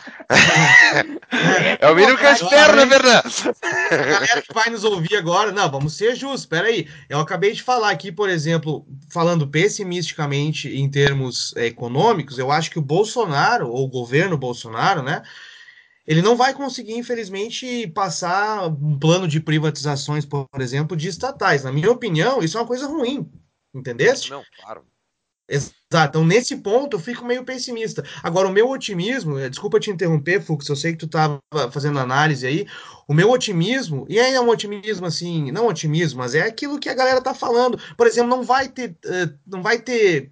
é 1.79 1.89
o 1.89 1.95
mínimo 1.95 2.17
que 2.17 2.25
eu 2.25 2.32
espero, 2.32 2.75
na 2.75 2.86
verdade. 2.86 3.27
A 3.63 3.95
galera 3.95 4.41
que 4.41 4.53
vai 4.53 4.69
nos 4.69 4.84
ouvir 4.84 5.15
agora, 5.15 5.51
não, 5.51 5.69
vamos 5.69 5.95
ser 5.95 6.15
justos, 6.15 6.45
peraí. 6.45 6.88
Eu 7.10 7.19
acabei 7.19 7.53
de 7.53 7.63
falar 7.63 7.89
aqui, 7.89 8.12
por 8.12 8.29
exemplo, 8.29 8.86
falando 9.10 9.47
pessimisticamente 9.47 10.69
em 10.69 10.88
termos 10.88 11.56
é, 11.58 11.65
econômicos, 11.65 12.38
eu 12.38 12.51
acho 12.51 12.69
que 12.69 12.77
o 12.77 12.84
Bolsonaro, 12.84 13.69
ou 13.69 13.86
o 13.86 13.89
governo 13.89 14.38
Bolsonaro, 14.38 15.01
né? 15.01 15.23
Ele 16.06 16.21
não 16.21 16.36
vai 16.36 16.53
conseguir, 16.53 16.97
infelizmente, 16.97 17.88
passar 17.88 18.67
um 18.67 18.99
plano 18.99 19.27
de 19.27 19.39
privatizações, 19.39 20.25
por 20.25 20.47
exemplo, 20.60 20.97
de 20.97 21.08
estatais. 21.08 21.63
Na 21.63 21.71
minha 21.71 21.89
opinião, 21.89 22.43
isso 22.43 22.58
é 22.58 22.62
uma 22.62 22.67
coisa 22.67 22.86
ruim 22.88 23.27
Entendeste? 23.73 24.29
Não, 24.29 24.43
claro. 24.62 24.86
Exato. 25.47 25.75
Então, 25.91 26.25
nesse 26.25 26.55
ponto, 26.57 26.95
eu 26.95 26.99
fico 26.99 27.25
meio 27.25 27.43
pessimista. 27.43 28.03
Agora, 28.23 28.47
o 28.47 28.51
meu 28.51 28.69
otimismo, 28.69 29.38
eh, 29.38 29.49
desculpa 29.49 29.79
te 29.79 29.91
interromper, 29.91 30.41
Fux, 30.41 30.67
eu 30.67 30.75
sei 30.75 30.93
que 30.93 30.99
tu 30.99 31.05
estava 31.05 31.39
fazendo 31.71 31.99
análise 31.99 32.47
aí. 32.47 32.65
O 33.07 33.13
meu 33.13 33.29
otimismo, 33.29 34.05
e 34.09 34.19
aí 34.19 34.33
é 34.33 34.39
um 34.41 34.49
otimismo 34.49 35.05
assim, 35.05 35.51
não 35.51 35.67
otimismo, 35.67 36.19
mas 36.19 36.33
é 36.33 36.41
aquilo 36.41 36.79
que 36.79 36.89
a 36.89 36.93
galera 36.95 37.21
tá 37.21 37.33
falando. 37.33 37.77
Por 37.97 38.07
exemplo, 38.07 38.29
não 38.29 38.43
vai 38.43 38.69
ter, 38.69 38.91
uh, 39.05 39.38
não 39.45 39.62
vai 39.62 39.79
ter 39.79 40.31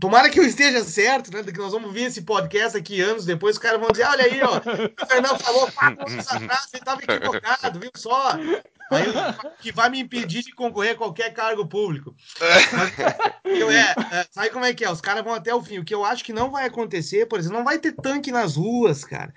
Tomara 0.00 0.30
que 0.30 0.40
eu 0.40 0.44
esteja 0.44 0.82
certo, 0.82 1.30
né? 1.30 1.42
Que 1.42 1.58
nós 1.58 1.72
vamos 1.72 1.92
ver 1.92 2.04
esse 2.04 2.22
podcast 2.22 2.76
aqui 2.76 3.02
anos 3.02 3.26
depois, 3.26 3.56
os 3.56 3.62
caras 3.62 3.78
vão 3.78 3.90
dizer: 3.90 4.04
olha 4.04 4.24
aí, 4.24 4.40
ó, 4.42 4.56
o 4.56 5.06
Fernando 5.06 5.38
falou 5.38 5.70
quatro 5.72 6.08
anos 6.08 6.26
atrás, 6.26 6.68
ele 6.72 6.80
estava 6.80 7.02
equivocado, 7.02 7.78
viu 7.78 7.90
só? 7.94 8.32
Aí, 8.90 9.06
que 9.60 9.72
vai 9.72 9.88
me 9.88 10.00
impedir 10.00 10.42
de 10.42 10.52
concorrer 10.52 10.92
a 10.92 10.98
qualquer 10.98 11.32
cargo 11.32 11.66
público. 11.66 12.14
Mas, 12.40 12.98
é, 13.70 14.18
é, 14.18 14.26
sabe 14.30 14.50
como 14.50 14.64
é 14.64 14.74
que 14.74 14.84
é? 14.84 14.90
Os 14.90 15.00
caras 15.00 15.22
vão 15.22 15.32
até 15.32 15.54
o 15.54 15.62
fim. 15.62 15.78
O 15.78 15.84
que 15.84 15.94
eu 15.94 16.04
acho 16.04 16.24
que 16.24 16.32
não 16.32 16.50
vai 16.50 16.66
acontecer, 16.66 17.26
por 17.26 17.38
exemplo, 17.38 17.58
não 17.58 17.64
vai 17.64 17.78
ter 17.78 17.92
tanque 17.92 18.32
nas 18.32 18.56
ruas, 18.56 19.04
cara. 19.04 19.32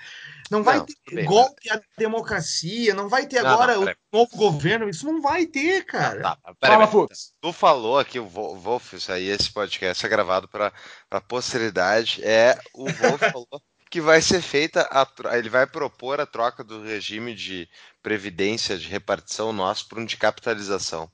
Não 0.50 0.62
vai 0.64 0.78
não, 0.78 0.86
ter 0.86 0.96
bem, 1.16 1.26
golpe 1.26 1.70
à 1.70 1.82
democracia, 1.98 2.94
não 2.94 3.08
vai 3.08 3.26
ter 3.26 3.42
não, 3.42 3.50
agora 3.50 3.76
não, 3.76 3.84
o 3.84 3.96
novo 4.12 4.38
governo, 4.38 4.90
isso 4.90 5.06
não 5.06 5.22
vai 5.22 5.46
ter, 5.46 5.86
cara. 5.86 6.22
Tá, 6.22 6.38
Fala, 6.62 6.88
Fux. 6.88 7.34
Tu 7.42 7.54
falou 7.54 7.98
aqui, 7.98 8.20
o 8.20 8.28
Wolf, 8.28 8.94
isso 8.94 9.12
aí, 9.12 9.30
esse 9.30 9.52
podcast 9.52 10.06
é 10.06 10.10
gravado 10.10 10.48
para 10.48 10.72
a 11.10 11.22
posteridade. 11.22 12.22
É, 12.24 12.60
o 12.74 12.86
Wolf 12.86 13.22
falou 13.32 13.62
que 13.90 14.02
vai 14.02 14.22
ser 14.24 14.42
feita, 14.42 14.88
a, 14.92 15.38
ele 15.38 15.50
vai 15.50 15.68
propor 15.68 16.20
a 16.20 16.26
troca 16.26 16.64
do 16.64 16.82
regime 16.82 17.36
de 17.36 17.70
previdência, 18.04 18.78
de 18.78 18.88
repartição 18.88 19.54
nosso 19.54 19.88
para 19.88 20.00
um 20.00 20.06
de 20.06 20.18
capitalização. 20.18 21.10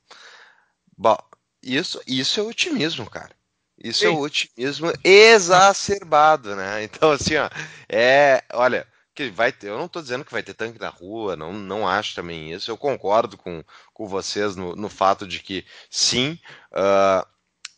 Bom, 0.98 1.18
isso, 1.64 2.02
isso 2.06 2.40
é 2.40 2.44
otimismo, 2.44 3.10
cara. 3.10 3.34
Isso 3.82 4.04
é 4.04 4.10
Sim. 4.10 4.16
é 4.16 4.18
otimismo 4.18 4.92
exacerbado, 5.04 6.56
né? 6.56 6.84
Então, 6.84 7.12
assim, 7.12 7.38
ó, 7.38 7.50
é, 7.88 8.44
olha, 8.52 8.86
que 9.16 9.30
vai 9.30 9.52
ter, 9.52 9.68
eu 9.68 9.78
não 9.78 9.86
estou 9.86 10.02
dizendo 10.02 10.26
que 10.26 10.32
vai 10.32 10.44
ter 10.44 10.54
tanque 10.54 10.80
na 10.80 10.90
rua, 10.90 11.36
não, 11.36 11.54
não 11.54 11.88
acho 11.88 12.16
também 12.16 12.52
isso. 12.54 12.72
Eu 12.72 12.78
concordo 12.78 13.38
com, 13.38 13.64
com 13.94 14.08
vocês 14.08 14.56
no, 14.56 14.76
no 14.76 14.90
fato 14.90 15.28
de 15.28 15.40
que 15.40 15.66
sim, 15.90 16.40
uh, 16.72 17.26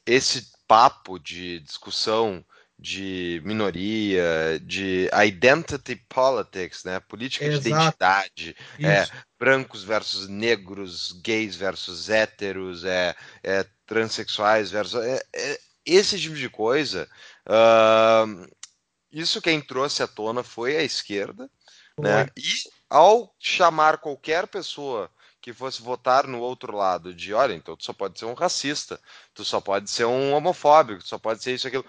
esse 0.05 0.51
papo 0.67 1.19
de 1.19 1.59
discussão 1.59 2.43
de 2.81 3.39
minoria, 3.45 4.59
de 4.63 5.07
identity 5.13 5.95
politics, 6.09 6.83
né? 6.83 6.99
Política 6.99 7.45
Exato. 7.45 7.61
de 7.61 7.69
identidade, 7.69 8.55
é, 8.79 9.07
brancos 9.39 9.83
versus 9.83 10.27
negros, 10.27 11.11
gays 11.23 11.55
versus 11.55 12.09
héteros, 12.09 12.83
é, 12.83 13.15
é 13.43 13.63
transexuais 13.85 14.71
versus 14.71 14.99
é, 15.03 15.21
é, 15.31 15.59
esse 15.85 16.19
tipo 16.19 16.33
de 16.33 16.49
coisa. 16.49 17.07
Uh, 17.45 18.49
isso 19.11 19.41
quem 19.41 19.61
trouxe 19.61 20.01
à 20.01 20.07
tona 20.07 20.41
foi 20.41 20.75
a 20.75 20.83
esquerda, 20.83 21.47
né? 21.99 22.27
E 22.35 22.51
ao 22.89 23.35
chamar 23.39 23.99
qualquer 23.99 24.47
pessoa 24.47 25.11
que 25.39 25.53
fosse 25.53 25.81
votar 25.81 26.25
no 26.27 26.39
outro 26.39 26.75
lado 26.75 27.13
de, 27.13 27.33
olha, 27.33 27.53
então 27.53 27.75
tu 27.75 27.83
só 27.83 27.93
pode 27.93 28.17
ser 28.17 28.25
um 28.25 28.33
racista, 28.33 28.99
tu 29.33 29.43
só 29.43 29.59
pode 29.59 29.89
ser 29.89 30.05
um 30.05 30.33
homofóbico, 30.33 31.01
tu 31.01 31.07
só 31.07 31.19
pode 31.19 31.43
ser 31.43 31.53
isso 31.53 31.67
aquilo. 31.67 31.85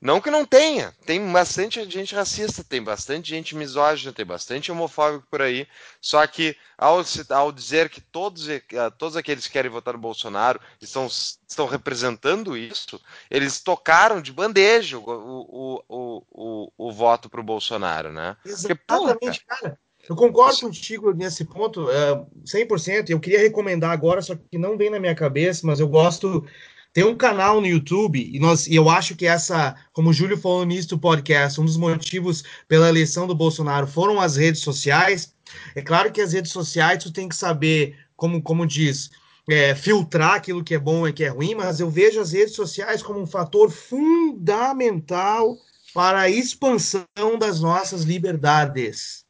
Não 0.00 0.18
que 0.18 0.30
não 0.30 0.46
tenha, 0.46 0.94
tem 1.04 1.20
bastante 1.30 1.84
gente 1.90 2.14
racista, 2.14 2.64
tem 2.64 2.82
bastante 2.82 3.28
gente 3.28 3.54
misógina, 3.54 4.14
tem 4.14 4.24
bastante 4.24 4.72
homofóbico 4.72 5.26
por 5.30 5.42
aí. 5.42 5.66
Só 6.00 6.26
que 6.26 6.56
ao, 6.78 7.02
ao 7.28 7.52
dizer 7.52 7.90
que 7.90 8.00
todos, 8.00 8.48
eh, 8.48 8.62
todos 8.96 9.14
aqueles 9.14 9.46
que 9.46 9.52
querem 9.52 9.70
votar 9.70 9.92
no 9.92 10.00
Bolsonaro 10.00 10.58
estão, 10.80 11.06
estão 11.06 11.66
representando 11.66 12.56
isso, 12.56 12.98
eles 13.30 13.60
tocaram 13.60 14.22
de 14.22 14.32
bandeja 14.32 14.98
o, 14.98 15.04
o, 15.06 15.84
o, 15.86 16.22
o, 16.30 16.72
o 16.78 16.92
voto 16.92 17.28
para 17.28 17.40
o 17.40 17.44
Bolsonaro, 17.44 18.10
né? 18.10 18.38
Exatamente, 18.42 19.18
Porque, 19.18 19.44
cara. 19.46 19.78
Eu 20.08 20.16
concordo 20.16 20.60
contigo 20.60 21.12
nesse 21.12 21.44
ponto, 21.44 21.90
é, 21.90 22.24
100%. 22.44 23.10
Eu 23.10 23.20
queria 23.20 23.38
recomendar 23.38 23.90
agora, 23.90 24.22
só 24.22 24.34
que 24.34 24.56
não 24.58 24.76
vem 24.76 24.90
na 24.90 24.98
minha 24.98 25.14
cabeça, 25.14 25.66
mas 25.66 25.78
eu 25.78 25.86
gosto 25.86 26.44
tem 26.92 27.04
um 27.04 27.16
canal 27.16 27.60
no 27.60 27.66
YouTube, 27.66 28.18
e, 28.32 28.38
nós, 28.40 28.66
e 28.66 28.74
eu 28.74 28.88
acho 28.90 29.14
que 29.14 29.26
essa, 29.26 29.76
como 29.92 30.10
o 30.10 30.12
Júlio 30.12 30.36
falou 30.36 30.64
início 30.64 30.90
do 30.90 30.98
podcast, 30.98 31.60
um 31.60 31.64
dos 31.64 31.76
motivos 31.76 32.42
pela 32.66 32.88
eleição 32.88 33.26
do 33.26 33.34
Bolsonaro 33.34 33.86
foram 33.86 34.20
as 34.20 34.36
redes 34.36 34.60
sociais. 34.60 35.32
É 35.74 35.82
claro 35.82 36.10
que 36.10 36.20
as 36.20 36.32
redes 36.32 36.50
sociais 36.50 37.02
tu 37.02 37.12
tem 37.12 37.28
que 37.28 37.36
saber, 37.36 37.96
como, 38.16 38.42
como 38.42 38.66
diz, 38.66 39.10
é, 39.48 39.74
filtrar 39.74 40.34
aquilo 40.34 40.64
que 40.64 40.74
é 40.74 40.78
bom 40.78 41.06
e 41.06 41.12
que 41.12 41.24
é 41.24 41.28
ruim, 41.28 41.54
mas 41.54 41.78
eu 41.78 41.88
vejo 41.88 42.20
as 42.20 42.32
redes 42.32 42.54
sociais 42.54 43.02
como 43.02 43.20
um 43.20 43.26
fator 43.26 43.70
fundamental 43.70 45.56
para 45.94 46.20
a 46.20 46.30
expansão 46.30 47.04
das 47.38 47.60
nossas 47.60 48.02
liberdades. 48.02 49.24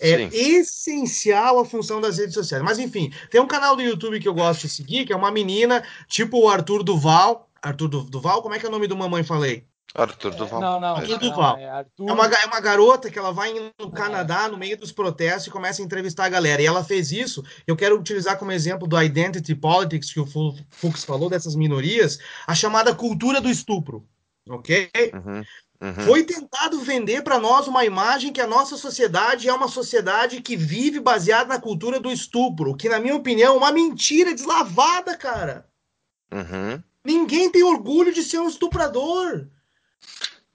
É 0.00 0.16
Sim. 0.16 0.28
essencial 0.32 1.58
a 1.58 1.64
função 1.64 2.00
das 2.00 2.18
redes 2.18 2.34
sociais. 2.34 2.62
Mas 2.62 2.78
enfim, 2.78 3.12
tem 3.30 3.40
um 3.40 3.46
canal 3.46 3.74
do 3.74 3.82
YouTube 3.82 4.20
que 4.20 4.28
eu 4.28 4.34
gosto 4.34 4.62
de 4.62 4.68
seguir, 4.68 5.04
que 5.04 5.12
é 5.12 5.16
uma 5.16 5.30
menina, 5.30 5.82
tipo 6.06 6.38
o 6.38 6.48
Arthur 6.48 6.82
Duval. 6.82 7.48
Arthur 7.60 7.88
Duval, 7.88 8.42
como 8.42 8.54
é 8.54 8.58
que 8.58 8.66
é 8.66 8.68
o 8.68 8.72
nome 8.72 8.86
do 8.86 8.96
mamãe 8.96 9.24
falei? 9.24 9.64
Arthur 9.94 10.34
Duval. 10.34 10.60
Não, 10.60 10.80
não, 10.80 10.96
Arthur 10.96 11.18
Duval. 11.18 11.56
Não, 11.56 11.62
é, 11.62 11.70
Arthur... 11.70 12.08
é, 12.08 12.12
uma, 12.12 12.26
é 12.26 12.46
uma 12.46 12.60
garota 12.60 13.10
que 13.10 13.18
ela 13.18 13.32
vai 13.32 13.52
no 13.78 13.90
Canadá, 13.90 14.48
no 14.48 14.56
meio 14.56 14.76
dos 14.76 14.92
protestos, 14.92 15.46
e 15.46 15.50
começa 15.50 15.82
a 15.82 15.84
entrevistar 15.84 16.26
a 16.26 16.28
galera. 16.28 16.62
E 16.62 16.66
ela 16.66 16.84
fez 16.84 17.10
isso. 17.10 17.42
Eu 17.66 17.74
quero 17.74 17.98
utilizar 17.98 18.38
como 18.38 18.52
exemplo 18.52 18.86
do 18.86 19.00
Identity 19.00 19.54
Politics, 19.54 20.12
que 20.12 20.20
o 20.20 20.26
Fux 20.70 21.04
falou, 21.04 21.30
dessas 21.30 21.56
minorias, 21.56 22.18
a 22.46 22.54
chamada 22.54 22.94
cultura 22.94 23.40
do 23.40 23.48
estupro. 23.48 24.06
Ok? 24.48 24.90
Uhum. 25.14 25.42
Uhum. 25.80 26.04
Foi 26.06 26.24
tentado 26.24 26.80
vender 26.80 27.22
para 27.22 27.38
nós 27.38 27.68
uma 27.68 27.84
imagem 27.84 28.32
que 28.32 28.40
a 28.40 28.46
nossa 28.46 28.76
sociedade 28.76 29.48
é 29.48 29.54
uma 29.54 29.68
sociedade 29.68 30.42
que 30.42 30.56
vive 30.56 30.98
baseada 30.98 31.48
na 31.48 31.60
cultura 31.60 32.00
do 32.00 32.10
estupro, 32.10 32.76
que, 32.76 32.88
na 32.88 32.98
minha 32.98 33.14
opinião, 33.14 33.54
é 33.54 33.58
uma 33.58 33.70
mentira 33.70 34.34
deslavada, 34.34 35.16
cara. 35.16 35.68
Uhum. 36.32 36.82
Ninguém 37.04 37.50
tem 37.50 37.62
orgulho 37.62 38.12
de 38.12 38.24
ser 38.24 38.40
um 38.40 38.48
estuprador. 38.48 39.46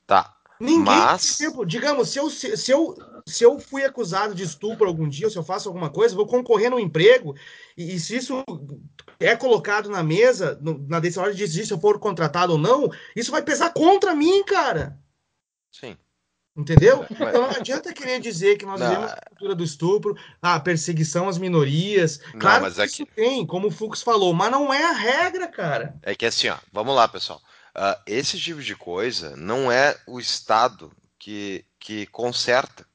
Tá. 0.06 0.36
Ninguém, 0.60 0.84
Mas... 0.84 1.40
Exemplo, 1.40 1.66
digamos, 1.66 2.10
se 2.10 2.20
eu, 2.20 2.30
se, 2.30 2.72
eu, 2.72 2.96
se 3.26 3.44
eu 3.44 3.60
fui 3.60 3.84
acusado 3.84 4.36
de 4.36 4.44
estupro 4.44 4.88
algum 4.88 5.08
dia, 5.08 5.30
se 5.30 5.38
eu 5.38 5.44
faço 5.44 5.70
alguma 5.70 5.90
coisa, 5.90 6.16
vou 6.16 6.28
concorrer 6.28 6.70
no 6.70 6.80
emprego, 6.80 7.34
e, 7.78 7.96
e 7.96 8.00
se 8.00 8.18
isso 8.18 8.44
é 9.20 9.36
colocado 9.36 9.90
na 9.90 10.04
mesa, 10.04 10.60
no, 10.62 10.86
na 10.88 11.00
decisão 11.00 11.30
de 11.32 11.38
decidir 11.38 11.66
se 11.66 11.74
eu 11.74 11.80
for 11.80 11.98
contratado 11.98 12.54
ou 12.54 12.60
não, 12.60 12.90
isso 13.16 13.32
vai 13.32 13.42
pesar 13.42 13.74
contra 13.74 14.14
mim, 14.14 14.44
cara. 14.44 15.02
Sim. 15.74 15.98
Entendeu? 16.56 17.04
Então 17.10 17.42
não 17.42 17.50
adianta 17.50 17.92
querer 17.92 18.20
dizer 18.20 18.58
que 18.58 18.66
nós 18.66 18.80
não. 18.80 18.88
vivemos 18.88 19.12
a 19.12 19.30
cultura 19.30 19.56
do 19.56 19.64
estupro, 19.64 20.16
a 20.40 20.60
perseguição 20.60 21.28
às 21.28 21.40
minorias. 21.40 22.18
Claro 22.40 22.66
não, 22.66 22.72
que 22.72 22.84
isso 22.84 23.06
tem, 23.08 23.46
como 23.46 23.68
o 23.68 23.72
Fux 23.72 24.04
falou, 24.04 24.34
mas 24.34 24.52
não 24.52 24.72
é 24.72 24.84
a 24.84 24.92
regra, 24.92 25.48
cara. 25.48 25.96
É 26.04 26.14
que 26.14 26.26
assim, 26.26 26.50
ó, 26.50 26.58
vamos 26.72 26.96
lá, 26.96 27.08
pessoal. 27.08 27.42
Uh, 27.76 28.00
esse 28.06 28.40
tipo 28.40 28.62
de 28.62 28.76
coisa 28.76 29.36
não 29.36 29.72
é 29.72 29.98
o 30.06 30.20
Estado 30.20 30.92
que, 31.18 31.66
que 31.80 32.06
conserta. 32.08 32.86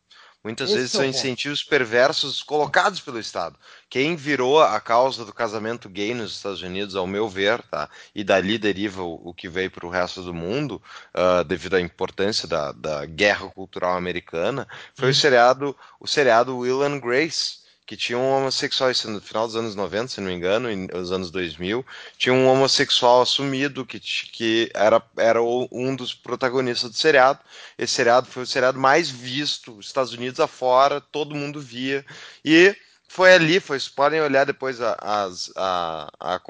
Muitas 0.42 0.70
Esse 0.70 0.78
vezes 0.78 0.94
é 0.94 0.98
são 0.98 1.04
incentivos 1.04 1.64
perversos 1.64 2.42
colocados 2.42 3.00
pelo 3.00 3.18
Estado. 3.18 3.58
Quem 3.90 4.14
virou 4.14 4.62
a 4.62 4.80
causa 4.80 5.24
do 5.24 5.32
casamento 5.32 5.88
gay 5.88 6.14
nos 6.14 6.36
Estados 6.36 6.62
Unidos, 6.62 6.94
ao 6.94 7.06
meu 7.06 7.28
ver, 7.28 7.60
tá? 7.62 7.88
e 8.14 8.22
dali 8.22 8.56
deriva 8.56 9.02
o, 9.02 9.20
o 9.30 9.34
que 9.34 9.48
veio 9.48 9.70
para 9.70 9.86
o 9.86 9.90
resto 9.90 10.22
do 10.22 10.32
mundo, 10.32 10.80
uh, 11.14 11.42
devido 11.44 11.74
à 11.74 11.80
importância 11.80 12.46
da, 12.46 12.72
da 12.72 13.04
guerra 13.04 13.48
cultural 13.50 13.96
americana, 13.96 14.66
foi 14.94 15.08
hum. 15.08 15.10
o 15.10 15.14
seriado, 15.14 15.76
o 15.98 16.06
seriado 16.06 16.56
Will 16.56 16.82
and 16.82 17.00
Grace 17.00 17.67
que 17.88 17.96
tinha 17.96 18.18
um 18.18 18.30
homossexual, 18.36 18.90
isso 18.90 19.10
no 19.10 19.18
final 19.18 19.46
dos 19.46 19.56
anos 19.56 19.74
90, 19.74 20.08
se 20.08 20.20
não 20.20 20.28
me 20.28 20.34
engano, 20.34 20.68
nos 20.92 21.10
anos 21.10 21.30
2000, 21.30 21.82
tinha 22.18 22.34
um 22.34 22.46
homossexual 22.46 23.22
assumido 23.22 23.86
que, 23.86 23.98
que 23.98 24.70
era, 24.74 25.02
era 25.16 25.42
um 25.42 25.96
dos 25.96 26.12
protagonistas 26.12 26.90
do 26.90 26.96
seriado. 26.98 27.40
Esse 27.78 27.94
seriado 27.94 28.26
foi 28.26 28.42
o 28.42 28.46
seriado 28.46 28.78
mais 28.78 29.08
visto, 29.08 29.80
Estados 29.80 30.12
Unidos 30.12 30.38
afora, 30.38 31.00
todo 31.00 31.34
mundo 31.34 31.62
via. 31.62 32.04
E 32.44 32.76
foi 33.08 33.32
ali, 33.32 33.58
foi, 33.58 33.78
podem 33.96 34.20
olhar 34.20 34.44
depois 34.44 34.80
a, 34.80 34.94
a 35.56 36.40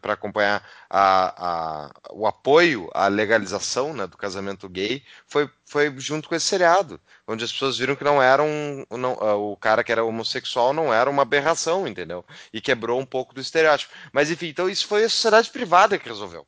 para 0.00 0.12
acompanhar 0.12 0.68
a, 0.90 1.86
a, 1.86 1.90
o 2.10 2.26
apoio 2.26 2.90
à 2.92 3.06
legalização 3.06 3.94
né, 3.94 4.06
do 4.06 4.16
casamento 4.16 4.68
gay, 4.68 5.02
foi, 5.26 5.48
foi 5.64 5.94
junto 5.98 6.28
com 6.28 6.34
esse 6.34 6.46
seriado, 6.46 7.00
onde 7.26 7.44
as 7.44 7.52
pessoas 7.52 7.78
viram 7.78 7.94
que 7.94 8.04
não 8.04 8.20
era 8.20 8.42
um, 8.42 8.84
não, 8.90 9.12
o 9.52 9.56
cara 9.56 9.84
que 9.84 9.92
era 9.92 10.04
homossexual 10.04 10.72
não 10.72 10.92
era 10.92 11.08
uma 11.08 11.22
aberração, 11.22 11.86
entendeu? 11.86 12.24
E 12.52 12.60
quebrou 12.60 13.00
um 13.00 13.06
pouco 13.06 13.32
do 13.32 13.40
estereótipo. 13.40 13.92
Mas 14.12 14.30
enfim, 14.30 14.48
então 14.48 14.68
isso 14.68 14.86
foi 14.88 15.04
a 15.04 15.08
sociedade 15.08 15.50
privada 15.50 15.98
que 15.98 16.08
resolveu. 16.08 16.46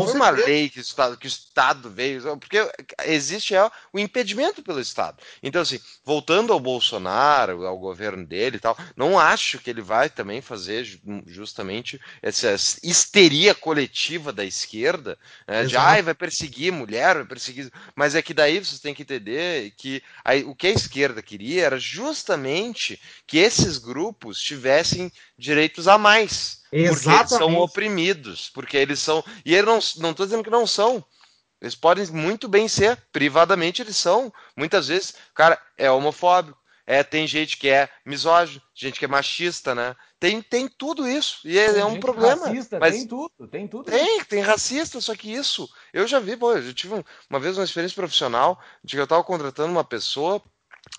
Com 0.00 0.06
foi 0.06 0.14
uma 0.14 0.30
lei 0.30 0.68
que 0.68 0.78
o, 0.78 0.82
Estado, 0.82 1.16
que 1.16 1.26
o 1.26 1.28
Estado 1.28 1.90
veio, 1.90 2.36
porque 2.38 2.58
existe 3.04 3.54
é, 3.54 3.70
o 3.92 3.98
impedimento 3.98 4.62
pelo 4.62 4.80
Estado. 4.80 5.18
Então, 5.42 5.62
assim, 5.62 5.78
voltando 6.04 6.52
ao 6.52 6.60
Bolsonaro, 6.60 7.64
ao 7.66 7.78
governo 7.78 8.26
dele 8.26 8.56
e 8.56 8.60
tal, 8.60 8.76
não 8.96 9.18
acho 9.18 9.58
que 9.58 9.70
ele 9.70 9.82
vai 9.82 10.10
também 10.10 10.40
fazer 10.40 10.84
justamente 11.26 12.00
essa 12.22 12.54
histeria 12.82 13.54
coletiva 13.54 14.32
da 14.32 14.44
esquerda, 14.44 15.18
né, 15.46 15.64
de 15.64 15.76
ah, 15.76 16.00
vai 16.02 16.14
perseguir 16.14 16.72
mulher, 16.72 17.14
vai 17.16 17.24
perseguir. 17.24 17.70
Mas 17.94 18.14
é 18.14 18.22
que 18.22 18.34
daí 18.34 18.58
vocês 18.58 18.80
têm 18.80 18.94
que 18.94 19.02
entender 19.02 19.72
que 19.76 20.02
a, 20.24 20.34
o 20.46 20.54
que 20.54 20.66
a 20.66 20.70
esquerda 20.70 21.22
queria 21.22 21.64
era 21.64 21.78
justamente 21.78 23.00
que 23.26 23.38
esses 23.38 23.78
grupos 23.78 24.40
tivessem 24.40 25.12
direitos 25.38 25.88
a 25.88 25.98
mais. 25.98 26.63
Exatamente. 26.74 27.04
Porque 27.04 27.18
eles 27.18 27.30
são 27.30 27.58
oprimidos, 27.58 28.50
porque 28.50 28.76
eles 28.76 28.98
são. 28.98 29.24
E 29.44 29.54
eu 29.54 29.64
não 29.64 29.78
estou 29.78 30.26
dizendo 30.26 30.42
que 30.42 30.50
não 30.50 30.66
são. 30.66 31.04
Eles 31.60 31.74
podem 31.74 32.04
muito 32.08 32.48
bem 32.48 32.66
ser, 32.68 33.00
privadamente 33.12 33.80
eles 33.80 33.96
são. 33.96 34.32
Muitas 34.56 34.88
vezes, 34.88 35.14
cara, 35.32 35.58
é 35.78 35.90
homofóbico, 35.90 36.58
é, 36.86 37.02
tem 37.02 37.26
gente 37.26 37.56
que 37.56 37.70
é 37.70 37.88
misógino, 38.04 38.60
gente 38.74 38.98
que 38.98 39.04
é 39.04 39.08
machista, 39.08 39.74
né? 39.74 39.94
Tem, 40.18 40.42
tem 40.42 40.68
tudo 40.68 41.08
isso. 41.08 41.40
E 41.44 41.58
é, 41.58 41.78
é 41.78 41.84
um 41.84 42.00
problema. 42.00 42.46
Racista, 42.46 42.78
mas 42.78 42.94
tem 42.94 43.06
tudo, 43.06 43.48
tem 43.50 43.68
tudo. 43.68 43.90
Tem, 43.90 44.24
tem 44.24 44.40
racista, 44.40 45.00
só 45.00 45.14
que 45.14 45.32
isso. 45.32 45.68
Eu 45.92 46.06
já 46.06 46.18
vi, 46.18 46.36
pô, 46.36 46.52
eu 46.52 46.74
tive 46.74 47.02
uma 47.30 47.40
vez 47.40 47.56
uma 47.56 47.64
experiência 47.64 47.94
profissional 47.94 48.60
de 48.82 48.96
que 48.96 49.00
eu 49.00 49.04
estava 49.04 49.22
contratando 49.22 49.70
uma 49.70 49.84
pessoa 49.84 50.42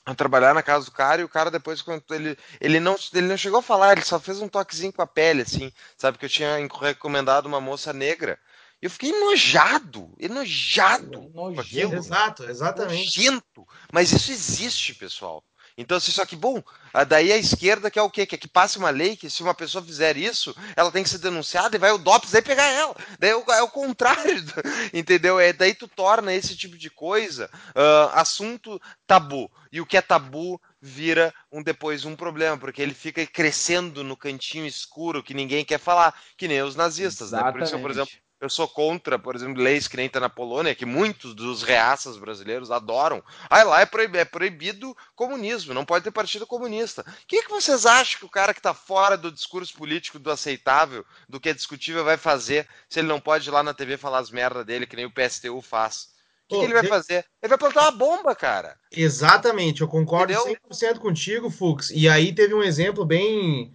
a 0.06 0.14
trabalhar 0.14 0.54
na 0.54 0.64
casa 0.64 0.86
do 0.86 0.92
cara 0.92 1.22
e 1.22 1.24
o 1.24 1.30
cara 1.30 1.50
depois 1.52 1.82
quando 1.82 2.04
ele 2.12 2.38
ele 2.60 2.80
não 2.80 2.96
ele 3.14 3.28
não 3.28 3.38
chegou 3.38 3.60
a 3.60 3.64
falar 3.64 3.94
ele 3.94 4.06
só 4.06 4.20
fez 4.20 4.42
um 4.42 4.48
toquezinho 4.48 4.94
com 4.94 5.02
a 5.02 5.08
pele 5.08 5.42
assim 5.42 5.72
sabe 5.98 6.18
que 6.18 6.26
eu 6.26 6.30
tinha 6.30 6.58
recomendado 6.82 7.46
uma 7.46 7.62
moça 7.62 7.94
negra. 7.94 8.40
Eu 8.82 8.90
fiquei 8.90 9.10
enojado 9.10 10.14
enojado. 10.20 11.32
Nojento. 11.34 11.96
exato 11.96 12.44
exatamente. 12.44 13.18
Nojento. 13.18 13.68
Mas 13.92 14.12
isso 14.12 14.32
existe 14.32 14.94
pessoal 14.94 15.44
então, 15.78 15.98
assim, 15.98 16.12
só 16.12 16.26
que, 16.26 16.38
bom, 16.38 16.64
daí 17.08 17.34
a 17.34 17.38
esquerda 17.38 17.92
quer 17.92 18.02
o 18.02 18.10
quê? 18.10 18.26
Quer 18.26 18.38
que 18.38 18.48
passe 18.48 18.78
uma 18.78 18.90
lei 18.90 19.18
que 19.18 19.30
se 19.30 19.44
uma 19.44 19.54
pessoa 19.54 19.84
fizer 19.84 20.16
isso, 20.16 20.56
ela 20.76 20.90
tem 20.90 21.04
que 21.04 21.10
ser 21.10 21.18
denunciada 21.18 21.76
e 21.76 21.80
vai 21.80 21.92
o 21.92 21.98
DOPS 21.98 22.34
aí 22.34 22.42
pegar 22.42 22.68
ela. 22.68 22.96
Daí 23.20 23.32
é 23.32 23.36
o, 23.36 23.44
é 23.52 23.62
o 23.62 23.68
contrário, 23.68 24.44
entendeu? 24.94 25.38
É, 25.38 25.52
daí 25.52 25.74
tu 25.74 25.88
torna 25.88 26.34
esse 26.34 26.56
tipo 26.56 26.78
de 26.78 26.90
coisa 26.90 27.50
uh, 27.76 28.10
assunto 28.14 28.82
tabu. 29.06 29.52
E 29.70 29.82
o 29.82 29.86
que 29.86 29.98
é 29.98 30.02
tabu 30.02 30.62
vira 30.82 31.34
um 31.52 31.62
depois 31.62 32.06
um 32.06 32.16
problema, 32.16 32.58
porque 32.58 32.82
ele 32.82 32.94
fica 32.94 33.26
crescendo 33.26 34.02
no 34.02 34.16
cantinho 34.16 34.66
escuro 34.66 35.24
que 35.24 35.34
ninguém 35.34 35.66
quer 35.66 35.80
falar, 35.80 36.18
que 36.38 36.48
nem 36.48 36.62
os 36.62 36.78
nazistas, 36.78 37.32
né? 37.32 37.52
Por 37.52 37.62
isso, 37.62 37.78
por 37.80 37.92
exemplo, 37.92 38.14
eu 38.46 38.50
sou 38.50 38.68
contra, 38.68 39.18
por 39.20 39.36
exemplo, 39.36 39.62
leis 39.62 39.88
que 39.88 39.98
nem 39.98 40.08
tá 40.08 40.20
na 40.20 40.30
Polônia, 40.30 40.76
que 40.76 40.86
muitos 40.86 41.34
dos 41.34 41.64
reaças 41.64 42.18
brasileiros 42.18 42.72
adoram. 42.72 43.24
Ah, 43.50 43.64
lá 43.64 43.82
é 43.82 43.86
proibido, 43.86 44.18
é 44.18 44.26
proibido 44.26 44.98
comunismo, 45.16 45.74
não 45.74 45.86
pode 45.86 46.04
ter 46.04 46.12
partido 46.12 46.48
comunista. 46.48 47.02
O 47.02 47.28
que, 47.28 47.43
que 47.43 47.50
vocês 47.50 47.86
acham 47.86 48.20
que 48.20 48.26
o 48.26 48.30
cara 48.30 48.54
que 48.54 48.60
está 48.60 48.74
fora 48.74 49.18
do 49.18 49.32
discurso 49.32 49.74
político, 49.74 50.20
do 50.20 50.32
aceitável, 50.32 51.06
do 51.28 51.39
que 51.39 51.50
é 51.50 51.54
discutível, 51.54 52.04
vai 52.04 52.18
fazer 52.18 52.68
se 52.88 53.00
ele 53.00 53.08
não 53.08 53.20
pode 53.20 53.50
ir 53.50 53.52
lá 53.52 53.64
na 53.64 53.74
TV 53.74 53.98
falar 53.98 54.20
as 54.20 54.32
merdas 54.32 54.66
dele, 54.66 54.88
que 54.88 54.96
nem 54.96 55.06
o 55.06 55.12
PSTU 55.12 55.62
faz? 55.62 56.14
O 56.48 56.54
que, 56.54 56.60
que, 56.60 56.66
ele 56.66 56.74
vai 56.76 56.86
fazer? 56.86 57.26
Ele 57.41 57.50
vai 57.50 57.58
plantar 57.58 57.82
uma 57.82 57.91
bomba, 57.91 58.36
cara. 58.36 58.78
Exatamente, 58.91 59.82
eu 59.82 59.88
concordo 59.88 60.32
Entendeu? 60.32 60.56
100% 60.70 61.00
contigo, 61.00 61.50
Fux. 61.50 61.89
E 61.89 62.08
aí 62.08 62.34
teve 62.34 62.54
um 62.54 62.62
exemplo 62.62 63.04
bem 63.04 63.74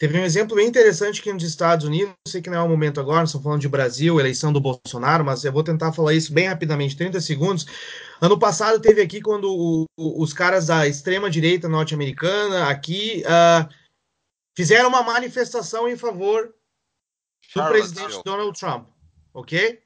Teve 0.00 0.18
um 0.18 0.24
exemplo 0.24 0.56
bem 0.56 0.66
interessante 0.66 1.20
aqui 1.20 1.30
nos 1.30 1.42
Estados 1.42 1.84
Unidos, 1.84 2.14
sei 2.26 2.40
que 2.40 2.48
não 2.48 2.56
é 2.56 2.62
o 2.62 2.68
momento 2.70 2.98
agora, 2.98 3.24
estamos 3.24 3.44
falando 3.44 3.60
de 3.60 3.68
Brasil, 3.68 4.18
eleição 4.18 4.50
do 4.50 4.58
Bolsonaro, 4.58 5.22
mas 5.22 5.44
eu 5.44 5.52
vou 5.52 5.62
tentar 5.62 5.92
falar 5.92 6.14
isso 6.14 6.32
bem 6.32 6.48
rapidamente, 6.48 6.96
30 6.96 7.20
segundos. 7.20 7.66
Ano 8.18 8.38
passado 8.38 8.80
teve 8.80 9.02
aqui 9.02 9.20
quando 9.20 9.52
o, 9.54 9.84
o, 9.98 10.22
os 10.22 10.32
caras 10.32 10.68
da 10.68 10.88
extrema-direita 10.88 11.68
norte-americana 11.68 12.70
aqui 12.70 13.22
uh, 13.26 13.68
fizeram 14.56 14.88
uma 14.88 15.02
manifestação 15.02 15.86
em 15.86 15.98
favor 15.98 16.54
do 17.54 17.66
presidente 17.66 18.22
Donald 18.24 18.58
Trump, 18.58 18.88
ok? 19.34 19.82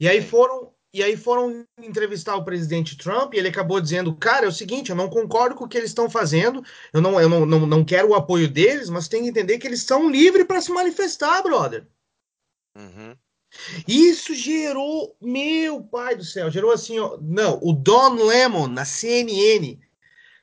E 0.00 0.08
aí 0.08 0.20
foram 0.20 0.72
e 0.92 1.02
aí 1.02 1.16
foram 1.16 1.66
entrevistar 1.78 2.36
o 2.36 2.44
presidente 2.44 2.96
Trump 2.96 3.34
e 3.34 3.38
ele 3.38 3.48
acabou 3.48 3.80
dizendo: 3.80 4.14
Cara, 4.14 4.46
é 4.46 4.48
o 4.48 4.52
seguinte, 4.52 4.90
eu 4.90 4.96
não 4.96 5.08
concordo 5.08 5.54
com 5.54 5.64
o 5.64 5.68
que 5.68 5.76
eles 5.76 5.90
estão 5.90 6.08
fazendo, 6.08 6.64
eu 6.92 7.00
não, 7.00 7.20
eu 7.20 7.28
não, 7.28 7.44
não, 7.44 7.66
não 7.66 7.84
quero 7.84 8.08
o 8.08 8.14
apoio 8.14 8.48
deles, 8.48 8.88
mas 8.88 9.08
tem 9.08 9.22
que 9.22 9.28
entender 9.28 9.58
que 9.58 9.66
eles 9.66 9.82
são 9.82 10.10
livres 10.10 10.46
para 10.46 10.60
se 10.60 10.72
manifestar, 10.72 11.42
brother. 11.42 11.86
Uhum. 12.76 13.14
Isso 13.86 14.34
gerou, 14.34 15.16
meu 15.20 15.82
pai 15.82 16.16
do 16.16 16.24
céu, 16.24 16.50
gerou 16.50 16.70
assim, 16.70 16.98
ó, 16.98 17.18
não, 17.20 17.58
o 17.62 17.72
Don 17.72 18.14
Lemon 18.14 18.66
na 18.66 18.84
CNN, 18.84 19.78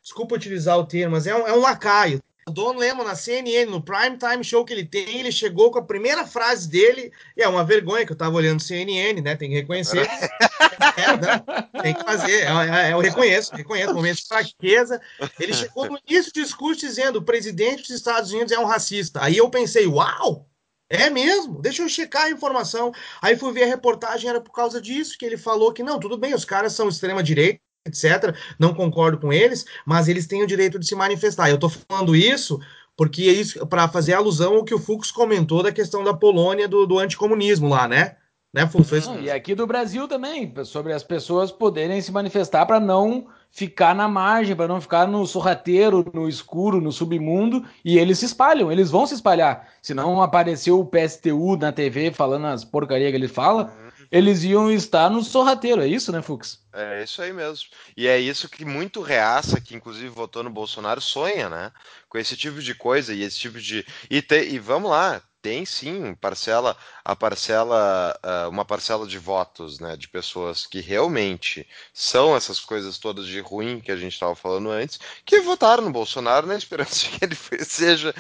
desculpa 0.02 0.36
utilizar 0.36 0.78
o 0.78 0.86
termo, 0.86 1.16
mas 1.16 1.28
é 1.28 1.36
um, 1.36 1.48
é 1.48 1.54
um 1.54 1.62
lacaio, 1.62 2.22
Don 2.48 2.78
Lemon 2.78 3.04
na 3.04 3.16
CNN, 3.16 3.66
no 3.66 3.82
prime 3.82 4.18
time 4.18 4.44
show 4.44 4.64
que 4.64 4.72
ele 4.72 4.86
tem, 4.86 5.20
ele 5.20 5.32
chegou 5.32 5.72
com 5.72 5.80
a 5.80 5.84
primeira 5.84 6.28
frase 6.28 6.70
dele, 6.70 7.12
e 7.36 7.42
é 7.42 7.48
uma 7.48 7.64
vergonha 7.64 8.06
que 8.06 8.12
eu 8.12 8.16
tava 8.16 8.36
olhando 8.36 8.62
CNN, 8.62 9.20
né? 9.20 9.36
Tem 9.36 9.50
que 9.50 9.56
reconhecer. 9.56 10.06
é, 10.96 11.18
né? 11.18 11.44
Tem 11.82 11.96
que 11.96 12.04
fazer, 12.04 12.44
é, 12.44 12.90
é, 12.90 12.94
eu 12.94 13.00
reconheço, 13.00 13.56
reconheço, 13.56 13.96
momento 13.96 14.18
de 14.18 14.28
fraqueza. 14.28 15.02
Ele 15.40 15.54
chegou 15.54 15.90
no 15.90 16.00
início 16.08 16.32
do 16.32 16.40
discurso 16.40 16.82
dizendo: 16.82 17.18
o 17.18 17.26
presidente 17.26 17.82
dos 17.82 17.90
Estados 17.90 18.32
Unidos 18.32 18.52
é 18.52 18.60
um 18.60 18.66
racista. 18.66 19.24
Aí 19.24 19.38
eu 19.38 19.50
pensei, 19.50 19.88
uau! 19.88 20.48
É 20.88 21.10
mesmo? 21.10 21.60
Deixa 21.62 21.82
eu 21.82 21.90
checar 21.90 22.26
a 22.26 22.30
informação. 22.30 22.92
Aí 23.20 23.36
fui 23.36 23.52
ver 23.52 23.64
a 23.64 23.68
reportagem, 23.68 24.30
era 24.30 24.40
por 24.40 24.52
causa 24.52 24.80
disso 24.80 25.18
que 25.18 25.26
ele 25.26 25.36
falou 25.36 25.74
que 25.74 25.82
não, 25.82 26.00
tudo 26.00 26.16
bem, 26.16 26.36
os 26.36 26.46
caras 26.46 26.74
são 26.74 26.88
extrema 26.88 27.24
direita, 27.24 27.60
etc. 27.86 28.36
Não 28.60 28.74
concordo 28.74 29.18
com 29.18 29.32
eles, 29.32 29.66
mas 29.86 30.08
eles 30.08 30.26
têm 30.26 30.44
o 30.44 30.48
direito 30.48 30.80
de 30.80 30.88
se 30.88 30.96
manifestar. 30.96 31.50
Eu 31.50 31.56
estou 31.56 31.70
falando 31.70 32.16
isso 32.16 32.60
porque 32.98 33.24
é 33.24 33.34
isso 33.34 33.66
para 33.68 33.88
fazer 33.88 34.14
alusão 34.14 34.56
ao 34.56 34.64
que 34.64 34.74
o 34.74 34.80
Fux 34.80 35.12
comentou 35.12 35.62
da 35.62 35.72
questão 35.72 36.04
da 36.04 36.14
Polônia 36.14 36.68
do, 36.68 36.86
do 36.86 36.98
anticomunismo 36.98 37.68
lá, 37.68 37.88
né? 37.88 38.16
Né, 38.54 38.66
Fux? 38.66 39.06
Não, 39.06 39.20
e 39.20 39.30
aqui 39.30 39.54
do 39.54 39.68
Brasil 39.68 40.08
também, 40.08 40.54
sobre 40.64 40.94
as 40.94 41.04
pessoas 41.04 41.52
poderem 41.52 42.00
se 42.00 42.10
manifestar 42.10 42.66
para 42.66 42.80
não 42.80 43.28
ficar 43.52 43.94
na 43.94 44.08
margem, 44.08 44.56
para 44.56 44.68
não 44.68 44.80
ficar 44.80 45.06
no 45.08 45.26
sorrateiro, 45.26 46.10
no 46.14 46.30
escuro, 46.30 46.80
no 46.80 46.90
submundo, 46.90 47.66
e 47.84 47.98
eles 47.98 48.20
se 48.20 48.26
espalham, 48.26 48.72
eles 48.72 48.90
vão 48.90 49.06
se 49.06 49.14
espalhar. 49.14 49.68
Se 49.82 49.94
não 49.94 50.22
apareceu 50.22 50.80
o 50.80 50.86
PSTU 50.86 51.58
na 51.58 51.74
TV 51.74 52.12
falando 52.12 52.48
as 52.48 52.64
porcarias 52.64 53.12
que 53.12 53.18
ele 53.18 53.28
fala, 53.28 53.74
eles 54.12 54.44
iam 54.44 54.72
estar 54.72 55.10
no 55.10 55.24
sorrateiro, 55.24 55.82
é 55.82 55.88
isso, 55.88 56.12
né, 56.12 56.22
Fux? 56.22 56.60
É 56.74 57.04
isso 57.04 57.22
aí 57.22 57.32
mesmo. 57.32 57.70
E 57.96 58.08
é 58.08 58.20
isso 58.20 58.50
que 58.50 58.66
muito 58.66 59.02
reaça, 59.02 59.62
que 59.62 59.76
inclusive 59.76 60.10
votou 60.10 60.44
no 60.44 60.50
Bolsonaro, 60.50 61.00
sonha, 61.00 61.50
né? 61.50 61.72
Com 62.10 62.18
esse 62.18 62.36
tipo 62.36 62.62
de 62.62 62.76
coisa 62.76 63.14
e 63.14 63.24
esse 63.24 63.40
tipo 63.40 63.60
de. 63.60 63.86
E, 64.10 64.22
te... 64.22 64.44
e 64.44 64.60
vamos 64.60 64.92
lá, 64.92 65.22
tem 65.46 65.64
sim 65.64 66.16
parcela, 66.16 66.76
a 67.04 67.16
parcela, 67.16 68.20
uh, 68.26 68.50
uma 68.50 68.66
parcela 68.66 69.06
de 69.06 69.20
votos, 69.20 69.80
né, 69.80 69.96
de 69.96 70.08
pessoas 70.08 70.66
que 70.66 70.82
realmente 70.82 71.68
são 71.94 72.36
essas 72.36 72.60
coisas 72.60 72.98
todas 72.98 73.28
de 73.28 73.42
ruim 73.42 73.80
que 73.80 73.92
a 73.92 73.96
gente 73.96 74.14
estava 74.14 74.34
falando 74.34 74.72
antes, 74.72 75.00
que 75.24 75.42
votaram 75.42 75.84
no 75.84 75.92
Bolsonaro 75.92 76.48
na 76.48 76.56
esperança 76.56 76.96
de 76.96 77.10
que 77.14 77.24
ele 77.24 77.36
seja, 77.64 78.12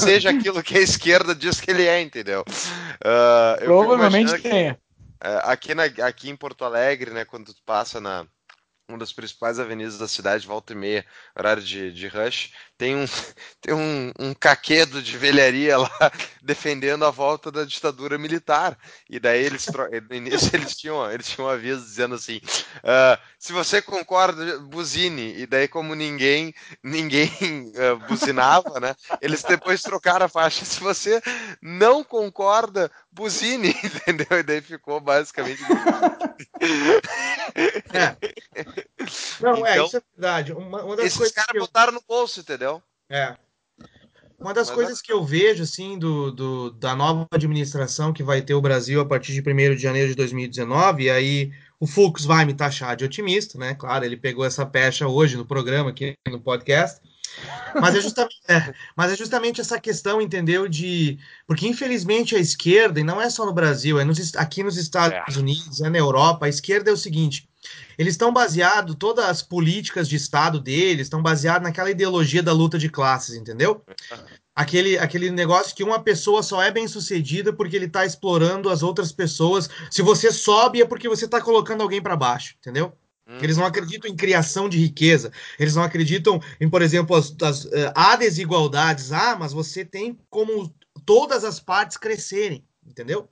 seja 0.00 0.30
aquilo 0.32 0.62
que 0.62 0.78
a 0.78 0.80
esquerda 0.80 1.34
diz 1.34 1.60
que 1.60 1.70
ele 1.70 1.84
é, 1.84 2.00
entendeu? 2.00 2.42
Uh, 2.48 3.62
Provavelmente 3.62 4.48
é. 4.48 4.78
Aqui, 5.44 5.74
na, 5.74 5.84
aqui 5.84 6.28
em 6.28 6.36
Porto 6.36 6.64
Alegre, 6.64 7.10
né, 7.10 7.24
quando 7.24 7.54
tu 7.54 7.62
passa 7.64 8.00
na, 8.00 8.26
uma 8.88 8.98
das 8.98 9.12
principais 9.12 9.58
avenidas 9.58 9.96
da 9.98 10.06
cidade, 10.06 10.46
volta 10.46 10.72
e 10.74 10.76
meia, 10.76 11.06
horário 11.34 11.62
de, 11.62 11.90
de 11.90 12.06
rush, 12.06 12.52
tem 12.76 12.94
um, 12.94 13.06
tem 13.60 13.74
um, 13.74 14.12
um 14.18 14.34
caquedo 14.34 15.02
de 15.02 15.16
velharia 15.16 15.78
lá 15.78 16.12
defendendo 16.42 17.04
a 17.04 17.10
volta 17.10 17.50
da 17.50 17.64
ditadura 17.64 18.18
militar. 18.18 18.78
E 19.08 19.18
daí 19.18 19.42
eles 19.42 19.66
no 20.08 20.14
início 20.14 20.50
eles 20.54 20.76
tinham, 20.76 21.10
eles 21.10 21.28
tinham 21.28 21.48
um 21.48 21.50
aviso 21.50 21.82
dizendo 21.82 22.14
assim: 22.14 22.36
uh, 22.36 23.18
se 23.38 23.52
você 23.52 23.80
concorda, 23.80 24.58
buzine. 24.58 25.34
E 25.38 25.46
daí, 25.46 25.66
como 25.66 25.94
ninguém 25.94 26.54
ninguém 26.82 27.30
uh, 27.30 27.96
buzinava, 28.08 28.78
né? 28.80 28.94
Eles 29.20 29.42
depois 29.42 29.82
trocaram 29.82 30.26
a 30.26 30.28
faixa. 30.28 30.64
Se 30.64 30.80
você 30.80 31.22
não 31.62 32.04
concorda, 32.04 32.90
buzine, 33.10 33.74
entendeu? 33.82 34.38
E 34.38 34.42
daí 34.42 34.60
ficou 34.60 35.00
basicamente. 35.00 35.62
É. 37.92 38.16
Não, 39.40 39.66
é, 39.66 39.72
então, 39.72 39.84
é, 39.84 39.86
isso 39.86 39.96
é 39.96 40.02
verdade. 40.16 40.52
Uma, 40.52 40.82
uma 40.82 40.96
das 40.96 41.06
esses 41.06 41.32
caras 41.32 41.54
eu... 41.54 41.62
botaram 41.62 41.92
no 41.92 42.02
bolso, 42.06 42.40
entendeu? 42.40 42.82
É. 43.08 43.36
Uma 44.38 44.52
das 44.52 44.68
Mas 44.68 44.74
coisas 44.74 44.98
é... 45.00 45.02
que 45.02 45.12
eu 45.12 45.24
vejo, 45.24 45.62
assim, 45.62 45.98
do, 45.98 46.30
do, 46.30 46.70
da 46.72 46.94
nova 46.94 47.26
administração 47.30 48.12
que 48.12 48.22
vai 48.22 48.42
ter 48.42 48.54
o 48.54 48.60
Brasil 48.60 49.00
a 49.00 49.06
partir 49.06 49.32
de 49.32 49.40
1 49.40 49.74
de 49.74 49.82
janeiro 49.82 50.08
de 50.08 50.14
2019, 50.14 51.04
e 51.04 51.10
aí 51.10 51.52
o 51.80 51.86
Fux 51.86 52.24
vai 52.24 52.44
me 52.44 52.54
taxar 52.54 52.96
de 52.96 53.04
otimista, 53.04 53.58
né? 53.58 53.74
Claro, 53.74 54.04
ele 54.04 54.16
pegou 54.16 54.44
essa 54.44 54.66
pecha 54.66 55.06
hoje 55.06 55.36
no 55.36 55.46
programa, 55.46 55.90
aqui 55.90 56.14
no 56.28 56.40
podcast. 56.40 57.00
Mas 57.80 57.94
é, 57.94 58.00
justamente, 58.00 58.40
é, 58.48 58.74
mas 58.96 59.12
é 59.12 59.16
justamente 59.16 59.60
essa 59.60 59.80
questão, 59.80 60.20
entendeu? 60.20 60.68
De. 60.68 61.18
Porque, 61.46 61.66
infelizmente, 61.66 62.36
a 62.36 62.38
esquerda, 62.38 63.00
e 63.00 63.04
não 63.04 63.20
é 63.20 63.28
só 63.28 63.44
no 63.44 63.52
Brasil, 63.52 63.98
é 63.98 64.04
nos, 64.04 64.34
aqui 64.36 64.62
nos 64.62 64.76
Estados 64.76 65.36
é. 65.36 65.38
Unidos, 65.38 65.80
é 65.80 65.90
na 65.90 65.98
Europa, 65.98 66.46
a 66.46 66.48
esquerda 66.48 66.90
é 66.90 66.92
o 66.92 66.96
seguinte: 66.96 67.48
eles 67.98 68.14
estão 68.14 68.32
baseados, 68.32 68.96
todas 68.98 69.24
as 69.24 69.42
políticas 69.42 70.08
de 70.08 70.16
Estado 70.16 70.60
deles 70.60 71.06
estão 71.06 71.22
baseadas 71.22 71.62
naquela 71.62 71.90
ideologia 71.90 72.42
da 72.42 72.52
luta 72.52 72.78
de 72.78 72.88
classes, 72.88 73.34
entendeu? 73.34 73.84
Aquele, 74.54 74.96
aquele 74.98 75.30
negócio 75.30 75.74
que 75.74 75.82
uma 75.82 76.00
pessoa 76.00 76.42
só 76.42 76.62
é 76.62 76.70
bem 76.70 76.86
sucedida 76.86 77.52
porque 77.52 77.74
ele 77.74 77.86
está 77.86 78.06
explorando 78.06 78.70
as 78.70 78.82
outras 78.82 79.10
pessoas. 79.10 79.68
Se 79.90 80.00
você 80.00 80.30
sobe 80.30 80.80
é 80.80 80.84
porque 80.84 81.08
você 81.08 81.24
está 81.24 81.40
colocando 81.40 81.82
alguém 81.82 82.00
para 82.00 82.16
baixo, 82.16 82.54
entendeu? 82.60 82.92
Hum. 83.26 83.38
Eles 83.40 83.56
não 83.56 83.64
acreditam 83.64 84.10
em 84.10 84.16
criação 84.16 84.68
de 84.68 84.78
riqueza. 84.78 85.32
Eles 85.58 85.74
não 85.74 85.82
acreditam 85.82 86.40
em, 86.60 86.68
por 86.68 86.82
exemplo, 86.82 87.16
as, 87.16 87.34
as, 87.42 87.64
uh, 87.64 87.92
há 87.94 88.16
desigualdades. 88.16 89.12
Ah, 89.12 89.36
mas 89.38 89.52
você 89.52 89.84
tem 89.84 90.18
como 90.28 90.74
todas 91.06 91.44
as 91.44 91.58
partes 91.58 91.96
crescerem, 91.96 92.64
entendeu? 92.86 93.28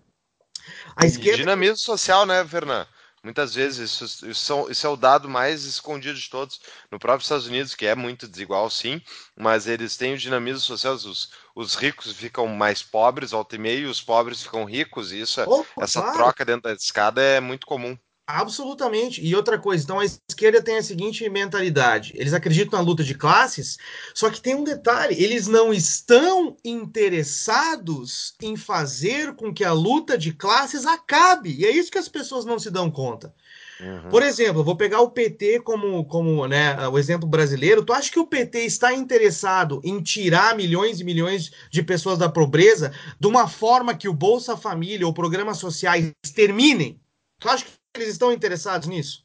A 0.96 1.04
esquerda... 1.04 1.38
Dinamismo 1.38 1.78
social, 1.78 2.24
né, 2.24 2.44
Fernando? 2.44 2.86
Muitas 3.24 3.54
vezes 3.54 3.92
isso, 3.92 4.28
isso, 4.28 4.66
isso, 4.68 4.86
é 4.86 4.90
o 4.90 4.96
dado 4.96 5.28
mais 5.28 5.64
escondido 5.64 6.18
de 6.18 6.28
todos. 6.28 6.60
No 6.90 6.98
próprio 6.98 7.22
Estados 7.22 7.46
Unidos, 7.46 7.72
que 7.72 7.86
é 7.86 7.94
muito 7.94 8.26
desigual, 8.26 8.68
sim, 8.68 9.00
mas 9.36 9.68
eles 9.68 9.96
têm 9.96 10.14
o 10.14 10.18
dinamismo 10.18 10.58
social. 10.58 10.94
Os, 10.94 11.30
os 11.54 11.76
ricos 11.76 12.12
ficam 12.12 12.48
mais 12.48 12.82
pobres, 12.82 13.32
ao 13.32 13.46
e 13.52 13.58
meio, 13.58 13.86
e 13.86 13.90
os 13.90 14.02
pobres 14.02 14.42
ficam 14.42 14.64
ricos. 14.64 15.12
E 15.12 15.20
isso, 15.20 15.40
é, 15.40 15.46
essa 15.80 16.00
claro. 16.00 16.16
troca 16.16 16.44
dentro 16.44 16.62
da 16.62 16.72
escada 16.72 17.22
é 17.22 17.38
muito 17.38 17.64
comum. 17.64 17.96
Absolutamente. 18.34 19.22
E 19.22 19.36
outra 19.36 19.58
coisa, 19.58 19.84
então 19.84 20.00
a 20.00 20.06
esquerda 20.06 20.62
tem 20.62 20.78
a 20.78 20.82
seguinte 20.82 21.28
mentalidade: 21.28 22.14
eles 22.16 22.32
acreditam 22.32 22.78
na 22.78 22.84
luta 22.84 23.04
de 23.04 23.14
classes, 23.14 23.76
só 24.14 24.30
que 24.30 24.40
tem 24.40 24.54
um 24.54 24.64
detalhe: 24.64 25.22
eles 25.22 25.46
não 25.46 25.70
estão 25.70 26.56
interessados 26.64 28.34
em 28.40 28.56
fazer 28.56 29.34
com 29.34 29.52
que 29.52 29.62
a 29.62 29.72
luta 29.74 30.16
de 30.16 30.32
classes 30.32 30.86
acabe. 30.86 31.54
E 31.58 31.66
é 31.66 31.70
isso 31.70 31.90
que 31.90 31.98
as 31.98 32.08
pessoas 32.08 32.46
não 32.46 32.58
se 32.58 32.70
dão 32.70 32.90
conta. 32.90 33.34
Uhum. 33.78 34.08
Por 34.08 34.22
exemplo, 34.22 34.64
vou 34.64 34.76
pegar 34.76 35.02
o 35.02 35.10
PT 35.10 35.60
como, 35.60 36.02
como 36.06 36.46
né, 36.46 36.88
o 36.88 36.98
exemplo 36.98 37.28
brasileiro. 37.28 37.84
Tu 37.84 37.92
acha 37.92 38.10
que 38.10 38.18
o 38.18 38.26
PT 38.26 38.60
está 38.60 38.94
interessado 38.94 39.78
em 39.84 40.00
tirar 40.00 40.56
milhões 40.56 41.00
e 41.00 41.04
milhões 41.04 41.50
de 41.70 41.82
pessoas 41.82 42.18
da 42.18 42.30
pobreza 42.30 42.94
de 43.20 43.26
uma 43.26 43.46
forma 43.46 43.94
que 43.94 44.08
o 44.08 44.14
Bolsa 44.14 44.56
Família 44.56 45.06
ou 45.06 45.12
programas 45.12 45.58
sociais 45.58 46.12
terminem? 46.34 46.98
Tu 47.38 47.48
acha 47.48 47.64
que 47.64 47.81
eles 48.00 48.12
estão 48.12 48.32
interessados 48.32 48.88
nisso? 48.88 49.24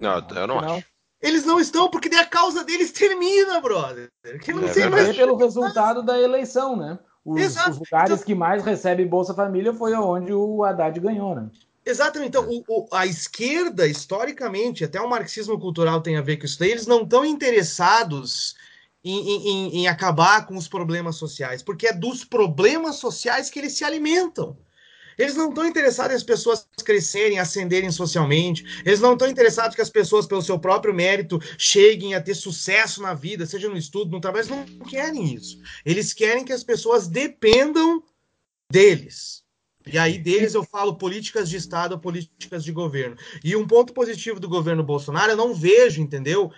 Não, 0.00 0.18
eu 0.18 0.46
não, 0.46 0.60
não. 0.60 0.76
acho. 0.76 0.86
Eles 1.20 1.44
não 1.44 1.60
estão, 1.60 1.88
porque 1.88 2.08
daí 2.08 2.18
a 2.18 2.26
causa 2.26 2.64
deles 2.64 2.90
termina, 2.90 3.60
brother. 3.60 4.10
Que 4.42 4.52
não 4.52 4.66
é 4.66 4.72
tem 4.72 4.90
mais... 4.90 5.16
pelo 5.16 5.36
resultado 5.36 6.02
da 6.02 6.20
eleição, 6.20 6.76
né? 6.76 6.98
Os, 7.24 7.40
Exato. 7.40 7.70
os 7.70 7.78
lugares 7.78 8.10
então... 8.10 8.26
que 8.26 8.34
mais 8.34 8.64
recebem 8.64 9.06
Bolsa 9.06 9.32
Família 9.32 9.72
foi 9.72 9.94
onde 9.94 10.32
o 10.32 10.64
Haddad 10.64 10.98
ganhou, 10.98 11.36
né? 11.36 11.48
Exatamente. 11.86 12.28
Então, 12.28 12.48
o, 12.48 12.64
o, 12.66 12.88
a 12.92 13.06
esquerda, 13.06 13.86
historicamente, 13.86 14.84
até 14.84 15.00
o 15.00 15.08
marxismo 15.08 15.58
cultural 15.58 16.00
tem 16.00 16.16
a 16.16 16.22
ver 16.22 16.36
com 16.36 16.44
isso 16.44 16.58
daí, 16.58 16.72
eles 16.72 16.86
não 16.86 17.02
estão 17.02 17.24
interessados 17.24 18.56
em, 19.04 19.18
em, 19.18 19.76
em, 19.78 19.88
acabar 19.88 20.46
com 20.46 20.56
os 20.56 20.68
problemas 20.68 21.16
sociais, 21.16 21.62
porque 21.62 21.88
é 21.88 21.92
dos 21.92 22.24
problemas 22.24 22.96
sociais 22.96 23.50
que 23.50 23.58
eles 23.58 23.76
se 23.76 23.84
alimentam. 23.84 24.56
Eles 25.18 25.36
não 25.36 25.48
estão 25.48 25.66
interessados 25.66 26.12
em 26.12 26.16
as 26.16 26.22
pessoas 26.22 26.66
crescerem, 26.84 27.38
ascenderem 27.38 27.90
socialmente. 27.90 28.82
Eles 28.84 29.00
não 29.00 29.12
estão 29.12 29.28
interessados 29.28 29.74
que 29.74 29.82
as 29.82 29.90
pessoas, 29.90 30.26
pelo 30.26 30.42
seu 30.42 30.58
próprio 30.58 30.94
mérito, 30.94 31.40
cheguem 31.58 32.14
a 32.14 32.20
ter 32.20 32.34
sucesso 32.34 33.02
na 33.02 33.14
vida, 33.14 33.46
seja 33.46 33.68
no 33.68 33.76
estudo, 33.76 34.10
no 34.10 34.20
trabalho. 34.20 34.46
Eles 34.46 34.50
não 34.50 34.86
querem 34.86 35.34
isso. 35.34 35.60
Eles 35.84 36.12
querem 36.12 36.44
que 36.44 36.52
as 36.52 36.64
pessoas 36.64 37.06
dependam 37.06 38.02
deles. 38.70 39.42
E 39.86 39.98
aí, 39.98 40.16
deles 40.16 40.54
eu 40.54 40.64
falo 40.64 40.94
políticas 40.94 41.48
de 41.48 41.56
Estado, 41.56 41.98
políticas 41.98 42.62
de 42.62 42.72
governo. 42.72 43.16
E 43.42 43.56
um 43.56 43.66
ponto 43.66 43.92
positivo 43.92 44.38
do 44.38 44.48
governo 44.48 44.82
Bolsonaro, 44.82 45.32
eu 45.32 45.36
não 45.36 45.54
vejo, 45.54 46.00
entendeu? 46.00 46.52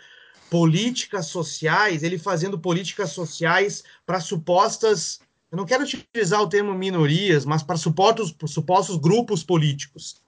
Políticas 0.50 1.26
sociais, 1.26 2.02
ele 2.02 2.18
fazendo 2.18 2.58
políticas 2.58 3.10
sociais 3.10 3.82
para 4.04 4.20
supostas 4.20 5.20
eu 5.54 5.56
não 5.56 5.64
quero 5.64 5.84
utilizar 5.84 6.42
o 6.42 6.48
termo 6.48 6.74
minorias, 6.74 7.44
mas 7.44 7.62
para 7.62 7.76
supostos, 7.76 8.34
supostos 8.46 8.96
grupos 8.96 9.44
políticos. 9.44 10.20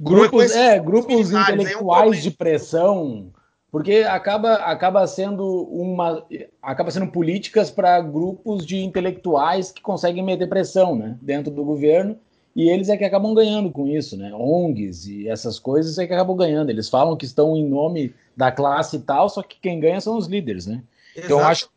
Grupos, 0.00 0.52
é, 0.52 0.78
grupos 0.80 1.30
intelectuais 1.30 2.16
é 2.16 2.18
um 2.18 2.22
de 2.22 2.30
pressão, 2.30 3.30
porque 3.70 3.96
acaba, 4.08 4.54
acaba 4.54 5.06
sendo 5.06 5.44
uma 5.64 6.24
acaba 6.62 6.90
sendo 6.90 7.08
políticas 7.08 7.70
para 7.70 8.00
grupos 8.00 8.64
de 8.64 8.78
intelectuais 8.78 9.70
que 9.70 9.82
conseguem 9.82 10.24
meter 10.24 10.48
pressão, 10.48 10.96
né, 10.96 11.18
dentro 11.20 11.52
do 11.52 11.62
governo, 11.62 12.16
e 12.56 12.70
eles 12.70 12.88
é 12.88 12.96
que 12.96 13.04
acabam 13.04 13.34
ganhando 13.34 13.70
com 13.70 13.86
isso, 13.86 14.16
né? 14.16 14.32
ONGs 14.34 15.06
e 15.06 15.28
essas 15.28 15.58
coisas 15.58 15.98
é 15.98 16.06
que 16.06 16.14
acabam 16.14 16.34
ganhando. 16.34 16.70
Eles 16.70 16.88
falam 16.88 17.14
que 17.14 17.26
estão 17.26 17.54
em 17.54 17.68
nome 17.68 18.14
da 18.34 18.50
classe 18.50 18.96
e 18.96 19.00
tal, 19.00 19.28
só 19.28 19.42
que 19.42 19.58
quem 19.60 19.78
ganha 19.78 20.00
são 20.00 20.16
os 20.16 20.26
líderes, 20.26 20.66
né? 20.66 20.82
Exato. 21.14 21.26
Então 21.26 21.38
acho 21.40 21.68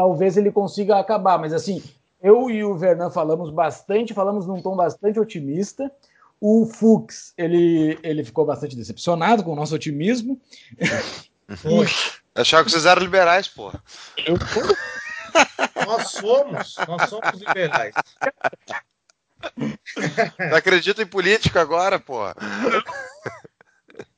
talvez 0.00 0.38
ele 0.38 0.50
consiga 0.50 0.98
acabar. 0.98 1.38
Mas 1.38 1.52
assim, 1.52 1.82
eu 2.22 2.48
e 2.48 2.64
o 2.64 2.74
Vernan 2.74 3.10
falamos 3.10 3.50
bastante, 3.50 4.14
falamos 4.14 4.46
num 4.46 4.62
tom 4.62 4.74
bastante 4.74 5.20
otimista. 5.20 5.92
O 6.40 6.64
Fux, 6.64 7.34
ele, 7.36 7.98
ele 8.02 8.24
ficou 8.24 8.46
bastante 8.46 8.74
decepcionado 8.74 9.44
com 9.44 9.52
o 9.52 9.56
nosso 9.56 9.74
otimismo. 9.74 10.40
Achava 12.34 12.64
que 12.64 12.70
vocês 12.70 12.86
eram 12.86 13.02
liberais, 13.02 13.46
porra. 13.46 13.82
Eu... 14.24 14.38
nós 15.86 16.08
somos, 16.12 16.76
nós 16.88 17.10
somos 17.10 17.38
liberais. 17.38 17.94
Não 20.38 20.56
acredito 20.56 21.02
em 21.02 21.06
política 21.06 21.60
agora, 21.60 22.00
porra. 22.00 22.34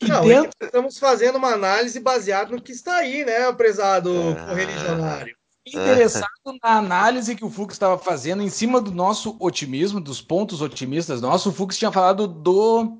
Não, 0.00 0.24
dentro... 0.24 0.52
estamos 0.60 0.96
fazendo 0.96 1.38
uma 1.38 1.54
análise 1.54 1.98
baseada 1.98 2.52
no 2.52 2.62
que 2.62 2.70
está 2.70 2.98
aí, 2.98 3.24
né, 3.24 3.52
prezado 3.52 4.12
ah, 4.38 4.46
correligionário 4.46 5.36
interessado 5.66 6.26
na 6.62 6.76
análise 6.76 7.36
que 7.36 7.44
o 7.44 7.50
Fux 7.50 7.74
estava 7.74 7.98
fazendo 7.98 8.42
em 8.42 8.48
cima 8.48 8.80
do 8.80 8.90
nosso 8.90 9.36
otimismo, 9.38 10.00
dos 10.00 10.20
pontos 10.20 10.60
otimistas 10.60 11.20
nossos. 11.20 11.52
O 11.52 11.56
Fux 11.56 11.78
tinha 11.78 11.92
falado 11.92 12.26
do 12.26 12.98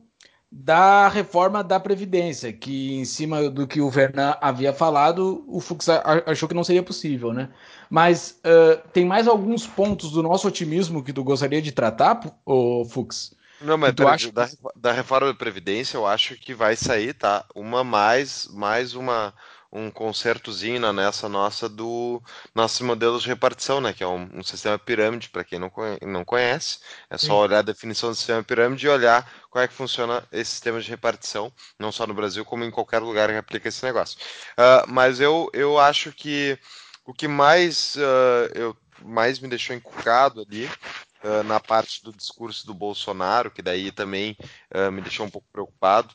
da 0.55 1.09
reforma 1.09 1.65
da 1.65 1.81
Previdência, 1.81 2.53
que 2.53 2.93
em 2.93 3.07
cima 3.07 3.49
do 3.49 3.67
que 3.67 3.81
o 3.81 3.89
Vernan 3.89 4.37
havia 4.39 4.71
falado, 4.71 5.43
o 5.49 5.61
Fux 5.61 5.89
achou 5.89 6.47
que 6.47 6.55
não 6.55 6.63
seria 6.63 6.83
possível, 6.83 7.33
né? 7.33 7.49
Mas 7.89 8.39
uh, 8.45 8.87
tem 8.93 9.07
mais 9.07 9.27
alguns 9.27 9.67
pontos 9.67 10.13
do 10.13 10.23
nosso 10.23 10.47
otimismo 10.47 11.03
que 11.03 11.13
tu 11.13 11.25
gostaria 11.25 11.63
de 11.63 11.73
tratar, 11.73 12.21
o 12.45 12.85
Fux? 12.85 13.35
Não, 13.63 13.79
mas 13.79 13.95
tu 13.95 14.07
acha... 14.07 14.31
da, 14.31 14.47
da 14.77 14.93
reforma 14.93 15.29
da 15.29 15.35
Previdência 15.35 15.97
eu 15.97 16.07
acho 16.07 16.37
que 16.37 16.53
vai 16.53 16.77
sair, 16.77 17.15
tá? 17.15 17.47
Uma 17.55 17.83
mais, 17.83 18.47
mais 18.53 18.95
uma 18.95 19.33
um 19.73 19.91
consertozinho 19.91 20.93
nessa 20.93 21.29
nossa 21.29 21.69
do 21.69 22.23
nossos 22.55 22.81
modelos 22.83 23.23
de 23.23 23.29
repartição, 23.29 23.81
né? 23.81 23.93
Que 23.95 24.05
é 24.05 24.07
um, 24.07 24.29
um 24.35 24.43
sistema 24.43 24.79
pirâmide, 24.79 25.31
para 25.31 25.43
quem 25.43 25.59
não, 25.59 25.71
conhece, 25.71 26.05
não 26.05 26.25
conhece. 26.25 26.79
É 27.09 27.17
só 27.17 27.27
Sim. 27.27 27.33
olhar 27.33 27.59
a 27.61 27.63
definição 27.63 28.11
do 28.11 28.15
sistema 28.15 28.43
pirâmide 28.43 28.85
e 28.85 28.89
olhar 28.91 29.27
como 29.49 29.65
é 29.65 29.69
que 29.69 29.75
funciona 29.75 30.23
esse 30.31 30.51
sistema 30.51 30.81
de 30.81 30.91
repartição, 30.91 31.51
não 31.79 31.91
só 31.91 32.07
no 32.07 32.13
Brasil, 32.13 32.45
como 32.45 32.65
em 32.65 32.71
qualquer 32.71 32.99
lugar 32.99 33.31
que 33.31 33.37
aplica 33.37 33.69
esse 33.69 33.83
negócio. 33.85 34.19
Uh, 34.53 34.87
mas 34.89 35.21
eu, 35.21 35.49
eu 35.55 35.79
acho 35.79 36.13
que 36.13 36.59
o 37.07 37.15
que 37.15 37.27
mais, 37.27 37.97
uh, 37.97 38.53
eu, 38.55 38.77
mais 39.03 39.39
me 39.39 39.49
deixou 39.49 39.75
encucado 39.75 40.43
ali 40.43 40.67
uh, 41.25 41.43
na 41.45 41.59
parte 41.59 42.03
do 42.05 42.13
discurso 42.13 42.67
do 42.67 42.75
Bolsonaro, 42.75 43.51
que 43.51 43.63
daí 43.63 43.91
também 43.91 44.37
me 44.93 45.01
deixou 45.01 45.27
um 45.27 45.31
pouco 45.31 45.49
preocupado, 45.53 46.15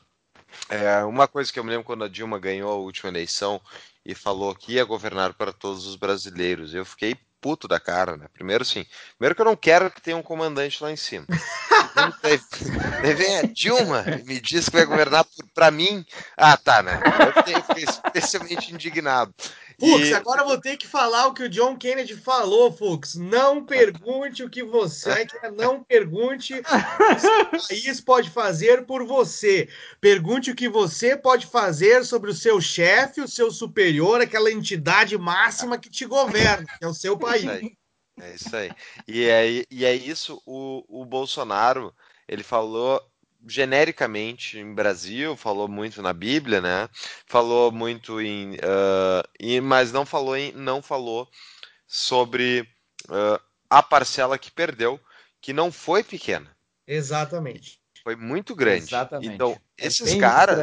é, 0.68 1.04
uma 1.04 1.28
coisa 1.28 1.52
que 1.52 1.58
eu 1.58 1.64
me 1.64 1.70
lembro 1.70 1.84
quando 1.84 2.04
a 2.04 2.08
Dilma 2.08 2.38
ganhou 2.38 2.70
a 2.70 2.76
última 2.76 3.10
eleição 3.10 3.60
e 4.04 4.14
falou 4.14 4.54
que 4.54 4.74
ia 4.74 4.84
governar 4.84 5.34
para 5.34 5.52
todos 5.52 5.86
os 5.86 5.96
brasileiros, 5.96 6.74
eu 6.74 6.84
fiquei 6.84 7.16
puto 7.40 7.68
da 7.68 7.78
cara, 7.78 8.16
né? 8.16 8.26
Primeiro, 8.32 8.64
sim. 8.64 8.84
Primeiro 9.16 9.34
que 9.34 9.40
eu 9.40 9.46
não 9.46 9.56
quero 9.56 9.90
que 9.90 10.00
tenha 10.00 10.16
um 10.16 10.22
comandante 10.22 10.82
lá 10.82 10.90
em 10.90 10.96
cima. 10.96 11.26
Daí 12.22 13.14
vem 13.14 13.38
a 13.38 13.42
Dilma 13.42 14.04
e 14.20 14.24
me 14.24 14.40
diz 14.40 14.68
que 14.68 14.76
vai 14.76 14.84
governar 14.84 15.24
para 15.54 15.70
mim. 15.70 16.04
Ah, 16.36 16.56
tá, 16.56 16.82
né? 16.82 17.00
Eu 17.26 17.32
fiquei 17.32 17.84
especialmente 17.84 18.72
indignado. 18.72 19.32
Fux, 19.80 20.08
e... 20.08 20.14
agora 20.14 20.42
eu 20.42 20.46
vou 20.46 20.60
ter 20.60 20.76
que 20.76 20.88
falar 20.88 21.28
o 21.28 21.34
que 21.34 21.44
o 21.44 21.48
John 21.48 21.76
Kennedy 21.76 22.16
falou, 22.16 22.72
Fux. 22.72 23.14
Não 23.14 23.64
pergunte 23.64 24.42
o 24.42 24.50
que 24.50 24.62
você 24.62 25.24
quer, 25.24 25.52
não 25.52 25.84
pergunte 25.84 26.54
o 26.54 26.62
que 26.62 27.56
o 27.56 27.68
país 27.68 28.00
pode 28.00 28.30
fazer 28.30 28.84
por 28.86 29.06
você. 29.06 29.68
Pergunte 30.00 30.50
o 30.50 30.56
que 30.56 30.68
você 30.68 31.16
pode 31.16 31.46
fazer 31.46 32.04
sobre 32.04 32.30
o 32.30 32.34
seu 32.34 32.60
chefe, 32.60 33.20
o 33.20 33.28
seu 33.28 33.52
superior, 33.52 34.20
aquela 34.20 34.50
entidade 34.50 35.16
máxima 35.16 35.78
que 35.78 35.88
te 35.88 36.04
governa, 36.04 36.66
que 36.78 36.84
é 36.84 36.88
o 36.88 36.94
seu 36.94 37.16
país. 37.16 37.44
É 38.20 38.34
isso 38.34 38.56
aí. 38.56 38.72
E 39.06 39.24
é, 39.26 39.64
e 39.70 39.84
é 39.84 39.94
isso, 39.94 40.42
o, 40.44 40.84
o 40.88 41.04
Bolsonaro, 41.04 41.94
ele 42.26 42.42
falou 42.42 43.00
genericamente 43.48 44.58
em 44.58 44.74
Brasil, 44.74 45.36
falou 45.36 45.66
muito 45.66 46.02
na 46.02 46.12
Bíblia, 46.12 46.60
né? 46.60 46.88
Falou 47.26 47.72
muito 47.72 48.20
em, 48.20 48.54
uh, 48.56 49.26
e, 49.40 49.60
mas 49.60 49.90
não 49.90 50.04
falou 50.04 50.36
em, 50.36 50.52
não 50.52 50.82
falou 50.82 51.28
sobre 51.86 52.68
uh, 53.08 53.40
a 53.70 53.82
parcela 53.82 54.38
que 54.38 54.50
perdeu, 54.50 55.00
que 55.40 55.52
não 55.52 55.72
foi 55.72 56.04
pequena. 56.04 56.54
Exatamente. 56.86 57.80
Foi 58.02 58.16
muito 58.16 58.54
grande. 58.54 58.84
Exatamente. 58.84 59.34
Então 59.34 59.58
é 59.78 59.86
esses 59.86 60.14
caras, 60.14 60.58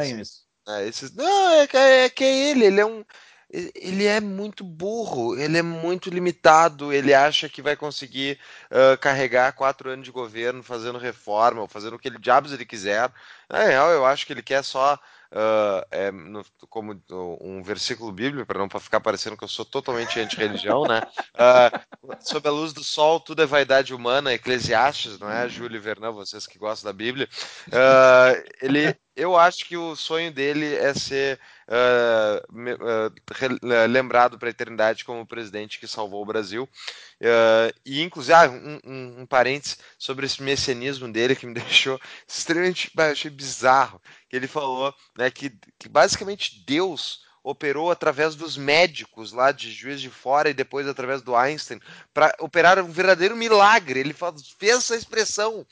é, 0.68 0.88
esses, 0.88 1.12
não 1.14 1.50
é, 1.50 1.68
é, 2.04 2.08
que 2.08 2.24
é 2.24 2.50
ele, 2.50 2.64
ele 2.66 2.80
é 2.80 2.86
um 2.86 3.04
ele 3.74 4.04
é 4.04 4.20
muito 4.20 4.62
burro, 4.62 5.38
ele 5.38 5.56
é 5.56 5.62
muito 5.62 6.10
limitado, 6.10 6.92
ele 6.92 7.14
acha 7.14 7.48
que 7.48 7.62
vai 7.62 7.74
conseguir 7.74 8.38
uh, 8.70 8.98
carregar 8.98 9.52
quatro 9.52 9.88
anos 9.88 10.04
de 10.04 10.10
governo 10.10 10.62
fazendo 10.62 10.98
reforma, 10.98 11.62
ou 11.62 11.68
fazendo 11.68 11.96
o 11.96 11.98
que 11.98 12.08
ele 12.08 12.18
diabos 12.18 12.52
ele 12.52 12.66
quiser. 12.66 13.10
Na 13.48 13.62
real, 13.62 13.90
eu 13.90 14.04
acho 14.04 14.26
que 14.26 14.32
ele 14.32 14.42
quer 14.42 14.62
só 14.62 14.98
Uh, 15.26 15.82
é, 15.90 16.12
no, 16.12 16.44
como 16.70 17.02
um 17.40 17.60
versículo 17.60 18.12
bíblico, 18.12 18.46
para 18.46 18.60
não 18.60 18.68
ficar 18.80 19.00
parecendo 19.00 19.36
que 19.36 19.42
eu 19.42 19.48
sou 19.48 19.64
totalmente 19.64 20.20
anti-religião, 20.20 20.84
né? 20.84 21.02
Uh, 21.36 22.16
sob 22.20 22.48
a 22.48 22.50
luz 22.50 22.72
do 22.72 22.82
sol, 22.82 23.20
tudo 23.20 23.42
é 23.42 23.46
vaidade 23.46 23.92
humana, 23.92 24.32
Eclesiastes, 24.32 25.18
não 25.18 25.30
é, 25.30 25.48
Júlio 25.48 25.82
Vernon, 25.82 26.12
vocês 26.12 26.46
que 26.46 26.58
gostam 26.58 26.90
da 26.90 26.96
Bíblia. 26.96 27.28
Uh, 27.66 28.42
ele, 28.62 28.96
eu 29.14 29.36
acho 29.36 29.66
que 29.66 29.76
o 29.76 29.94
sonho 29.96 30.32
dele 30.32 30.76
é 30.76 30.94
ser 30.94 31.38
lembrado 33.88 34.38
para 34.38 34.48
a 34.48 34.50
eternidade 34.50 35.04
como 35.04 35.22
o 35.22 35.26
presidente 35.26 35.78
que 35.78 35.86
salvou 35.86 36.22
o 36.22 36.26
Brasil. 36.26 36.68
e, 37.84 38.02
inclusive, 38.02 38.34
ah, 38.34 38.48
um, 38.48 38.80
um, 38.84 39.20
um 39.20 39.26
parênteses 39.26 39.78
sobre 39.98 40.26
esse 40.26 40.42
messianismo 40.42 41.10
dele 41.10 41.34
que 41.34 41.46
me 41.46 41.54
deixou 41.54 42.00
extremamente 42.26 42.90
achei 42.96 43.30
bizarro 43.30 44.00
que 44.28 44.36
ele 44.36 44.46
falou 44.46 44.94
né, 45.16 45.30
que, 45.30 45.50
que 45.78 45.88
basicamente 45.88 46.64
Deus 46.66 47.26
operou 47.46 47.92
através 47.92 48.34
dos 48.34 48.56
médicos 48.56 49.32
lá 49.32 49.52
de 49.52 49.70
Juiz 49.70 50.00
de 50.00 50.10
Fora 50.10 50.50
e 50.50 50.54
depois 50.54 50.88
através 50.88 51.22
do 51.22 51.36
Einstein 51.36 51.80
para 52.12 52.34
operar 52.40 52.76
um 52.80 52.90
verdadeiro 52.90 53.36
milagre. 53.36 54.00
Ele 54.00 54.12
fez 54.58 54.78
essa 54.78 54.96
expressão. 54.96 55.64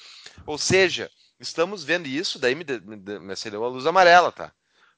Ou 0.47 0.57
seja, 0.57 1.11
estamos 1.41 1.83
vendo 1.83 2.07
isso, 2.07 2.39
daí 2.39 2.55
me, 2.55 2.65
me, 2.65 3.19
me 3.19 3.33
acendeu 3.33 3.65
a 3.65 3.69
luz 3.69 3.87
amarela, 3.87 4.31
tá? 4.31 4.53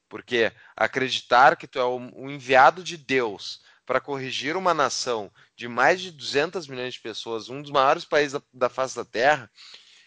Porque 0.08 0.52
acreditar 0.76 1.56
que 1.56 1.66
tu 1.66 1.78
é 1.78 1.84
o, 1.84 2.30
enviado 2.30 2.82
de 2.82 2.96
Deus 2.96 3.60
para 3.84 4.00
corrigir 4.00 4.56
uma 4.56 4.74
nação 4.74 5.30
de 5.54 5.68
mais 5.68 6.00
de 6.00 6.10
200 6.10 6.66
milhões 6.66 6.94
de 6.94 7.00
pessoas, 7.00 7.48
um 7.48 7.62
dos 7.62 7.70
maiores 7.70 8.04
países 8.04 8.32
da, 8.32 8.42
da 8.52 8.68
face 8.68 8.96
da 8.96 9.04
Terra, 9.04 9.50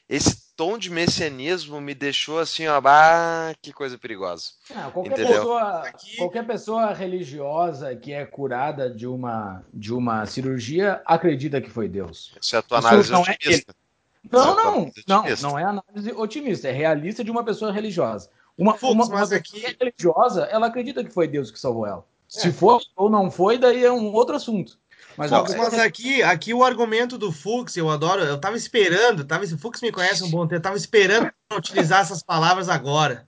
esse 0.10 0.50
tom 0.56 0.78
de 0.78 0.89
messianismo 0.89 1.80
me 1.80 1.93
deixou 1.93 2.39
assim, 2.39 2.68
ó, 2.68 2.82
bah, 2.82 3.54
que 3.62 3.72
coisa 3.72 3.97
perigosa. 3.97 4.52
Ah, 4.76 4.89
qualquer, 4.91 5.16
pessoa, 5.16 5.88
Aqui... 5.88 6.18
qualquer 6.18 6.47
pessoa 6.47 6.93
religiosa 6.93 7.95
que 7.95 8.12
é 8.12 8.26
curada 8.26 8.89
de 8.89 9.08
uma, 9.08 9.64
de 9.74 9.93
uma 9.93 10.26
cirurgia 10.26 11.02
acredita 11.06 11.62
que 11.62 11.70
foi 11.70 11.88
Deus. 11.88 12.34
Isso 12.41 12.56
é 12.56 12.60
a 12.60 12.62
tua 12.62 12.80
análise 12.80 13.12
não 13.12 13.20
é 13.20 13.32
otimista. 13.32 13.72
É 13.72 13.89
não, 14.30 14.56
não, 14.56 14.91
não, 15.08 15.24
não 15.41 15.60
é 15.60 15.64
análise 15.64 16.12
otimista, 16.12 16.68
é 16.68 16.72
realista 16.72 17.24
de 17.24 17.32
uma 17.32 17.43
pessoa 17.45 17.72
religiosa. 17.72 18.30
Uma, 18.60 18.78
Fux, 18.78 18.93
uma, 18.93 19.05
uma 19.05 19.24
aqui... 19.24 19.64
religiosa, 19.80 20.43
ela 20.51 20.68
acredita 20.68 21.01
que 21.01 21.10
foi 21.10 21.30
Deus 21.30 21.49
que 21.49 21.57
salvou 21.57 21.88
ela. 21.88 22.05
É. 22.36 22.39
Se 22.41 22.51
for 22.51 22.82
ou 22.93 23.10
não 23.10 23.32
foi, 23.32 23.57
daí 23.57 23.86
é 23.86 23.91
um 23.91 24.14
outro 24.14 24.36
assunto. 24.36 24.78
Mas, 25.16 25.32
Fux, 25.32 25.55
mas 25.55 25.74
aqui, 25.76 26.22
aqui 26.22 26.53
o 26.53 26.64
argumento 26.64 27.18
do 27.18 27.32
Fux, 27.32 27.76
eu 27.78 27.89
adoro, 27.89 28.22
eu 28.22 28.39
tava 28.39 28.57
esperando, 28.57 29.24
tava, 29.24 29.45
o 29.45 29.57
Fux 29.57 29.82
me 29.82 29.93
conhece 29.93 30.26
um 30.26 30.30
bom 30.30 30.41
tempo, 30.41 30.55
eu 30.55 30.62
tava 30.62 30.76
esperando 30.76 31.32
utilizar 31.55 32.01
essas 32.01 32.22
palavras 32.22 32.68
agora. 32.68 33.26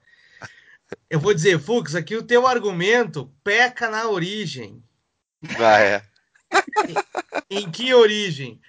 Eu 1.08 1.18
vou 1.18 1.32
dizer, 1.32 1.58
Fux, 1.58 1.94
aqui 1.94 2.14
o 2.14 2.22
teu 2.22 2.46
argumento 2.46 3.32
peca 3.42 3.88
na 3.88 4.08
origem. 4.08 4.82
Ah, 5.58 5.80
é. 5.80 6.02
em, 7.50 7.58
em 7.60 7.70
que 7.70 7.94
origem? 7.94 8.60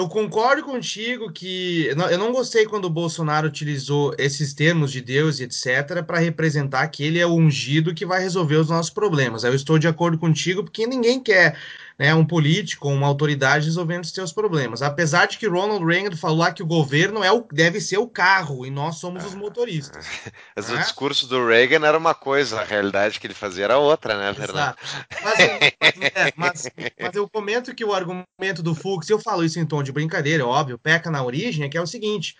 Eu 0.00 0.08
concordo 0.08 0.62
contigo 0.62 1.30
que 1.30 1.88
eu 1.88 2.18
não 2.18 2.32
gostei 2.32 2.64
quando 2.64 2.86
o 2.86 2.90
Bolsonaro 2.90 3.46
utilizou 3.46 4.14
esses 4.16 4.54
termos 4.54 4.90
de 4.90 5.02
Deus 5.02 5.38
e 5.38 5.42
etc 5.42 6.02
para 6.06 6.18
representar 6.18 6.88
que 6.88 7.04
ele 7.04 7.18
é 7.18 7.26
o 7.26 7.34
ungido 7.34 7.94
que 7.94 8.06
vai 8.06 8.18
resolver 8.22 8.56
os 8.56 8.70
nossos 8.70 8.90
problemas. 8.90 9.44
Eu 9.44 9.54
estou 9.54 9.78
de 9.78 9.86
acordo 9.86 10.16
contigo 10.16 10.64
porque 10.64 10.86
ninguém 10.86 11.22
quer 11.22 11.54
né, 12.00 12.14
um 12.14 12.24
político, 12.24 12.88
uma 12.88 13.06
autoridade 13.06 13.66
resolvendo 13.66 14.04
os 14.04 14.10
seus 14.10 14.32
problemas. 14.32 14.80
Apesar 14.80 15.26
de 15.26 15.36
que 15.36 15.46
Ronald 15.46 15.84
Reagan 15.84 16.16
falou 16.16 16.38
lá 16.38 16.50
que 16.50 16.62
o 16.62 16.66
governo 16.66 17.22
é 17.22 17.30
o, 17.30 17.46
deve 17.52 17.78
ser 17.78 17.98
o 17.98 18.08
carro 18.08 18.64
e 18.64 18.70
nós 18.70 18.96
somos 18.96 19.22
os 19.26 19.34
motoristas. 19.34 20.06
Mas 20.56 20.70
né? 20.70 20.76
o 20.76 20.78
discurso 20.78 21.26
do 21.26 21.46
Reagan 21.46 21.86
era 21.86 21.98
uma 21.98 22.14
coisa, 22.14 22.58
a 22.58 22.64
realidade 22.64 23.20
que 23.20 23.26
ele 23.26 23.34
fazia 23.34 23.64
era 23.64 23.76
outra, 23.76 24.16
né, 24.16 24.32
Fernando? 24.32 24.76
Mas, 25.22 25.22
mas, 25.22 25.40
é, 25.40 26.32
mas, 26.34 26.70
mas, 26.98 27.14
eu 27.14 27.28
comento 27.28 27.74
que 27.74 27.84
o 27.84 27.92
argumento 27.92 28.62
do 28.62 28.74
Fux, 28.74 29.10
eu 29.10 29.18
falo 29.18 29.44
isso 29.44 29.60
em 29.60 29.66
tom 29.66 29.82
de 29.82 29.92
brincadeira, 29.92 30.46
óbvio, 30.46 30.78
peca 30.78 31.10
na 31.10 31.22
origem, 31.22 31.66
é 31.66 31.68
que 31.68 31.76
é 31.76 31.82
o 31.82 31.86
seguinte. 31.86 32.34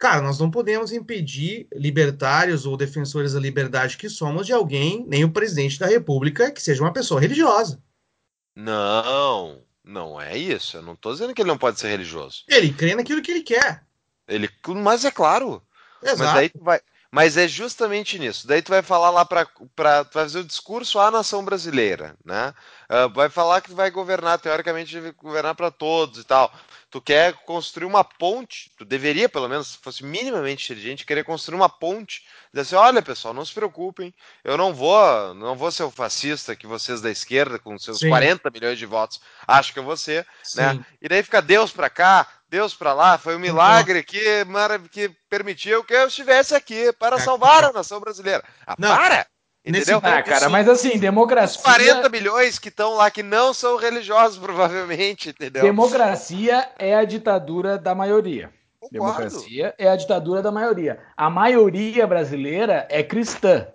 Cara, 0.00 0.20
nós 0.20 0.40
não 0.40 0.50
podemos 0.50 0.90
impedir 0.90 1.68
libertários 1.72 2.66
ou 2.66 2.76
defensores 2.76 3.34
da 3.34 3.40
liberdade 3.40 3.96
que 3.96 4.08
somos 4.08 4.46
de 4.46 4.52
alguém, 4.52 5.04
nem 5.06 5.22
o 5.22 5.30
presidente 5.30 5.78
da 5.78 5.86
República, 5.86 6.50
que 6.50 6.60
seja 6.60 6.82
uma 6.82 6.92
pessoa 6.92 7.20
religiosa. 7.20 7.80
Não, 8.60 9.62
não 9.84 10.20
é 10.20 10.36
isso. 10.36 10.76
Eu 10.76 10.82
não 10.82 10.92
estou 10.92 11.12
dizendo 11.12 11.34
que 11.34 11.40
ele 11.42 11.48
não 11.48 11.58
pode 11.58 11.80
ser 11.80 11.88
religioso. 11.88 12.44
Ele 12.48 12.72
crê 12.72 12.94
naquilo 12.94 13.22
que 13.22 13.30
ele 13.30 13.42
quer. 13.42 13.84
Ele, 14.28 14.48
mas 14.76 15.04
é 15.04 15.10
claro. 15.10 15.62
Exato. 16.02 16.18
Mas 16.18 16.34
daí 16.34 16.48
tu 16.48 16.62
vai, 16.62 16.80
mas 17.10 17.36
é 17.36 17.48
justamente 17.48 18.18
nisso. 18.18 18.46
Daí 18.46 18.62
tu 18.62 18.70
vai 18.70 18.82
falar 18.82 19.10
lá 19.10 19.24
para 19.24 20.04
fazer 20.12 20.40
o 20.40 20.44
discurso 20.44 20.98
à 20.98 21.10
nação 21.10 21.44
brasileira, 21.44 22.16
né? 22.24 22.54
Uh, 22.88 23.12
vai 23.12 23.28
falar 23.28 23.60
que 23.60 23.72
vai 23.72 23.90
governar, 23.90 24.38
teoricamente, 24.38 24.98
vai 25.00 25.12
governar 25.12 25.54
para 25.54 25.70
todos 25.70 26.20
e 26.20 26.24
tal. 26.24 26.52
Tu 26.90 27.00
quer 27.00 27.34
construir 27.44 27.86
uma 27.86 28.02
ponte, 28.02 28.72
tu 28.76 28.84
deveria, 28.84 29.28
pelo 29.28 29.48
menos, 29.48 29.68
se 29.68 29.78
fosse 29.78 30.04
minimamente 30.04 30.64
inteligente, 30.64 31.06
querer 31.06 31.22
construir 31.22 31.54
uma 31.54 31.68
ponte 31.68 32.24
dizer 32.52 32.62
assim, 32.62 32.74
olha 32.74 33.00
pessoal, 33.00 33.32
não 33.32 33.44
se 33.44 33.54
preocupem, 33.54 34.12
eu 34.42 34.56
não 34.56 34.74
vou, 34.74 35.34
não 35.34 35.54
vou 35.54 35.70
ser 35.70 35.84
o 35.84 35.90
fascista 35.90 36.56
que 36.56 36.66
vocês 36.66 37.00
da 37.00 37.10
esquerda, 37.10 37.58
com 37.58 37.78
seus 37.78 38.00
Sim. 38.00 38.08
40 38.08 38.50
milhões 38.50 38.78
de 38.78 38.86
votos, 38.86 39.20
acham 39.46 39.72
que 39.72 39.78
eu 39.78 39.84
vou 39.84 39.96
ser, 39.96 40.26
né? 40.56 40.84
E 41.00 41.08
daí 41.08 41.22
fica 41.22 41.40
Deus 41.40 41.70
para 41.70 41.88
cá, 41.88 42.26
Deus 42.48 42.74
para 42.74 42.92
lá, 42.92 43.16
foi 43.16 43.36
um 43.36 43.38
milagre 43.38 44.02
que, 44.02 44.44
que 44.90 45.08
permitiu 45.28 45.84
que 45.84 45.94
eu 45.94 46.08
estivesse 46.08 46.54
aqui 46.54 46.92
para 46.92 47.16
é, 47.16 47.20
salvar 47.20 47.64
a 47.64 47.72
nação 47.72 48.00
brasileira. 48.00 48.42
Ah, 48.66 48.74
não. 48.76 48.96
para! 48.96 49.26
Entendeu? 49.64 50.00
Ah, 50.02 50.22
cara, 50.22 50.48
mas 50.48 50.68
assim, 50.68 50.98
democracia. 50.98 51.58
Os 51.58 51.62
40 51.62 52.08
milhões 52.08 52.58
que 52.58 52.68
estão 52.68 52.94
lá 52.94 53.10
que 53.10 53.22
não 53.22 53.52
são 53.52 53.76
religiosos, 53.76 54.38
provavelmente, 54.40 55.30
entendeu? 55.30 55.62
Democracia 55.62 56.68
é 56.78 56.94
a 56.94 57.04
ditadura 57.04 57.76
da 57.76 57.94
maioria. 57.94 58.50
Concordo. 58.80 58.92
Democracia 58.92 59.74
é 59.78 59.88
a 59.88 59.96
ditadura 59.96 60.40
da 60.40 60.50
maioria. 60.50 60.98
A 61.14 61.28
maioria 61.28 62.06
brasileira 62.06 62.88
é 62.90 63.02
cristã. 63.02 63.66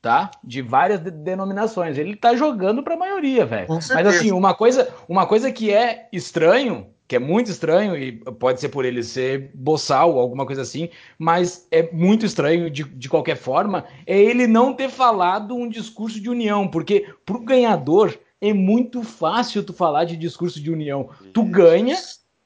tá? 0.00 0.30
De 0.42 0.62
várias 0.62 1.00
de 1.00 1.10
denominações. 1.10 1.98
Ele 1.98 2.14
tá 2.14 2.34
jogando 2.36 2.82
para 2.82 2.94
a 2.94 2.98
maioria, 2.98 3.44
velho. 3.44 3.66
Mas 3.68 3.90
assim, 4.06 4.30
uma 4.32 4.54
coisa, 4.54 4.92
uma 5.08 5.26
coisa 5.26 5.50
que 5.50 5.72
é 5.72 6.08
estranho, 6.12 6.91
que 7.12 7.16
é 7.16 7.18
muito 7.18 7.50
estranho, 7.50 7.94
e 7.94 8.12
pode 8.12 8.58
ser 8.58 8.70
por 8.70 8.86
ele 8.86 9.02
ser 9.02 9.50
boçal 9.52 10.14
ou 10.14 10.18
alguma 10.18 10.46
coisa 10.46 10.62
assim, 10.62 10.88
mas 11.18 11.68
é 11.70 11.92
muito 11.92 12.24
estranho 12.24 12.70
de, 12.70 12.84
de 12.84 13.06
qualquer 13.06 13.36
forma, 13.36 13.84
é 14.06 14.18
ele 14.18 14.46
não 14.46 14.72
ter 14.72 14.88
falado 14.88 15.54
um 15.54 15.68
discurso 15.68 16.18
de 16.18 16.30
união, 16.30 16.66
porque 16.66 17.04
pro 17.26 17.38
ganhador 17.38 18.18
é 18.40 18.54
muito 18.54 19.02
fácil 19.02 19.62
tu 19.62 19.74
falar 19.74 20.04
de 20.04 20.16
discurso 20.16 20.58
de 20.58 20.70
união. 20.70 21.10
Tu 21.34 21.44
ganha 21.44 21.98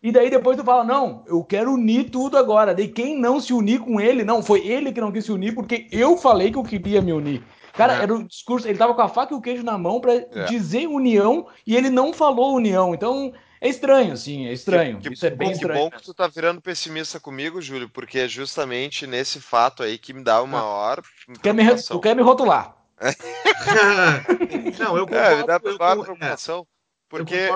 e 0.02 0.10
daí 0.10 0.28
depois 0.28 0.56
tu 0.56 0.64
fala, 0.64 0.82
não, 0.82 1.22
eu 1.28 1.44
quero 1.44 1.74
unir 1.74 2.10
tudo 2.10 2.36
agora. 2.36 2.74
Daí 2.74 2.88
quem 2.88 3.16
não 3.16 3.38
se 3.38 3.52
unir 3.52 3.78
com 3.78 4.00
ele, 4.00 4.24
não, 4.24 4.42
foi 4.42 4.66
ele 4.66 4.90
que 4.90 5.00
não 5.00 5.12
quis 5.12 5.26
se 5.26 5.30
unir, 5.30 5.54
porque 5.54 5.86
eu 5.92 6.16
falei 6.16 6.50
que 6.50 6.58
eu 6.58 6.64
queria 6.64 7.00
me 7.00 7.12
unir. 7.12 7.40
Cara, 7.72 8.00
é. 8.00 8.02
era 8.02 8.14
o 8.16 8.24
discurso, 8.24 8.66
ele 8.66 8.78
tava 8.78 8.94
com 8.94 9.02
a 9.02 9.08
faca 9.08 9.32
e 9.32 9.36
o 9.36 9.40
queijo 9.40 9.62
na 9.62 9.78
mão 9.78 10.00
para 10.00 10.14
é. 10.14 10.44
dizer 10.48 10.88
união 10.88 11.46
e 11.64 11.76
ele 11.76 11.88
não 11.88 12.12
falou 12.12 12.56
união. 12.56 12.92
Então, 12.92 13.32
é 13.60 13.68
estranho, 13.68 14.12
assim, 14.12 14.46
é 14.46 14.52
estranho. 14.52 14.98
Que, 15.00 15.12
Isso 15.12 15.26
é 15.26 15.30
bem 15.30 15.48
que 15.48 15.54
estranho. 15.54 15.80
bom 15.80 15.90
que 15.90 16.02
tu 16.02 16.12
tá 16.12 16.26
virando 16.26 16.60
pessimista 16.60 17.18
comigo, 17.18 17.60
Júlio, 17.60 17.88
porque 17.88 18.20
é 18.20 18.28
justamente 18.28 19.06
nesse 19.06 19.40
fato 19.40 19.82
aí 19.82 19.98
que 19.98 20.12
me 20.12 20.22
dá 20.22 20.42
uma 20.42 20.64
hora. 20.64 21.02
Tu 21.34 21.40
quer 21.40 21.54
me, 21.54 21.82
tu 21.82 22.00
quer 22.00 22.14
me 22.14 22.22
rotular. 22.22 22.76
não, 24.78 24.96
eu 24.96 25.06
concordo. 25.06 25.16
É, 25.16 25.36
me 25.36 25.46
dá 25.46 25.60
eu, 25.62 25.70
eu, 25.70 26.04
preocupação. 26.04 26.60
É, 26.60 26.64
porque 27.08 27.50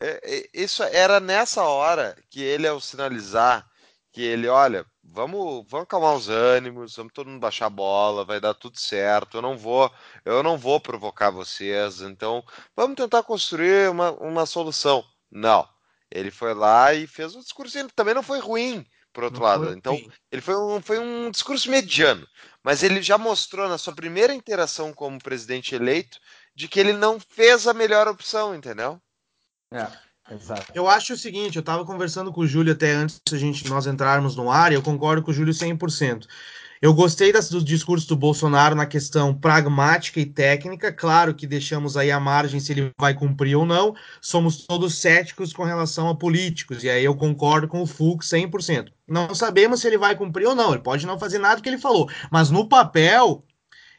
é, 0.00 0.20
é, 0.22 0.48
isso 0.54 0.82
era 0.82 1.18
nessa 1.20 1.62
hora 1.64 2.16
que 2.30 2.42
ele, 2.42 2.66
ao 2.66 2.80
sinalizar 2.80 3.66
que 4.12 4.22
ele, 4.22 4.48
olha, 4.48 4.84
vamos, 5.12 5.64
vamos 5.68 5.84
acalmar 5.84 6.14
os 6.14 6.28
ânimos, 6.28 6.96
vamos 6.96 7.12
todo 7.12 7.28
mundo 7.28 7.40
baixar 7.40 7.66
a 7.66 7.70
bola, 7.70 8.24
vai 8.24 8.40
dar 8.40 8.54
tudo 8.54 8.78
certo. 8.78 9.38
Eu 9.38 9.42
não 9.42 9.56
vou, 9.56 9.90
eu 10.24 10.42
não 10.42 10.56
vou 10.56 10.80
provocar 10.80 11.30
vocês. 11.30 12.00
Então, 12.00 12.42
vamos 12.76 12.96
tentar 12.96 13.22
construir 13.22 13.90
uma, 13.90 14.12
uma 14.12 14.46
solução. 14.46 15.04
Não. 15.30 15.68
Ele 16.10 16.30
foi 16.30 16.54
lá 16.54 16.94
e 16.94 17.06
fez 17.06 17.34
um 17.34 17.40
discurso. 17.40 17.78
Ele 17.78 17.88
também 17.94 18.14
não 18.14 18.22
foi 18.22 18.38
ruim, 18.38 18.86
por 19.12 19.24
outro 19.24 19.40
não 19.40 19.46
lado. 19.46 19.72
Então, 19.72 19.98
ele 20.30 20.42
foi 20.42 20.56
um, 20.56 20.80
foi 20.80 20.98
um 20.98 21.30
discurso 21.30 21.70
mediano. 21.70 22.26
Mas 22.62 22.82
ele 22.82 23.02
já 23.02 23.18
mostrou 23.18 23.68
na 23.68 23.78
sua 23.78 23.94
primeira 23.94 24.34
interação 24.34 24.92
como 24.92 25.22
presidente 25.22 25.74
eleito 25.74 26.18
de 26.54 26.66
que 26.68 26.80
ele 26.80 26.92
não 26.92 27.20
fez 27.20 27.66
a 27.66 27.74
melhor 27.74 28.08
opção, 28.08 28.54
entendeu? 28.54 29.00
É, 29.72 29.86
exato. 30.30 30.72
Eu 30.74 30.88
acho 30.88 31.14
o 31.14 31.16
seguinte, 31.16 31.56
eu 31.56 31.60
estava 31.60 31.84
conversando 31.84 32.32
com 32.32 32.42
o 32.42 32.46
Júlio 32.46 32.72
até 32.72 32.92
antes 32.92 33.20
a 33.32 33.36
gente 33.36 33.68
nós 33.68 33.86
entrarmos 33.86 34.36
no 34.36 34.50
ar, 34.50 34.72
e 34.72 34.74
eu 34.74 34.82
concordo 34.82 35.22
com 35.22 35.30
o 35.30 35.34
Júlio 35.34 35.52
100%. 35.52 36.26
Eu 36.80 36.94
gostei 36.94 37.32
das, 37.32 37.50
do 37.50 37.62
discurso 37.62 38.06
do 38.08 38.16
Bolsonaro 38.16 38.74
na 38.74 38.86
questão 38.86 39.34
pragmática 39.34 40.20
e 40.20 40.26
técnica. 40.26 40.92
Claro 40.92 41.34
que 41.34 41.46
deixamos 41.46 41.96
aí 41.96 42.10
a 42.10 42.20
margem 42.20 42.60
se 42.60 42.70
ele 42.70 42.92
vai 42.96 43.14
cumprir 43.14 43.56
ou 43.56 43.66
não. 43.66 43.96
Somos 44.20 44.64
todos 44.64 44.94
céticos 44.94 45.52
com 45.52 45.64
relação 45.64 46.08
a 46.08 46.14
políticos. 46.14 46.84
E 46.84 46.88
aí 46.88 47.04
eu 47.04 47.16
concordo 47.16 47.66
com 47.66 47.82
o 47.82 47.86
Fux 47.86 48.28
100%. 48.28 48.92
Não 49.08 49.34
sabemos 49.34 49.80
se 49.80 49.88
ele 49.88 49.98
vai 49.98 50.14
cumprir 50.14 50.46
ou 50.46 50.54
não. 50.54 50.72
Ele 50.72 50.82
pode 50.82 51.04
não 51.04 51.18
fazer 51.18 51.38
nada 51.38 51.60
que 51.60 51.68
ele 51.68 51.78
falou. 51.78 52.08
Mas 52.30 52.48
no 52.48 52.68
papel, 52.68 53.44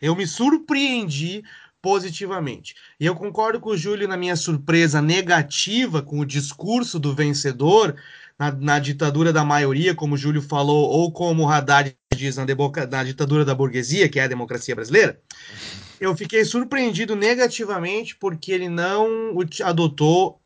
eu 0.02 0.16
me 0.16 0.26
surpreendi 0.26 1.44
positivamente. 1.82 2.76
E 3.00 3.06
eu 3.06 3.16
concordo 3.16 3.60
com 3.60 3.70
o 3.70 3.78
Júlio 3.78 4.08
na 4.08 4.18
minha 4.18 4.36
surpresa 4.36 5.02
negativa 5.02 6.02
com 6.02 6.20
o 6.20 6.26
discurso 6.26 7.00
do 7.00 7.14
vencedor 7.14 7.96
na, 8.38 8.52
na 8.52 8.80
ditadura 8.80 9.34
da 9.34 9.44
maioria, 9.44 9.94
como 9.94 10.16
o 10.16 10.18
Júlio 10.18 10.42
falou, 10.42 10.90
ou 10.90 11.12
como 11.12 11.44
o 11.44 11.50
Haddad 11.50 11.96
diz 12.16 12.38
na, 12.38 12.46
na 12.90 13.04
ditadura 13.04 13.44
da 13.44 13.56
burguesia, 13.56 14.10
que 14.10 14.20
é 14.20 14.24
a 14.24 14.28
democracia 14.28 14.76
brasileira. 14.76 15.22
Eu 16.00 16.16
fiquei 16.16 16.46
surpreendido 16.46 17.16
negativamente 17.16 18.16
porque 18.16 18.52
ele 18.54 18.70
não 18.70 19.36
adotou 19.64 20.40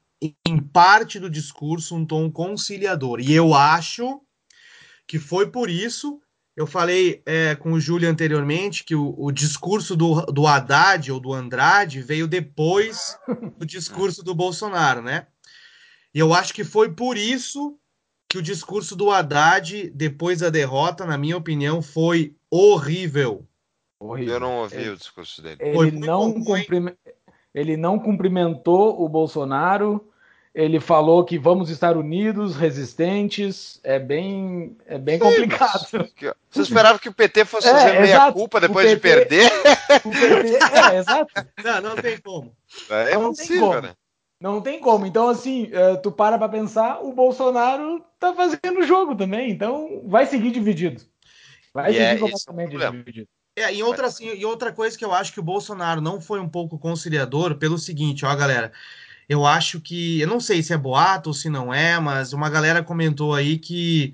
em 0.46 0.58
parte 0.58 1.20
do 1.20 1.30
discurso 1.30 1.96
um 1.96 2.06
tom 2.06 2.32
conciliador. 2.32 3.20
E 3.20 3.34
eu 3.34 3.54
acho 3.54 4.22
que 5.06 5.20
foi 5.20 5.52
por 5.52 5.70
isso 5.70 6.20
eu 6.56 6.68
falei 6.68 7.22
é, 7.26 7.56
com 7.56 7.72
o 7.72 7.80
Júlio 7.80 8.10
anteriormente 8.10 8.84
que 8.84 8.96
o, 8.96 9.16
o, 9.18 9.32
discurso 9.32 9.96
do, 9.96 10.22
do 10.28 10.46
Haddad 10.46 11.12
ou 11.12 11.20
do 11.20 11.34
Andrade 11.34 12.02
veio 12.02 12.28
depois 12.28 13.18
do 13.58 13.66
discurso 13.66 14.24
do 14.24 14.36
Bolsonaro, 14.36 15.02
né? 15.02 15.28
E 16.14 16.20
eu 16.20 16.34
acho 16.34 16.54
que 16.54 16.64
foi 16.64 16.94
por 16.94 17.18
isso 17.18 17.78
que 18.30 18.38
o 18.38 18.42
discurso 18.42 18.96
do 18.96 19.10
Haddad, 19.10 19.90
depois 19.96 20.40
da 20.40 20.50
derrota, 20.50 21.06
na 21.06 21.18
minha 21.18 21.38
opinião, 21.38 21.82
foi 21.82 22.36
horrível. 22.50 23.48
horrível. 24.00 24.36
Eu 24.36 24.40
não 24.40 24.58
ouvi 24.60 24.76
ele, 24.76 24.90
o 24.92 24.98
discurso 24.98 25.42
dele. 25.42 25.58
Ele 25.60 25.92
não, 25.92 26.36
ele 27.54 27.78
não 27.78 28.00
cumprimentou 28.00 29.04
o 29.04 29.10
Bolsonaro 29.10 30.08
ele 30.54 30.80
falou 30.80 31.24
que 31.26 31.40
vamos 31.40 31.70
estar 31.70 31.98
unidos, 31.98 32.56
resistentes. 32.56 33.80
É 33.84 33.98
bem, 33.98 34.78
é 34.86 35.00
bem 35.00 35.18
Sim, 35.18 35.24
complicado. 35.24 35.88
Você 36.52 36.62
esperava 36.62 37.00
que 37.00 37.10
o 37.10 37.14
PT 37.14 37.46
fosse 37.46 37.68
é, 37.68 37.72
fazer 37.72 38.00
meia 38.00 38.32
culpa 38.32 38.62
depois 38.62 38.86
PT, 38.86 38.96
de 38.96 39.02
perder? 39.02 39.52
PT, 40.02 40.92
é, 40.94 40.98
exato. 41.00 41.34
Não, 41.64 41.82
não 41.82 41.96
tem 41.96 42.18
como. 42.20 42.56
É 42.90 43.18
não 43.18 43.34
tem 43.34 43.60
como. 43.60 43.82
Né? 43.82 43.94
Não 44.40 44.62
tem 44.62 44.80
como. 44.80 45.06
Então, 45.06 45.30
assim, 45.30 45.70
eh, 45.72 45.96
tu 45.96 46.12
para 46.12 46.38
pra 46.38 46.50
pensar, 46.50 47.02
o 47.02 47.14
Bolsonaro 47.14 48.04
tá 48.20 48.34
fazendo 48.34 48.80
o 48.80 48.86
jogo 48.86 49.16
também. 49.16 49.50
Então, 49.50 50.04
vai 50.06 50.26
seguir 50.26 50.52
dividido. 50.52 51.02
Vai 51.74 51.92
e 51.92 51.94
seguir 51.94 52.06
é, 52.06 52.18
completamente 52.18 52.76
é 52.76 52.92
dividido. 52.92 53.28
É, 53.56 53.74
e 53.74 53.82
outra, 53.82 54.08
assim, 54.08 54.34
e 54.34 54.46
outra 54.46 54.72
coisa 54.72 54.98
que 54.98 55.06
eu 55.06 55.14
acho 55.14 55.32
que 55.32 55.40
o 55.40 55.44
Bolsonaro 55.44 56.02
não 56.02 56.20
foi 56.20 56.40
um 56.40 56.50
pouco 56.50 56.78
conciliador 56.78 57.56
pelo 57.56 57.78
seguinte, 57.78 58.26
ó, 58.26 58.36
galera. 58.36 58.72
Eu 59.28 59.46
acho 59.46 59.80
que. 59.80 60.20
Eu 60.20 60.28
não 60.28 60.40
sei 60.40 60.62
se 60.62 60.74
é 60.74 60.78
boato 60.78 61.30
ou 61.30 61.34
se 61.34 61.50
não 61.50 61.74
é, 61.74 62.00
mas 62.00 62.34
uma 62.34 62.50
galera 62.50 62.84
comentou 62.84 63.34
aí 63.34 63.58
que 63.58 64.14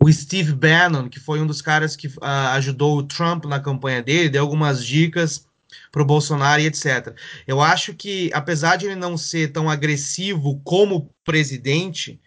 o 0.00 0.12
Steve 0.12 0.52
Bannon, 0.52 1.08
que 1.08 1.18
foi 1.18 1.40
um 1.40 1.46
dos 1.46 1.62
caras 1.62 1.96
que 1.96 2.06
uh, 2.06 2.50
ajudou 2.52 2.98
o 2.98 3.02
Trump 3.02 3.44
na 3.46 3.58
campanha 3.58 4.02
dele, 4.02 4.28
deu 4.28 4.42
algumas 4.42 4.84
dicas 4.84 5.46
para 5.90 6.02
o 6.02 6.06
Bolsonaro 6.06 6.60
e 6.60 6.66
etc. 6.66 7.16
Eu 7.46 7.60
acho 7.60 7.94
que, 7.94 8.30
apesar 8.32 8.76
de 8.76 8.86
ele 8.86 8.94
não 8.94 9.16
ser 9.16 9.52
tão 9.52 9.68
agressivo 9.68 10.60
como 10.62 11.10
presidente, 11.24 12.20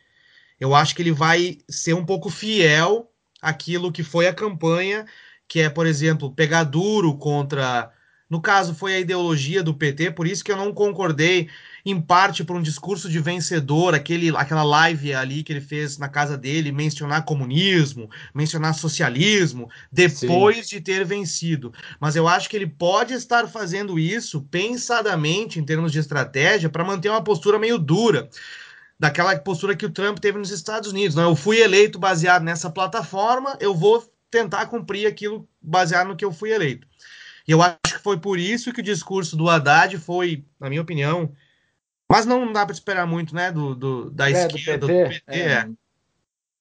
eu 0.59 0.75
acho 0.75 0.95
que 0.95 1.01
ele 1.01 1.11
vai 1.11 1.59
ser 1.69 1.93
um 1.93 2.05
pouco 2.05 2.29
fiel 2.29 3.09
àquilo 3.41 3.91
que 3.91 4.03
foi 4.03 4.27
a 4.27 4.33
campanha, 4.33 5.05
que 5.47 5.59
é, 5.61 5.69
por 5.69 5.87
exemplo, 5.87 6.33
pegar 6.33 6.63
duro 6.63 7.17
contra. 7.17 7.91
No 8.29 8.39
caso, 8.39 8.75
foi 8.75 8.93
a 8.93 8.99
ideologia 8.99 9.63
do 9.63 9.73
PT, 9.73 10.11
por 10.11 10.27
isso 10.27 10.43
que 10.43 10.51
eu 10.51 10.57
não 10.57 10.71
concordei 10.71 11.49
em 11.83 11.99
parte 11.99 12.43
por 12.43 12.55
um 12.55 12.61
discurso 12.61 13.09
de 13.09 13.19
vencedor, 13.19 13.95
aquele, 13.95 14.29
aquela 14.35 14.63
live 14.63 15.13
ali 15.13 15.41
que 15.41 15.51
ele 15.51 15.61
fez 15.61 15.97
na 15.97 16.07
casa 16.07 16.37
dele, 16.37 16.71
mencionar 16.71 17.25
comunismo, 17.25 18.09
mencionar 18.33 18.75
socialismo, 18.75 19.67
depois 19.91 20.67
Sim. 20.67 20.75
de 20.75 20.81
ter 20.81 21.03
vencido. 21.05 21.73
Mas 21.99 22.15
eu 22.15 22.27
acho 22.27 22.49
que 22.49 22.55
ele 22.55 22.67
pode 22.67 23.13
estar 23.13 23.47
fazendo 23.47 23.97
isso 23.97 24.41
pensadamente, 24.43 25.59
em 25.59 25.65
termos 25.65 25.91
de 25.91 25.97
estratégia, 25.97 26.69
para 26.69 26.83
manter 26.83 27.09
uma 27.09 27.23
postura 27.23 27.57
meio 27.57 27.79
dura 27.79 28.29
daquela 28.99 29.35
postura 29.39 29.75
que 29.75 29.85
o 29.85 29.89
Trump 29.89 30.19
teve 30.19 30.37
nos 30.37 30.51
Estados 30.51 30.91
Unidos. 30.91 31.15
Não, 31.15 31.29
eu 31.29 31.35
fui 31.35 31.61
eleito 31.61 31.97
baseado 31.97 32.43
nessa 32.43 32.69
plataforma, 32.69 33.57
eu 33.59 33.73
vou 33.73 34.05
tentar 34.29 34.65
cumprir 34.67 35.07
aquilo 35.07 35.47
baseado 35.61 36.09
no 36.09 36.15
que 36.15 36.25
eu 36.25 36.31
fui 36.31 36.51
eleito. 36.51 36.88
E 37.49 37.51
eu 37.51 37.63
acho 37.63 37.79
que 37.83 38.03
foi 38.03 38.19
por 38.19 38.37
isso 38.37 38.71
que 38.71 38.79
o 38.79 38.83
discurso 38.83 39.35
do 39.35 39.49
Haddad 39.49 39.97
foi, 39.97 40.45
na 40.59 40.69
minha 40.69 40.83
opinião, 40.83 41.31
mas 42.07 42.23
não 42.23 42.53
dá 42.53 42.63
para 42.63 42.73
esperar 42.73 43.07
muito, 43.07 43.33
né? 43.33 43.51
Do, 43.51 43.73
do 43.73 44.11
da 44.11 44.29
é, 44.29 44.33
esquerda, 44.33 44.77
do 44.77 44.87
PT. 44.87 45.03
Do 45.03 45.09
PT 45.09 45.23
é. 45.27 45.51
é. 45.53 45.69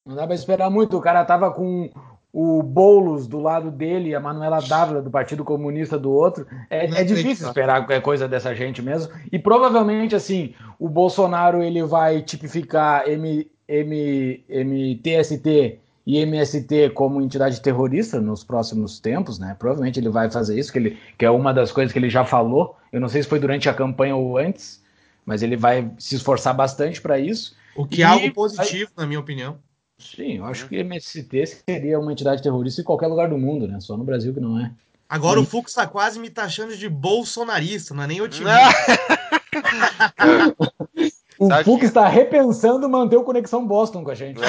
Não 0.07 0.17
dá 0.17 0.25
para 0.25 0.35
esperar 0.35 0.71
muito. 0.71 0.97
O 0.97 1.01
cara 1.03 1.27
tava 1.27 1.53
com 1.53 1.91
o 2.33 2.63
Boulos 2.63 3.27
do 3.27 3.39
lado 3.39 3.71
dele, 3.71 4.15
a 4.15 4.21
Manuela 4.21 4.61
Dávila 4.61 5.03
do 5.03 5.11
Partido 5.11 5.45
Comunista 5.45 5.99
do 5.99 6.11
outro. 6.11 6.47
É, 6.71 6.87
é 6.87 7.05
difícil 7.05 7.49
esperar 7.49 7.83
qualquer 7.83 8.01
coisa 8.01 8.27
dessa 8.27 8.55
gente 8.55 8.81
mesmo. 8.81 9.13
E 9.31 9.39
provavelmente, 9.39 10.17
assim, 10.17 10.55
o 10.79 10.89
Bolsonaro 10.89 11.63
ele 11.63 11.83
vai 11.83 12.23
tipificar 12.23 13.07
M, 13.07 13.47
M, 13.69 14.43
MTST 14.49 15.81
e 16.09 16.19
MST 16.19 16.91
como 16.91 17.21
entidade 17.21 17.61
terrorista 17.61 18.21
nos 18.21 18.43
próximos 18.43 18.99
tempos, 18.99 19.39
né? 19.39 19.55
Provavelmente 19.59 20.01
ele 20.01 20.09
vai 20.09 20.31
fazer 20.31 20.59
isso, 20.59 20.73
que, 20.73 20.79
ele, 20.79 20.99
que 21.17 21.25
é 21.25 21.31
uma 21.31 21.53
das 21.53 21.71
coisas 21.71 21.93
que 21.93 21.99
ele 21.99 22.11
já 22.11 22.25
falou. 22.25 22.77
Eu 22.91 23.01
não 23.01 23.09
sei 23.09 23.23
se 23.23 23.29
foi 23.29 23.39
durante 23.39 23.69
a 23.69 23.75
campanha 23.75 24.17
ou 24.17 24.39
antes 24.39 24.83
mas 25.29 25.43
ele 25.43 25.59
vai 25.59 25.93
se 25.99 26.15
esforçar 26.15 26.55
bastante 26.55 27.03
para 27.03 27.19
isso. 27.19 27.55
O 27.77 27.87
que 27.87 28.01
é 28.01 28.07
algo 28.07 28.33
positivo, 28.33 28.91
na 28.97 29.07
minha 29.07 29.21
opinião. 29.21 29.59
Sim, 29.99 30.39
eu 30.39 30.47
acho 30.47 30.67
que 30.67 30.75
o 30.75 30.81
MST 30.81 31.61
seria 31.69 32.01
uma 32.01 32.11
entidade 32.11 32.43
terrorista 32.43 32.81
em 32.81 32.85
qualquer 32.85 33.09
lugar 33.09 33.29
do 33.29 33.37
mundo, 33.37 33.69
né? 33.69 33.79
Só 33.79 33.95
no 33.95 34.05
Brasil 34.05 34.33
que 34.33 34.41
não 34.41 34.59
é. 34.59 34.73
Agora 35.07 35.39
e... 35.39 35.43
o 35.43 35.47
Fux 35.47 35.75
tá 35.75 35.87
quase 35.87 36.19
me 36.19 36.31
taxando 36.31 36.75
de 36.75 36.89
bolsonarista, 36.89 37.93
não 37.93 38.05
é 38.05 38.07
nem 38.07 38.23
otimista. 38.23 38.57
o 41.39 41.49
Sabe 41.49 41.65
Fux 41.65 41.85
está 41.85 42.09
que... 42.09 42.15
repensando 42.15 42.89
manter 42.89 43.17
o 43.17 43.25
Conexão 43.25 43.67
Boston 43.67 44.05
com 44.05 44.11
a 44.11 44.15
gente. 44.15 44.41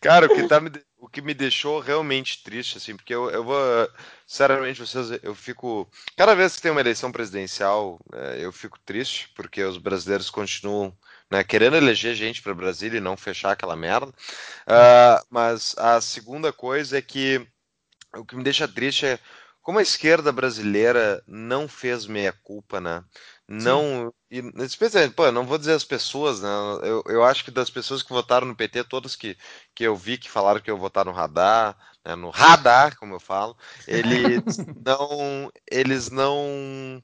Cara, 0.00 0.26
o 0.26 0.28
que 0.28 0.48
tá 0.48 0.60
me 0.60 0.70
que 1.10 1.20
me 1.20 1.34
deixou 1.34 1.80
realmente 1.80 2.42
triste, 2.42 2.78
assim, 2.78 2.96
porque 2.96 3.14
eu, 3.14 3.30
eu 3.30 3.44
vou, 3.44 3.58
sinceramente, 4.26 4.80
vocês, 4.80 5.18
eu 5.22 5.34
fico, 5.34 5.88
cada 6.16 6.34
vez 6.34 6.56
que 6.56 6.62
tem 6.62 6.70
uma 6.70 6.80
eleição 6.80 7.10
presidencial, 7.10 7.98
é, 8.12 8.38
eu 8.40 8.52
fico 8.52 8.78
triste, 8.84 9.28
porque 9.34 9.62
os 9.62 9.76
brasileiros 9.76 10.30
continuam 10.30 10.96
né, 11.30 11.42
querendo 11.42 11.76
eleger 11.76 12.14
gente 12.14 12.42
para 12.42 12.54
Brasília 12.54 12.98
e 12.98 13.02
não 13.02 13.16
fechar 13.16 13.52
aquela 13.52 13.76
merda. 13.76 14.08
Uh, 14.08 15.26
mas 15.28 15.74
a 15.78 16.00
segunda 16.00 16.52
coisa 16.52 16.98
é 16.98 17.02
que 17.02 17.44
o 18.16 18.24
que 18.24 18.36
me 18.36 18.42
deixa 18.42 18.66
triste 18.66 19.06
é 19.06 19.18
como 19.70 19.78
a 19.78 19.82
esquerda 19.82 20.32
brasileira 20.32 21.22
não 21.28 21.68
fez 21.68 22.04
meia 22.04 22.32
culpa, 22.32 22.80
né? 22.80 23.04
Não, 23.46 24.12
e, 24.28 24.42
especialmente, 24.64 25.14
pô, 25.14 25.30
não 25.30 25.46
vou 25.46 25.58
dizer 25.58 25.74
as 25.74 25.84
pessoas, 25.84 26.40
né? 26.40 26.48
Eu, 26.82 27.04
eu 27.06 27.22
acho 27.22 27.44
que 27.44 27.52
das 27.52 27.70
pessoas 27.70 28.02
que 28.02 28.12
votaram 28.12 28.48
no 28.48 28.56
PT, 28.56 28.82
todas 28.82 29.14
que, 29.14 29.38
que 29.72 29.84
eu 29.84 29.94
vi 29.94 30.18
que 30.18 30.28
falaram 30.28 30.60
que 30.60 30.68
eu 30.68 30.76
votar 30.76 31.04
no 31.04 31.12
radar, 31.12 31.76
né, 32.04 32.16
no 32.16 32.30
radar, 32.30 32.98
como 32.98 33.14
eu 33.14 33.20
falo, 33.20 33.56
eles 33.86 34.42
não, 34.84 35.52
eles 35.70 36.10
não, 36.10 37.00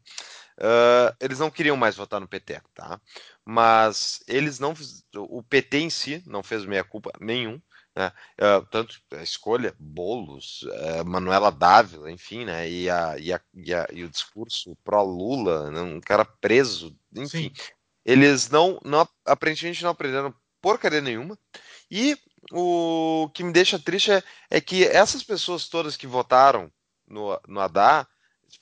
uh, 0.58 1.14
eles 1.20 1.38
não 1.38 1.52
queriam 1.52 1.76
mais 1.76 1.94
votar 1.94 2.18
no 2.18 2.26
PT, 2.26 2.60
tá? 2.74 3.00
Mas 3.44 4.24
eles 4.26 4.58
não, 4.58 4.74
o 5.14 5.40
PT 5.40 5.78
em 5.78 5.90
si 5.90 6.20
não 6.26 6.42
fez 6.42 6.64
meia 6.64 6.82
culpa 6.82 7.12
nenhum. 7.20 7.62
Né? 7.96 8.12
Uh, 8.38 8.66
tanto 8.66 9.00
a 9.12 9.22
escolha, 9.22 9.74
Bolos, 9.78 10.62
uh, 10.62 11.04
Manuela 11.06 11.50
Dávila, 11.50 12.10
enfim, 12.10 12.44
né? 12.44 12.68
e, 12.68 12.90
a, 12.90 13.18
e, 13.18 13.32
a, 13.32 13.40
e, 13.54 13.74
a, 13.74 13.88
e 13.90 14.04
o 14.04 14.10
discurso 14.10 14.76
pró-Lula, 14.84 15.70
né? 15.70 15.80
um 15.80 16.00
cara 16.00 16.24
preso, 16.24 16.94
enfim. 17.14 17.52
Sim. 17.54 17.72
Eles 18.04 18.48
não, 18.50 18.78
não, 18.84 19.08
aparentemente 19.24 19.82
não 19.82 19.90
aprenderam 19.90 20.34
porcaria 20.60 21.00
nenhuma. 21.00 21.38
E 21.90 22.16
o 22.52 23.30
que 23.34 23.42
me 23.42 23.52
deixa 23.52 23.78
triste 23.78 24.12
é, 24.12 24.22
é 24.50 24.60
que 24.60 24.84
essas 24.84 25.24
pessoas 25.24 25.68
todas 25.68 25.96
que 25.96 26.06
votaram 26.06 26.70
no, 27.06 27.40
no 27.48 27.60
Haddad, 27.60 28.06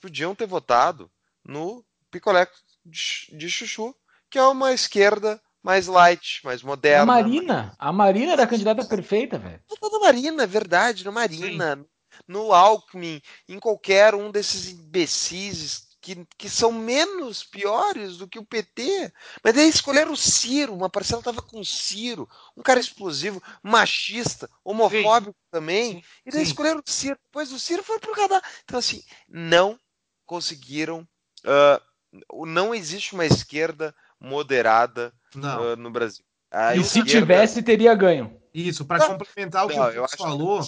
podiam 0.01 0.35
ter 0.35 0.45
votado 0.45 1.11
no 1.43 1.83
Picolé 2.11 2.47
de, 2.85 3.35
de 3.35 3.49
Chuchu, 3.49 3.95
que 4.29 4.37
é 4.37 4.43
uma 4.43 4.73
esquerda 4.73 5.41
mais 5.65 5.87
light, 5.87 6.41
mais 6.43 6.61
moderna. 6.61 7.01
A 7.01 7.05
Marina, 7.07 7.75
a 7.79 7.91
Marina 7.91 8.33
era 8.33 8.43
a 8.43 8.47
candidata 8.47 8.85
perfeita, 8.85 9.39
velho. 9.39 9.59
Na 9.81 9.99
Marina, 9.99 10.43
é 10.43 10.47
verdade, 10.47 11.03
na 11.03 11.11
Marina, 11.11 11.75
Sim. 11.75 11.85
no 12.27 12.53
Alckmin, 12.53 13.19
em 13.49 13.59
qualquer 13.59 14.13
um 14.13 14.29
desses 14.29 14.69
imbecis 14.69 15.87
que, 15.99 16.23
que 16.37 16.47
são 16.47 16.71
menos 16.71 17.43
piores 17.43 18.17
do 18.17 18.27
que 18.27 18.37
o 18.37 18.45
PT. 18.45 19.11
Mas 19.43 19.55
daí 19.55 19.67
escolheram 19.67 20.13
o 20.13 20.17
Ciro, 20.17 20.71
uma 20.71 20.87
parcela 20.87 21.21
estava 21.21 21.41
com 21.41 21.59
o 21.59 21.65
Ciro, 21.65 22.29
um 22.55 22.61
cara 22.61 22.79
explosivo, 22.79 23.41
machista, 23.63 24.47
homofóbico 24.63 25.31
Sim. 25.31 25.47
também. 25.49 25.93
Sim. 25.93 26.03
E 26.27 26.31
daí 26.31 26.45
Sim. 26.45 26.51
escolheram 26.51 26.83
o 26.85 26.91
Ciro. 26.91 27.17
Depois 27.23 27.51
o 27.51 27.57
Ciro 27.57 27.81
foi 27.81 27.97
pro 27.97 28.13
radar. 28.13 28.43
Então, 28.63 28.77
assim, 28.77 29.03
não 29.27 29.79
conseguiram. 30.27 31.07
Uh, 31.43 32.45
não 32.45 32.73
existe 32.73 33.15
uma 33.15 33.25
esquerda 33.25 33.93
moderada 34.19 35.11
uh, 35.35 35.75
no 35.77 35.89
Brasil. 35.91 36.23
A 36.51 36.75
e 36.75 36.83
se 36.83 37.03
tivesse, 37.03 37.61
teria 37.61 37.93
ganho. 37.93 38.31
Isso, 38.53 38.85
para 38.85 39.05
complementar 39.05 39.65
o 39.65 39.69
que 39.69 39.75
não, 39.75 40.03
o 40.03 40.07
falou, 40.17 40.61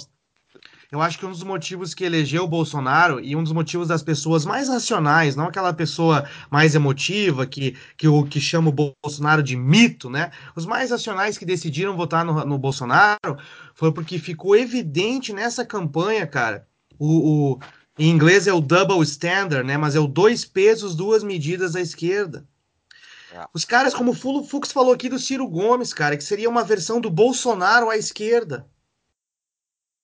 eu 0.92 1.02
acho 1.02 1.20
que 1.20 1.26
um 1.26 1.32
dos 1.32 1.44
motivos 1.44 1.94
que 1.94 2.04
elegeu 2.04 2.44
o 2.44 2.48
Bolsonaro 2.48 3.20
e 3.20 3.36
um 3.36 3.44
dos 3.44 3.52
motivos 3.52 3.90
das 3.90 4.02
pessoas 4.02 4.46
mais 4.46 4.70
racionais, 4.70 5.36
não 5.36 5.48
aquela 5.48 5.74
pessoa 5.74 6.28
mais 6.50 6.76
emotiva 6.76 7.46
que, 7.46 7.78
que, 7.98 8.08
o, 8.08 8.26
que 8.26 8.40
chama 8.40 8.70
o 8.70 8.96
Bolsonaro 9.04 9.44
de 9.44 9.56
mito, 9.56 10.10
né? 10.10 10.32
Os 10.56 10.66
mais 10.66 10.92
racionais 10.92 11.38
que 11.38 11.46
decidiram 11.46 11.96
votar 11.96 12.24
no, 12.24 12.46
no 12.46 12.58
Bolsonaro 12.58 13.38
foi 13.74 13.92
porque 13.92 14.18
ficou 14.18 14.56
evidente 14.56 15.34
nessa 15.34 15.66
campanha, 15.66 16.26
cara, 16.26 16.68
o, 16.98 17.54
o 17.54 17.60
em 18.00 18.10
inglês 18.10 18.48
é 18.48 18.54
o 18.54 18.62
double 18.62 19.02
standard, 19.02 19.66
né? 19.66 19.76
Mas 19.76 19.96
é 19.96 20.00
o 20.00 20.08
dois 20.08 20.46
pesos, 20.46 20.96
duas 20.96 21.24
medidas 21.24 21.76
à 21.76 21.82
esquerda. 21.82 22.46
É. 23.34 23.46
Os 23.54 23.66
caras, 23.66 23.94
como 23.94 24.12
o 24.12 24.44
Fux 24.44 24.72
falou 24.72 24.94
aqui 24.94 25.10
do 25.10 25.20
Ciro 25.20 25.48
Gomes, 25.48 25.94
cara, 25.94 26.16
que 26.16 26.24
seria 26.24 26.50
uma 26.50 26.64
versão 26.64 27.02
do 27.02 27.10
Bolsonaro 27.10 27.90
à 27.90 27.98
esquerda. 27.98 28.68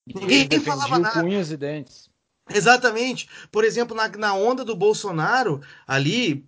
Ninguém 0.05 0.59
falava 0.59 0.99
nada. 0.99 1.21
Cunhas 1.21 1.51
e 1.51 1.57
dentes. 1.57 2.13
Exatamente. 2.49 3.29
Por 3.51 3.63
exemplo, 3.63 3.95
na, 3.95 4.09
na 4.09 4.33
onda 4.33 4.65
do 4.65 4.75
Bolsonaro, 4.75 5.61
ali, 5.87 6.45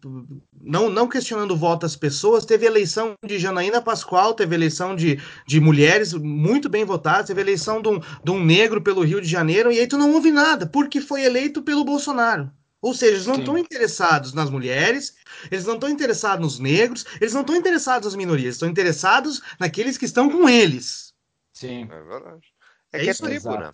não, 0.62 0.90
não 0.90 1.08
questionando 1.08 1.52
o 1.52 1.58
voto 1.58 1.82
das 1.82 1.96
pessoas, 1.96 2.46
teve 2.46 2.66
eleição 2.66 3.14
de 3.26 3.40
Janaína 3.40 3.82
Pascoal, 3.82 4.34
teve 4.34 4.56
eleição 4.56 4.96
de, 4.96 5.22
de 5.48 5.60
mulheres 5.62 6.14
muito 6.14 6.68
bem 6.68 6.84
votadas, 6.84 7.28
teve 7.28 7.40
eleição 7.40 7.82
de 7.82 7.88
um, 7.88 8.00
de 8.24 8.32
um 8.32 8.44
negro 8.44 8.82
pelo 8.82 9.04
Rio 9.04 9.22
de 9.22 9.28
Janeiro, 9.28 9.72
e 9.72 9.80
aí 9.80 9.88
tu 9.88 9.98
não 9.98 10.14
ouve 10.14 10.32
nada, 10.32 10.68
porque 10.68 11.00
foi 11.00 11.24
eleito 11.24 11.64
pelo 11.64 11.86
Bolsonaro. 11.86 12.52
Ou 12.86 12.94
seja, 12.94 13.14
eles 13.14 13.26
não 13.26 13.40
estão 13.40 13.58
interessados 13.58 14.32
nas 14.32 14.48
mulheres, 14.48 15.16
eles 15.50 15.66
não 15.66 15.74
estão 15.74 15.90
interessados 15.90 16.40
nos 16.40 16.60
negros, 16.60 17.04
eles 17.20 17.34
não 17.34 17.42
estão 17.42 17.56
interessados 17.56 18.06
nas 18.06 18.16
minorias, 18.16 18.54
estão 18.54 18.70
interessados 18.70 19.42
naqueles 19.60 19.98
que 19.98 20.06
estão 20.06 20.30
com 20.30 20.48
eles. 20.48 21.12
Sim. 21.52 21.90
É 21.92 22.02
verdade. 22.04 22.46
É, 22.94 22.98
é 22.98 23.02
que 23.02 23.08
é 23.08 23.12
isso 23.12 23.26
é 23.26 23.30
tribo, 23.30 23.58
né? 23.58 23.72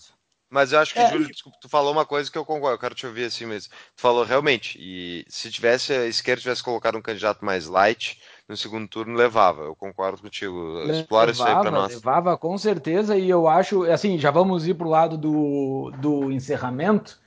Mas 0.49 0.71
eu 0.71 0.79
acho 0.79 0.93
que, 0.93 0.99
é, 0.99 1.11
Júlio, 1.11 1.27
desculpa, 1.27 1.57
tu 1.61 1.67
falou 1.67 1.91
uma 1.91 2.05
coisa 2.05 2.31
que 2.31 2.37
eu 2.37 2.45
concordo, 2.45 2.75
eu 2.75 2.79
quero 2.79 2.95
te 2.95 3.05
ouvir 3.05 3.25
assim 3.25 3.45
mesmo. 3.45 3.73
Tu 3.97 4.01
falou 4.01 4.23
realmente, 4.23 4.77
e 4.79 5.25
se 5.27 5.51
tivesse 5.51 5.91
a 5.91 6.07
esquerda 6.07 6.41
tivesse 6.41 6.63
colocado 6.63 6.97
um 6.97 7.01
candidato 7.01 7.43
mais 7.43 7.67
light, 7.67 8.17
no 8.47 8.55
segundo 8.55 8.87
turno 8.87 9.17
levava. 9.17 9.63
Eu 9.63 9.75
concordo 9.75 10.21
contigo. 10.21 10.83
Explora 10.89 11.31
levava, 11.31 11.31
isso 11.31 11.43
aí 11.43 11.61
para 11.61 11.71
nós. 11.71 11.93
Levava 11.95 12.37
com 12.37 12.57
certeza, 12.57 13.17
e 13.17 13.29
eu 13.29 13.45
acho, 13.49 13.83
assim, 13.91 14.17
já 14.17 14.31
vamos 14.31 14.65
ir 14.65 14.73
para 14.73 14.87
o 14.87 14.89
lado 14.89 15.17
do, 15.17 15.91
do 15.99 16.31
encerramento. 16.31 17.20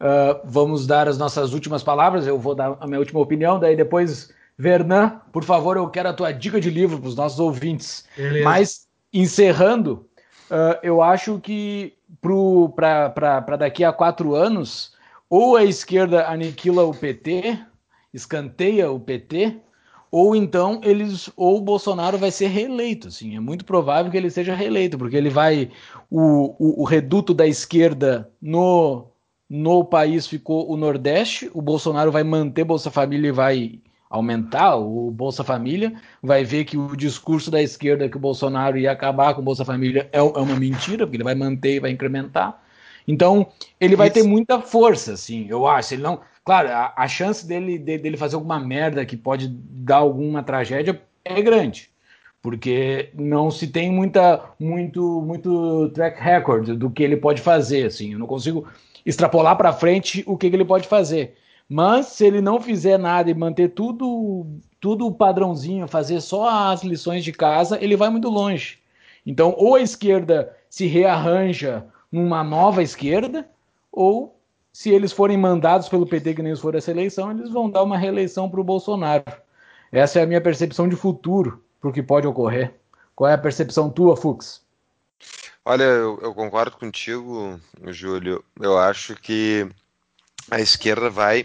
Uh, 0.00 0.40
vamos 0.44 0.86
dar 0.86 1.08
as 1.08 1.18
nossas 1.18 1.52
últimas 1.52 1.82
palavras. 1.82 2.26
Eu 2.26 2.38
vou 2.38 2.54
dar 2.54 2.76
a 2.80 2.86
minha 2.86 3.00
última 3.00 3.20
opinião, 3.20 3.58
daí 3.58 3.74
depois, 3.74 4.32
Vernan, 4.56 5.20
por 5.32 5.44
favor, 5.44 5.76
eu 5.76 5.88
quero 5.88 6.08
a 6.08 6.14
tua 6.14 6.32
dica 6.32 6.60
de 6.60 6.70
livro 6.70 6.98
para 6.98 7.08
os 7.08 7.16
nossos 7.16 7.40
ouvintes. 7.40 8.06
Beleza. 8.16 8.44
Mas, 8.44 8.86
encerrando, 9.12 10.06
uh, 10.50 10.78
eu 10.82 11.02
acho 11.02 11.40
que 11.40 11.94
para 12.74 13.56
daqui 13.56 13.84
a 13.84 13.92
quatro 13.92 14.34
anos, 14.34 14.92
ou 15.28 15.56
a 15.56 15.64
esquerda 15.64 16.28
aniquila 16.28 16.84
o 16.84 16.94
PT, 16.94 17.58
escanteia 18.12 18.90
o 18.90 18.98
PT, 18.98 19.60
ou 20.10 20.34
então 20.34 20.80
eles 20.82 21.30
ou 21.36 21.58
o 21.58 21.60
Bolsonaro 21.60 22.16
vai 22.16 22.30
ser 22.30 22.46
reeleito, 22.46 23.08
assim, 23.08 23.36
é 23.36 23.40
muito 23.40 23.64
provável 23.64 24.10
que 24.10 24.16
ele 24.16 24.30
seja 24.30 24.54
reeleito, 24.54 24.96
porque 24.96 25.16
ele 25.16 25.28
vai 25.28 25.70
o, 26.10 26.54
o, 26.58 26.82
o 26.82 26.84
reduto 26.84 27.34
da 27.34 27.46
esquerda 27.46 28.30
no 28.40 29.07
no 29.48 29.84
país 29.84 30.26
ficou 30.26 30.70
o 30.70 30.76
Nordeste, 30.76 31.50
o 31.54 31.62
Bolsonaro 31.62 32.12
vai 32.12 32.22
manter 32.22 32.64
Bolsa 32.64 32.90
Família 32.90 33.28
e 33.28 33.32
vai 33.32 33.80
aumentar 34.10 34.76
o 34.76 35.10
Bolsa 35.10 35.44
Família, 35.44 35.94
vai 36.22 36.44
ver 36.44 36.64
que 36.64 36.76
o 36.76 36.96
discurso 36.96 37.50
da 37.50 37.62
esquerda 37.62 38.08
que 38.08 38.16
o 38.16 38.20
Bolsonaro 38.20 38.78
ia 38.78 38.90
acabar 38.90 39.34
com 39.34 39.40
o 39.40 39.44
Bolsa 39.44 39.64
Família 39.64 40.08
é, 40.12 40.18
é 40.18 40.22
uma 40.22 40.56
mentira, 40.56 41.06
porque 41.06 41.16
ele 41.16 41.24
vai 41.24 41.34
manter 41.34 41.74
e 41.74 41.80
vai 41.80 41.90
incrementar. 41.90 42.62
Então, 43.06 43.46
ele 43.80 43.96
vai 43.96 44.10
ter 44.10 44.22
muita 44.22 44.60
força, 44.60 45.14
assim, 45.14 45.46
eu 45.48 45.66
acho. 45.66 45.94
Ele 45.94 46.02
não, 46.02 46.20
claro, 46.44 46.68
a, 46.68 46.92
a 46.94 47.08
chance 47.08 47.46
dele, 47.46 47.78
de, 47.78 47.96
dele 47.96 48.18
fazer 48.18 48.34
alguma 48.34 48.60
merda 48.60 49.04
que 49.04 49.16
pode 49.16 49.48
dar 49.48 49.96
alguma 49.96 50.42
tragédia 50.42 51.00
é 51.24 51.40
grande, 51.40 51.90
porque 52.42 53.10
não 53.14 53.50
se 53.50 53.66
tem 53.66 53.90
muita, 53.90 54.42
muito, 54.60 55.22
muito 55.22 55.88
track 55.90 56.20
record 56.20 56.76
do 56.76 56.90
que 56.90 57.02
ele 57.02 57.16
pode 57.16 57.40
fazer, 57.40 57.86
assim. 57.86 58.12
Eu 58.12 58.18
não 58.18 58.26
consigo 58.26 58.66
extrapolar 59.08 59.56
para 59.56 59.72
frente 59.72 60.22
o 60.26 60.36
que, 60.36 60.50
que 60.50 60.56
ele 60.56 60.66
pode 60.66 60.86
fazer. 60.86 61.34
Mas 61.66 62.06
se 62.08 62.26
ele 62.26 62.42
não 62.42 62.60
fizer 62.60 62.98
nada 62.98 63.30
e 63.30 63.34
manter 63.34 63.70
tudo 63.70 64.46
tudo 64.78 65.10
padrãozinho, 65.10 65.88
fazer 65.88 66.20
só 66.20 66.70
as 66.70 66.84
lições 66.84 67.24
de 67.24 67.32
casa, 67.32 67.82
ele 67.82 67.96
vai 67.96 68.10
muito 68.10 68.28
longe. 68.28 68.78
Então, 69.26 69.54
ou 69.56 69.74
a 69.74 69.80
esquerda 69.80 70.54
se 70.70 70.86
rearranja 70.86 71.86
numa 72.12 72.44
nova 72.44 72.82
esquerda, 72.82 73.48
ou 73.90 74.38
se 74.72 74.90
eles 74.90 75.10
forem 75.10 75.36
mandados 75.36 75.88
pelo 75.88 76.06
PT, 76.06 76.34
que 76.34 76.42
nem 76.42 76.50
eles 76.50 76.60
foram 76.60 76.78
essa 76.78 76.92
eleição, 76.92 77.30
eles 77.30 77.50
vão 77.50 77.68
dar 77.68 77.82
uma 77.82 77.98
reeleição 77.98 78.48
para 78.48 78.60
o 78.60 78.64
Bolsonaro. 78.64 79.24
Essa 79.90 80.20
é 80.20 80.22
a 80.22 80.26
minha 80.26 80.40
percepção 80.40 80.88
de 80.88 80.94
futuro 80.94 81.64
para 81.80 81.90
o 81.90 81.92
que 81.92 82.02
pode 82.02 82.26
ocorrer. 82.26 82.74
Qual 83.16 83.28
é 83.28 83.34
a 83.34 83.38
percepção 83.38 83.90
tua, 83.90 84.16
Fux? 84.16 84.62
Olha, 85.70 85.82
eu, 85.84 86.18
eu, 86.22 86.34
concordo 86.34 86.78
contigo, 86.78 87.60
Júlio. 87.88 88.42
Eu 88.58 88.78
acho 88.78 89.14
que 89.14 89.68
a 90.50 90.60
esquerda 90.60 91.10
vai. 91.10 91.42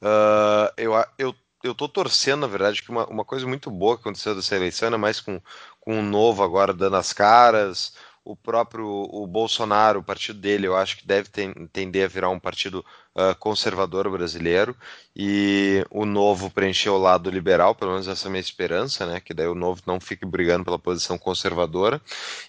Uh, 0.00 0.72
eu, 0.78 0.92
eu, 1.18 1.34
eu 1.62 1.74
tô 1.74 1.86
torcendo, 1.86 2.40
na 2.40 2.46
verdade, 2.46 2.82
que 2.82 2.88
uma, 2.88 3.06
uma 3.08 3.26
coisa 3.26 3.46
muito 3.46 3.70
boa 3.70 3.96
que 3.96 4.00
aconteceu 4.00 4.34
dessa 4.34 4.56
eleição, 4.56 4.86
ainda 4.86 4.96
mais 4.96 5.20
com, 5.20 5.38
com 5.80 6.00
o 6.00 6.02
novo 6.02 6.42
agora 6.42 6.72
dando 6.72 6.96
as 6.96 7.12
caras, 7.12 7.92
o 8.28 8.36
próprio 8.36 8.86
o 8.86 9.26
Bolsonaro, 9.26 10.00
o 10.00 10.04
partido 10.04 10.38
dele, 10.38 10.66
eu 10.66 10.76
acho 10.76 10.98
que 10.98 11.06
deve 11.06 11.30
tender 11.72 12.04
a 12.04 12.08
virar 12.08 12.28
um 12.28 12.38
partido 12.38 12.84
uh, 13.14 13.34
conservador 13.38 14.10
brasileiro 14.10 14.76
e 15.16 15.82
o 15.90 16.04
novo 16.04 16.50
preencher 16.50 16.90
o 16.90 16.98
lado 16.98 17.30
liberal, 17.30 17.74
pelo 17.74 17.92
menos 17.92 18.06
essa 18.06 18.26
é 18.26 18.28
a 18.28 18.30
minha 18.30 18.40
esperança, 18.40 19.06
né? 19.06 19.18
Que 19.18 19.32
daí 19.32 19.46
o 19.48 19.54
novo 19.54 19.80
não 19.86 19.98
fique 19.98 20.26
brigando 20.26 20.62
pela 20.62 20.78
posição 20.78 21.16
conservadora 21.16 22.02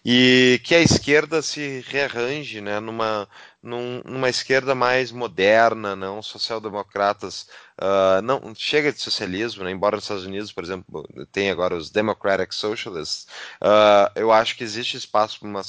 e 0.04 0.60
que 0.66 0.76
a 0.76 0.82
esquerda 0.82 1.42
se 1.42 1.82
rearranje, 1.88 2.60
né? 2.60 2.82
Numa 2.82 3.26
num, 3.62 4.02
numa 4.06 4.30
esquerda 4.30 4.74
mais 4.74 5.12
moderna, 5.12 5.96
não 5.96 6.22
social-democratas, 6.22 7.48
uh, 7.82 8.22
não 8.22 8.54
chega 8.56 8.92
de 8.92 9.02
socialismo, 9.02 9.64
né? 9.64 9.72
embora 9.72 9.96
nos 9.96 10.06
Estados 10.06 10.26
Unidos, 10.26 10.52
por 10.52 10.64
exemplo, 10.64 11.08
tem 11.32 11.50
agora 11.50 11.76
os 11.76 11.90
Democratic 11.90 12.54
Socialists, 12.54 13.28
uh, 13.62 14.12
eu 14.16 14.32
acho 14.32 14.56
que 14.56 14.64
existe 14.64 14.98
espaço 14.98 15.40
para 15.40 15.50
uma, 15.50 15.62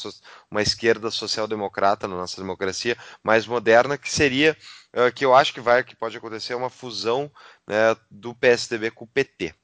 uma 0.51 0.63
esquerda 0.63 1.11
social-democrata 1.11 2.07
na 2.07 2.17
nossa 2.17 2.41
democracia 2.41 2.97
mais 3.23 3.47
moderna, 3.47 3.99
que 3.99 4.11
seria 4.11 4.57
uh, 4.95 5.13
que 5.13 5.25
eu 5.25 5.35
acho 5.35 5.53
que 5.53 5.61
vai, 5.61 5.83
que 5.83 5.97
pode 5.97 6.17
acontecer, 6.17 6.55
uma 6.55 6.71
fusão 6.71 7.31
né, 7.67 7.97
do 8.11 8.35
PSDB 8.35 8.91
com 8.91 9.05
o 9.05 9.09
PT 9.09 9.55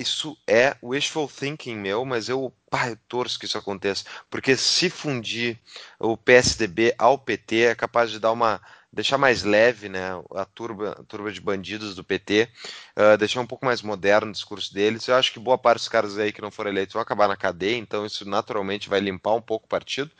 isso 0.00 0.36
é 0.46 0.76
wishful 0.82 1.28
thinking 1.28 1.76
meu, 1.76 2.04
mas 2.04 2.28
eu, 2.28 2.52
pá, 2.70 2.88
eu 2.88 2.98
torço 3.08 3.38
que 3.38 3.44
isso 3.44 3.58
aconteça, 3.58 4.04
porque 4.28 4.56
se 4.56 4.88
fundir 4.88 5.58
o 5.98 6.16
PSDB 6.16 6.94
ao 6.98 7.18
PT 7.18 7.62
é 7.62 7.74
capaz 7.74 8.10
de 8.10 8.18
dar 8.18 8.32
uma 8.32 8.60
deixar 8.92 9.18
mais 9.18 9.44
leve, 9.44 9.88
né, 9.88 10.10
a 10.34 10.44
turba, 10.44 10.96
a 10.98 11.04
turba 11.04 11.30
de 11.30 11.40
bandidos 11.40 11.94
do 11.94 12.02
PT, 12.02 12.48
uh, 12.96 13.16
deixar 13.16 13.40
um 13.40 13.46
pouco 13.46 13.64
mais 13.64 13.82
moderno 13.82 14.30
o 14.30 14.32
discurso 14.32 14.74
deles. 14.74 15.06
Eu 15.06 15.14
acho 15.14 15.32
que 15.32 15.38
boa 15.38 15.56
parte 15.56 15.78
dos 15.78 15.88
caras 15.88 16.18
aí 16.18 16.32
que 16.32 16.42
não 16.42 16.50
foram 16.50 16.70
eleitos 16.70 16.94
vão 16.94 17.02
acabar 17.02 17.28
na 17.28 17.36
cadeia, 17.36 17.76
então 17.76 18.04
isso 18.04 18.28
naturalmente 18.28 18.88
vai 18.88 18.98
limpar 18.98 19.34
um 19.34 19.40
pouco 19.40 19.66
o 19.66 19.68
partido. 19.68 20.10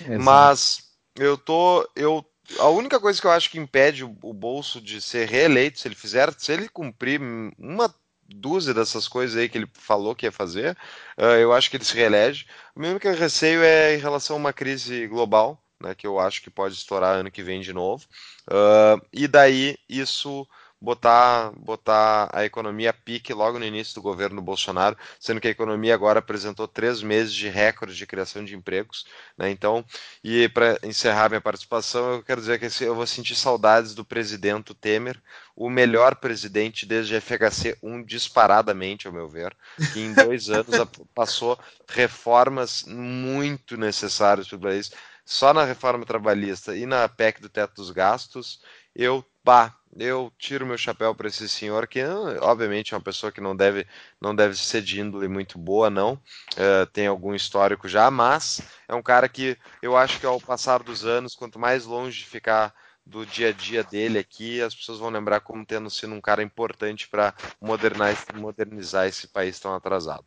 Exato. 0.00 0.22
Mas 0.22 0.90
eu 1.16 1.36
tô, 1.36 1.86
eu 1.94 2.24
a 2.58 2.68
única 2.68 3.00
coisa 3.00 3.20
que 3.20 3.26
eu 3.26 3.30
acho 3.30 3.50
que 3.50 3.58
impede 3.58 4.04
o, 4.04 4.16
o 4.22 4.32
bolso 4.32 4.80
de 4.80 5.00
ser 5.00 5.28
reeleito, 5.28 5.78
se 5.78 5.88
ele 5.88 5.94
fizer, 5.94 6.32
se 6.36 6.52
ele 6.52 6.68
cumprir 6.68 7.20
uma 7.58 7.94
dúzia 8.28 8.74
dessas 8.74 9.08
coisas 9.08 9.36
aí 9.36 9.48
que 9.48 9.58
ele 9.58 9.68
falou 9.72 10.14
que 10.14 10.26
ia 10.26 10.32
fazer, 10.32 10.76
uh, 11.18 11.36
eu 11.40 11.52
acho 11.52 11.70
que 11.70 11.76
ele 11.76 11.84
se 11.84 11.94
reelege. 11.94 12.46
O 12.74 12.80
meu 12.80 12.90
único 12.90 13.08
receio 13.10 13.62
é 13.62 13.94
em 13.94 13.98
relação 13.98 14.36
a 14.36 14.38
uma 14.38 14.52
crise 14.52 15.06
global, 15.06 15.62
né, 15.80 15.94
que 15.94 16.06
eu 16.06 16.18
acho 16.18 16.42
que 16.42 16.50
pode 16.50 16.74
estourar 16.74 17.16
ano 17.16 17.30
que 17.30 17.42
vem 17.42 17.60
de 17.60 17.72
novo. 17.72 18.04
Uh, 18.48 19.00
e 19.12 19.28
daí 19.28 19.76
isso 19.88 20.46
botar, 20.84 21.50
botar 21.56 22.28
a 22.32 22.44
economia 22.44 22.90
a 22.90 22.92
pique 22.92 23.32
logo 23.32 23.58
no 23.58 23.64
início 23.64 23.94
do 23.94 24.02
governo 24.02 24.42
Bolsonaro, 24.42 24.96
sendo 25.18 25.40
que 25.40 25.48
a 25.48 25.50
economia 25.50 25.94
agora 25.94 26.18
apresentou 26.18 26.68
três 26.68 27.02
meses 27.02 27.32
de 27.32 27.48
recorde 27.48 27.96
de 27.96 28.06
criação 28.06 28.44
de 28.44 28.54
empregos. 28.54 29.06
Né? 29.36 29.50
Então, 29.50 29.84
e 30.22 30.48
para 30.50 30.78
encerrar 30.82 31.30
minha 31.30 31.40
participação, 31.40 32.14
eu 32.14 32.22
quero 32.22 32.40
dizer 32.40 32.58
que 32.60 32.84
eu 32.84 32.94
vou 32.94 33.06
sentir 33.06 33.34
saudades 33.34 33.94
do 33.94 34.04
presidente 34.04 34.74
Temer, 34.74 35.20
o 35.56 35.70
melhor 35.70 36.16
presidente 36.16 36.84
desde 36.84 37.16
a 37.16 37.20
FHC 37.20 37.78
1 37.82 38.02
disparadamente, 38.02 39.06
ao 39.06 39.12
meu 39.12 39.28
ver, 39.28 39.56
que 39.92 40.00
em 40.00 40.12
dois 40.12 40.50
anos 40.50 40.74
passou 41.14 41.58
reformas 41.88 42.84
muito 42.84 43.76
necessárias 43.76 44.48
para 44.48 44.56
o 44.56 44.60
país. 44.60 44.90
Só 45.24 45.54
na 45.54 45.64
reforma 45.64 46.04
trabalhista 46.04 46.76
e 46.76 46.84
na 46.84 47.08
PEC 47.08 47.40
do 47.40 47.48
teto 47.48 47.76
dos 47.76 47.90
gastos, 47.90 48.60
eu, 48.94 49.24
bah, 49.42 49.74
eu 49.98 50.32
tiro 50.38 50.66
meu 50.66 50.76
chapéu 50.76 51.14
para 51.14 51.28
esse 51.28 51.48
senhor 51.48 51.86
que 51.86 52.02
obviamente 52.40 52.92
é 52.92 52.96
uma 52.96 53.02
pessoa 53.02 53.30
que 53.30 53.40
não 53.40 53.54
deve 53.54 53.86
não 54.20 54.34
deve 54.34 54.56
ser 54.56 54.82
de 54.82 55.00
índole 55.00 55.28
muito 55.28 55.58
boa 55.58 55.88
não 55.88 56.14
uh, 56.14 56.86
tem 56.92 57.06
algum 57.06 57.34
histórico 57.34 57.88
já 57.88 58.10
mas 58.10 58.60
é 58.88 58.94
um 58.94 59.02
cara 59.02 59.28
que 59.28 59.56
eu 59.82 59.96
acho 59.96 60.18
que 60.18 60.26
ao 60.26 60.40
passar 60.40 60.82
dos 60.82 61.04
anos 61.04 61.34
quanto 61.34 61.58
mais 61.58 61.84
longe 61.84 62.24
ficar 62.24 62.74
do 63.06 63.24
dia 63.24 63.50
a 63.50 63.52
dia 63.52 63.84
dele 63.84 64.18
aqui 64.18 64.60
as 64.60 64.74
pessoas 64.74 64.98
vão 64.98 65.10
lembrar 65.10 65.40
como 65.40 65.64
tendo 65.64 65.90
sido 65.90 66.12
um 66.12 66.20
cara 66.20 66.42
importante 66.42 67.08
para 67.08 67.34
modernizar, 67.60 68.16
modernizar 68.34 69.06
esse 69.06 69.28
país 69.28 69.58
tão 69.60 69.74
atrasado 69.74 70.24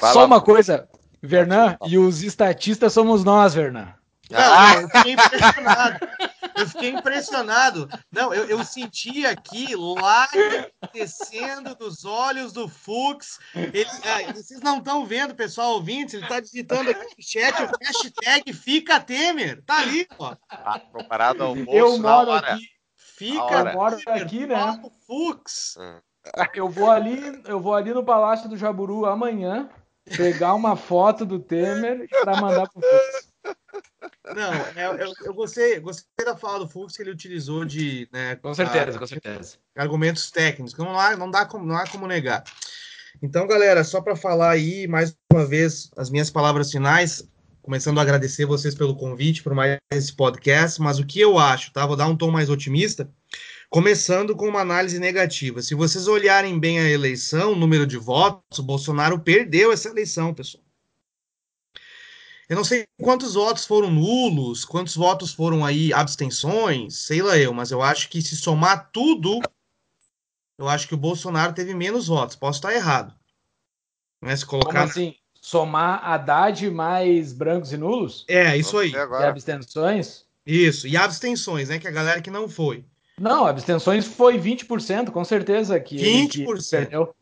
Vai 0.00 0.12
só 0.12 0.20
lá, 0.20 0.26
uma 0.26 0.40
coisa 0.40 0.88
Vernan 1.22 1.76
e 1.86 1.98
os 1.98 2.22
estatistas 2.22 2.92
somos 2.92 3.24
nós 3.24 3.54
Vernan 3.54 3.94
ah! 4.32 4.74
não, 4.74 4.80
eu 4.82 4.88
fiquei 4.88 5.12
impressionado. 5.12 5.98
Eu 6.60 6.68
fiquei 6.68 6.90
impressionado. 6.90 7.88
Não, 8.12 8.32
eu, 8.34 8.44
eu 8.46 8.64
senti 8.64 9.24
aqui 9.24 9.74
lá 9.74 10.28
descendo 10.92 11.74
dos 11.74 12.04
olhos 12.04 12.52
do 12.52 12.68
Fux. 12.68 13.38
Ele, 13.54 13.86
ah, 14.04 14.32
vocês 14.32 14.60
não 14.60 14.78
estão 14.78 15.04
vendo, 15.06 15.34
pessoal 15.34 15.74
ouvinte, 15.74 16.16
ele 16.16 16.24
está 16.24 16.40
digitando 16.40 16.90
aqui 16.90 17.04
no 17.04 17.24
chat 17.24 17.62
o 17.62 17.70
hashtag 17.82 18.52
Fica 18.52 19.00
Temer. 19.00 19.62
Tá 19.64 19.78
ali, 19.78 20.06
ó. 20.18 20.36
Ah, 20.48 20.80
comparado 20.92 21.42
ao 21.42 21.54
bolso 21.54 21.70
eu 21.70 21.98
moro 21.98 22.32
aqui. 22.32 22.68
Fica, 22.94 23.54
eu 23.54 23.72
moro 23.72 23.98
aqui, 24.06 24.46
né? 24.46 24.80
Fux. 25.06 25.76
Hum. 25.78 26.00
Eu 26.54 26.68
vou 26.68 26.90
ali, 26.90 27.42
eu 27.46 27.60
vou 27.60 27.74
ali 27.74 27.94
no 27.94 28.04
Palácio 28.04 28.48
do 28.48 28.56
Jaburu 28.56 29.06
amanhã 29.06 29.68
pegar 30.16 30.54
uma 30.54 30.76
foto 30.76 31.24
do 31.24 31.38
Temer 31.38 32.06
para 32.22 32.40
mandar 32.40 32.68
pro 32.68 32.80
Fux. 32.80 33.29
Não, 34.34 34.52
é, 34.76 35.02
eu, 35.02 35.14
eu, 35.24 35.34
gostei, 35.34 35.80
gostei 35.80 36.24
da 36.24 36.36
fala 36.36 36.60
do 36.60 36.68
Fux 36.68 36.96
que 36.96 37.02
ele 37.02 37.10
utilizou 37.10 37.64
de. 37.64 38.08
Né, 38.12 38.36
com 38.36 38.54
certeza, 38.54 38.96
a, 38.96 38.98
com 38.98 39.06
certeza. 39.06 39.56
Argumentos 39.76 40.30
técnicos, 40.30 40.76
não, 40.76 40.98
há, 40.98 41.16
não, 41.16 41.30
dá 41.30 41.44
como, 41.44 41.66
não 41.66 41.76
há 41.76 41.86
como 41.86 42.06
negar. 42.06 42.44
Então, 43.22 43.46
galera, 43.46 43.82
só 43.82 44.00
para 44.00 44.16
falar 44.16 44.50
aí, 44.50 44.86
mais 44.86 45.14
uma 45.32 45.44
vez, 45.44 45.90
as 45.96 46.10
minhas 46.10 46.30
palavras 46.30 46.70
finais, 46.70 47.28
começando 47.60 47.98
a 47.98 48.02
agradecer 48.02 48.46
vocês 48.46 48.74
pelo 48.74 48.96
convite, 48.96 49.42
por 49.42 49.54
mais 49.54 49.78
esse 49.92 50.12
podcast, 50.12 50.80
mas 50.80 50.98
o 50.98 51.06
que 51.06 51.20
eu 51.20 51.38
acho, 51.38 51.72
tá? 51.72 51.86
Vou 51.86 51.96
dar 51.96 52.06
um 52.06 52.16
tom 52.16 52.30
mais 52.30 52.48
otimista, 52.48 53.10
começando 53.68 54.36
com 54.36 54.48
uma 54.48 54.60
análise 54.60 54.98
negativa. 54.98 55.60
Se 55.60 55.74
vocês 55.74 56.06
olharem 56.06 56.58
bem 56.58 56.78
a 56.78 56.88
eleição, 56.88 57.52
o 57.52 57.56
número 57.56 57.86
de 57.86 57.96
votos, 57.96 58.58
o 58.58 58.62
Bolsonaro 58.62 59.18
perdeu 59.18 59.72
essa 59.72 59.88
eleição, 59.88 60.32
pessoal. 60.32 60.64
Eu 62.50 62.56
não 62.56 62.64
sei 62.64 62.84
quantos 63.00 63.34
votos 63.34 63.64
foram 63.64 63.92
nulos, 63.92 64.64
quantos 64.64 64.96
votos 64.96 65.32
foram 65.32 65.64
aí 65.64 65.92
abstenções, 65.92 66.96
sei 66.96 67.22
lá 67.22 67.38
eu, 67.38 67.54
mas 67.54 67.70
eu 67.70 67.80
acho 67.80 68.08
que 68.08 68.20
se 68.20 68.34
somar 68.34 68.90
tudo, 68.92 69.38
eu 70.58 70.68
acho 70.68 70.88
que 70.88 70.94
o 70.94 70.98
Bolsonaro 70.98 71.52
teve 71.52 71.74
menos 71.74 72.08
votos. 72.08 72.34
Posso 72.34 72.58
estar 72.58 72.74
errado. 72.74 73.14
Né? 74.20 74.34
Se 74.34 74.44
colocar. 74.44 74.80
Como 74.80 74.90
assim? 74.90 75.14
Somar 75.40 76.04
Haddad 76.04 76.68
mais 76.72 77.32
brancos 77.32 77.72
e 77.72 77.76
nulos? 77.76 78.24
É, 78.26 78.56
isso 78.56 78.76
aí. 78.78 78.90
E 78.90 78.96
abstenções? 78.96 80.26
Isso, 80.44 80.88
e 80.88 80.96
abstenções, 80.96 81.68
né? 81.68 81.78
Que 81.78 81.86
a 81.86 81.92
galera 81.92 82.20
que 82.20 82.32
não 82.32 82.48
foi. 82.48 82.84
Não, 83.16 83.46
abstenções 83.46 84.06
foi 84.06 84.40
20%, 84.40 85.12
com 85.12 85.24
certeza 85.24 85.78
que 85.78 85.94
20%. 85.94 86.02
Ele, 86.04 86.28
que 86.28 86.70
perdeu. 86.70 87.14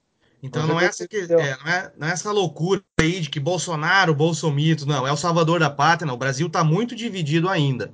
Então 0.43 0.67
não 0.67 0.81
é, 0.81 0.87
essa 0.87 1.07
que, 1.09 1.17
é, 1.17 1.27
não, 1.27 1.41
é, 1.41 1.93
não 1.99 2.09
é 2.09 2.13
essa 2.13 2.31
loucura 2.31 2.81
aí 3.01 3.21
de 3.21 3.29
que 3.29 3.41
Bolsonaro, 3.41 4.15
Bolsomito, 4.15 4.87
não, 4.87 5.07
é 5.07 5.13
o 5.13 5.17
salvador 5.17 5.59
da 5.59 5.69
pátria, 5.69 6.07
não. 6.07 6.15
O 6.15 6.19
Brasil 6.19 6.47
está 6.47 6.63
muito 6.63 6.95
dividido 6.95 7.49
ainda. 7.49 7.93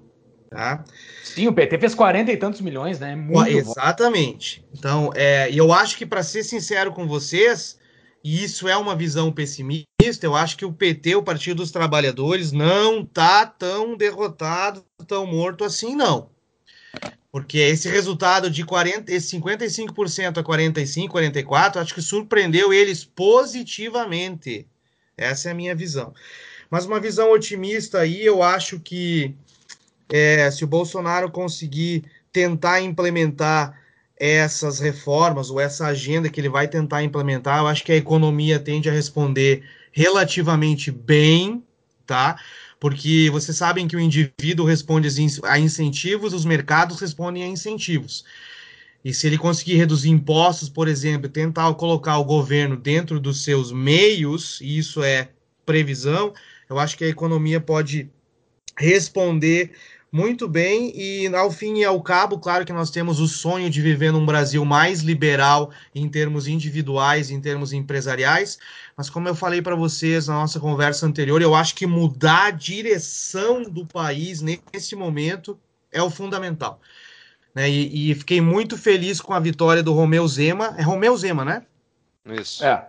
Tá? 0.51 0.85
Sim, 1.25 1.49
o 1.49 1.53
PT 1.53 1.79
fez 1.79 1.95
40 1.95 2.31
e 2.31 2.37
tantos 2.37 2.61
milhões, 2.61 3.01
né? 3.01 3.17
Muito 3.17 3.49
Exatamente. 3.49 4.61
Bom. 4.61 4.79
Então, 4.79 5.11
é, 5.15 5.51
eu 5.53 5.73
acho 5.73 5.97
que, 5.97 6.07
para 6.07 6.23
ser 6.23 6.45
sincero 6.45 6.93
com 6.93 7.09
vocês, 7.09 7.77
e 8.23 8.45
isso 8.45 8.69
é 8.69 8.77
uma 8.77 8.95
visão 8.95 9.33
pessimista, 9.33 9.87
eu 10.23 10.37
acho 10.37 10.57
que 10.57 10.65
o 10.65 10.73
PT, 10.73 11.17
o 11.17 11.23
Partido 11.23 11.57
dos 11.57 11.73
Trabalhadores, 11.73 12.53
não 12.53 13.05
tá 13.05 13.45
tão 13.47 13.97
derrotado, 13.97 14.85
tão 15.09 15.27
morto 15.27 15.65
assim, 15.65 15.97
não. 15.97 16.31
Porque 17.35 17.59
esse 17.59 17.89
resultado 17.89 18.49
de 18.49 18.65
40, 18.65 19.13
esse 19.13 19.37
55% 19.37 20.39
a 20.39 20.43
45, 20.45 21.11
44, 21.11 21.81
acho 21.81 21.93
que 21.93 22.01
surpreendeu 22.01 22.73
eles 22.73 23.05
positivamente. 23.05 24.69
Essa 25.17 25.49
é 25.49 25.51
a 25.51 25.55
minha 25.55 25.75
visão. 25.75 26.15
Mas 26.71 26.87
uma 26.87 27.01
visão 27.01 27.33
otimista 27.33 27.99
aí, 27.99 28.25
eu 28.25 28.41
acho 28.41 28.79
que 28.79 29.35
é, 30.13 30.49
se 30.49 30.63
o 30.63 30.69
Bolsonaro 30.69 31.29
conseguir 31.29 32.05
tentar 32.33 32.81
implementar 32.81 33.81
essas 34.17 34.79
reformas 34.79 35.51
ou 35.51 35.59
essa 35.59 35.87
agenda 35.89 36.29
que 36.29 36.41
ele 36.41 36.49
vai 36.49 36.69
tentar 36.69 37.03
implementar, 37.03 37.59
eu 37.59 37.67
acho 37.67 37.83
que 37.83 37.91
a 37.91 37.97
economia 37.97 38.61
tende 38.61 38.89
a 38.89 38.93
responder 38.93 39.69
relativamente 39.91 40.93
bem, 40.93 41.65
tá? 42.07 42.39
Porque 42.85 43.31
vocês 43.31 43.57
sabem 43.57 43.89
que 43.89 43.97
o 43.97 43.99
indivíduo 43.99 44.67
responde 44.67 45.09
a 45.45 45.59
incentivos, 45.59 46.35
os 46.35 46.45
mercados 46.45 47.01
respondem 47.01 47.43
a 47.43 47.47
incentivos. 47.47 48.27
E 49.03 49.15
se 49.15 49.27
ele 49.27 49.39
conseguir 49.39 49.77
reduzir 49.77 50.11
impostos, 50.11 50.69
por 50.69 50.87
exemplo, 50.87 51.27
tentar 51.31 51.73
colocar 51.77 52.19
o 52.19 52.25
governo 52.27 52.77
dentro 52.77 53.19
dos 53.19 53.43
seus 53.43 53.73
meios, 53.73 54.61
e 54.61 54.77
isso 54.77 55.03
é 55.03 55.31
previsão, 55.65 56.35
eu 56.69 56.79
acho 56.79 56.99
que 56.99 57.05
a 57.05 57.09
economia 57.09 57.59
pode 57.59 58.11
responder 58.77 59.73
muito 60.15 60.47
bem. 60.47 60.93
E 60.95 61.27
ao 61.35 61.51
fim 61.51 61.79
e 61.79 61.85
ao 61.85 62.01
cabo, 62.01 62.39
claro 62.39 62.65
que 62.65 62.73
nós 62.73 62.89
temos 62.89 63.19
o 63.19 63.27
sonho 63.27 63.69
de 63.69 63.83
viver 63.83 64.13
num 64.13 64.25
Brasil 64.25 64.65
mais 64.65 65.01
liberal 65.01 65.73
em 65.93 66.09
termos 66.09 66.47
individuais, 66.47 67.33
em 67.33 67.41
termos 67.41 67.73
empresariais. 67.73 68.57
Mas 68.97 69.11
como 69.11 69.27
eu 69.27 69.35
falei 69.35 69.61
para 69.61 69.75
vocês 69.75 70.29
na 70.29 70.35
nossa 70.35 70.61
conversa 70.61 71.05
anterior, 71.05 71.43
eu 71.43 71.53
acho 71.53 71.75
que 71.75 71.85
mudar 71.85 72.47
a 72.47 72.51
direção 72.53 73.65
do 73.65 73.85
país 73.85 74.41
nesse 74.41 74.95
momento 74.95 75.59
é 75.91 76.01
o 76.01 76.09
fundamental. 76.09 76.81
Né? 77.53 77.69
E, 77.69 78.13
e, 78.13 78.15
fiquei 78.15 78.41
muito 78.41 78.79
feliz 78.79 79.21
com 79.21 79.35
a 79.35 79.41
vitória 79.41 79.83
do 79.83 79.93
Romeu 79.93 80.29
Zema. 80.29 80.77
É 80.79 80.83
Romeu 80.83 81.17
Zema, 81.17 81.45
né? 81.45 81.67
Isso. 82.41 82.65
É. 82.65 82.89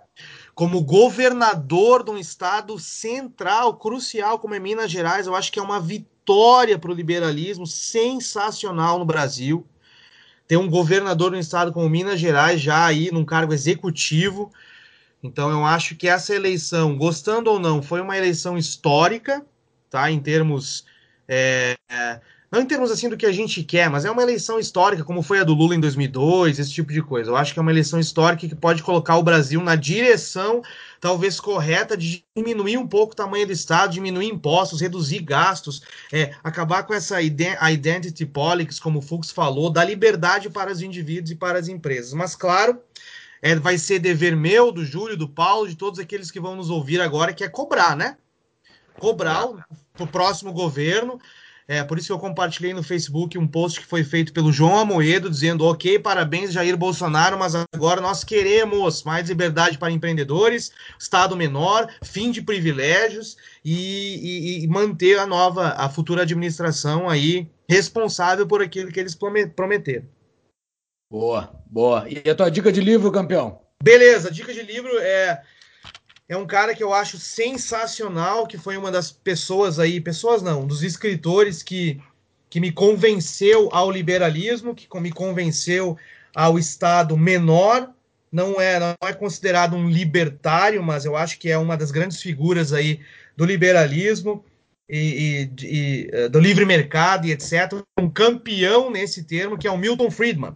Como 0.54 0.82
governador 0.82 2.04
de 2.04 2.12
um 2.12 2.18
estado 2.20 2.78
central, 2.78 3.78
crucial, 3.78 4.38
como 4.38 4.54
é 4.54 4.60
Minas 4.60 4.92
Gerais, 4.92 5.26
eu 5.26 5.36
acho 5.36 5.52
que 5.52 5.58
é 5.58 5.64
uma 5.64 5.80
vitória 5.80 6.15
para 6.80 6.92
o 6.92 6.94
liberalismo 6.94 7.68
sensacional 7.68 9.00
no 9.00 9.06
Brasil. 9.06 9.66
Ter 10.48 10.58
um 10.58 10.70
governador 10.70 11.34
um 11.34 11.40
estado 11.40 11.72
como 11.72 11.90
Minas 11.90 12.20
Gerais 12.20 12.62
já 12.62 12.86
aí 12.86 13.12
num 13.12 13.26
cargo 13.26 13.54
executivo. 13.54 14.52
Então 15.24 15.50
eu 15.50 15.66
acho 15.66 15.96
que 15.96 16.08
essa 16.08 16.36
eleição, 16.36 16.98
gostando 16.98 17.50
ou 17.50 17.60
não, 17.60 17.82
foi 17.82 18.02
uma 18.02 18.18
eleição 18.18 18.58
histórica, 18.58 19.46
tá? 19.90 20.12
Em 20.12 20.20
termos 20.20 20.86
é, 21.28 21.76
não 22.52 22.62
em 22.62 22.66
termos 22.66 22.92
assim 22.92 23.10
do 23.10 23.18
que 23.18 23.26
a 23.26 23.32
gente 23.32 23.64
quer, 23.64 23.90
mas 23.90 24.06
é 24.06 24.12
uma 24.12 24.22
eleição 24.22 24.60
histórica, 24.60 25.04
como 25.04 25.22
foi 25.22 25.40
a 25.40 25.44
do 25.44 25.54
Lula 25.54 25.76
em 25.76 25.80
2002, 25.80 26.58
esse 26.60 26.72
tipo 26.72 26.94
de 26.94 27.02
coisa. 27.02 27.32
Eu 27.32 27.36
acho 27.36 27.54
que 27.54 27.60
é 27.60 27.62
uma 27.62 27.72
eleição 27.72 28.00
histórica 28.00 28.48
que 28.48 28.56
pode 28.56 28.82
colocar 28.82 29.18
o 29.18 29.24
Brasil 29.24 29.62
na 29.62 29.76
direção 29.76 30.62
talvez 31.06 31.40
correta 31.40 31.96
de 31.96 32.26
diminuir 32.36 32.78
um 32.78 32.88
pouco 32.88 33.14
o 33.14 33.16
tamanho 33.16 33.46
do 33.46 33.54
Estado, 33.54 33.94
diminuir 33.94 34.26
impostos, 34.26 34.82
reduzir 34.82 35.20
gastos, 35.20 35.84
é, 36.12 36.34
acabar 36.44 36.82
com 36.82 36.96
essa 36.96 37.22
identity 37.22 38.26
politics, 38.26 38.80
como 38.80 38.98
o 38.98 39.02
Fux 39.04 39.30
falou, 39.30 39.70
dar 39.70 39.86
liberdade 39.86 40.50
para 40.50 40.72
os 40.72 40.82
indivíduos 40.82 41.30
e 41.30 41.36
para 41.36 41.60
as 41.60 41.68
empresas. 41.68 42.12
Mas, 42.14 42.36
claro, 42.36 42.82
é, 43.40 43.54
vai 43.54 43.78
ser 43.78 44.00
dever 44.00 44.36
meu, 44.36 44.72
do 44.72 44.84
Júlio, 44.84 45.16
do 45.16 45.30
Paulo, 45.30 45.70
de 45.70 45.76
todos 45.76 46.00
aqueles 46.00 46.32
que 46.32 46.40
vão 46.40 46.56
nos 46.56 46.72
ouvir 46.72 47.00
agora, 47.00 47.36
que 47.36 47.44
é 47.44 47.50
cobrar, 47.50 47.96
né? 47.96 48.18
Cobrar 48.98 49.46
para 49.94 50.04
o 50.04 50.08
próximo 50.08 50.52
governo 50.52 51.20
é, 51.68 51.84
por 51.84 51.98
isso 51.98 52.08
que 52.08 52.14
eu 52.14 52.20
compartilhei 52.20 52.74
no 52.74 52.84
Facebook 52.84 53.38
um 53.38 53.48
post 53.48 53.80
que 53.80 53.88
foi 53.88 54.04
feito 54.04 54.32
pelo 54.32 54.54
João 54.54 54.78
Amoedo, 54.78 55.30
dizendo: 55.30 55.66
ok, 55.66 55.98
parabéns, 55.98 56.52
Jair 56.54 56.78
Bolsonaro, 56.78 57.40
mas 57.40 57.56
agora 57.56 58.00
nós 58.00 58.24
queremos 58.24 59.04
mais 59.04 59.30
liberdade 59.30 59.78
para 59.78 59.92
empreendedores, 59.92 60.72
Estado 61.00 61.36
menor, 61.36 61.92
fim 62.04 62.30
de 62.30 62.42
privilégios 62.42 63.36
e, 63.64 64.60
e, 64.62 64.64
e 64.64 64.68
manter 64.68 65.18
a 65.18 65.26
nova, 65.26 65.70
a 65.70 65.90
futura 65.90 66.22
administração 66.22 67.10
aí 67.10 67.50
responsável 67.68 68.46
por 68.46 68.62
aquilo 68.62 68.92
que 68.92 69.00
eles 69.00 69.18
prometeram. 69.56 70.06
Boa, 71.12 71.52
boa. 71.66 72.06
E 72.08 72.30
a 72.30 72.36
tua 72.36 72.52
dica 72.52 72.72
de 72.72 72.82
livro, 72.82 73.12
campeão? 73.12 73.60
Beleza, 73.82 74.32
dica 74.32 74.54
de 74.54 74.62
livro 74.62 74.92
é 75.00 75.42
é 76.28 76.36
um 76.36 76.48
cara 76.48 76.74
que 76.74 76.84
eu 76.84 76.94
acho 76.94 77.18
sensacional, 77.20 78.48
que 78.48 78.58
foi 78.58 78.78
uma 78.78 78.92
das 78.92 79.12
pessoas 79.12 79.80
aí, 79.80 80.02
pessoas 80.02 80.42
não, 80.42 80.66
dos 80.66 80.82
escritores 80.82 81.62
que, 81.62 82.02
que 82.50 82.60
me 82.60 82.72
convenceu 82.72 83.70
ao 83.72 83.92
liberalismo, 83.92 84.74
que 84.74 84.88
me 85.00 85.12
convenceu 85.12 85.98
ao 86.34 86.58
Estado 86.58 87.16
menor. 87.16 87.92
Não 88.32 88.60
é, 88.60 88.80
não 88.80 88.96
é 89.08 89.14
considerado 89.14 89.76
um 89.76 89.88
libertário, 89.88 90.82
mas 90.84 91.06
eu 91.06 91.16
acho 91.16 91.40
que 91.40 91.50
é 91.50 91.58
uma 91.58 91.78
das 91.78 91.92
grandes 91.92 92.22
figuras 92.22 92.74
aí 92.74 93.00
do 93.38 93.46
liberalismo 93.46 94.44
e, 94.90 95.50
e, 95.60 95.66
e 95.66 96.10
eh, 96.12 96.30
do 96.30 96.40
livre 96.40 96.66
mercado 96.66 97.28
e 97.28 97.32
etc. 97.32 97.82
Um 97.98 98.10
campeão 98.10 98.90
nesse 98.90 99.24
termo, 99.24 99.58
que 99.58 99.68
é 99.68 99.72
o 99.72 99.78
Milton 99.78 100.12
Friedman. 100.12 100.56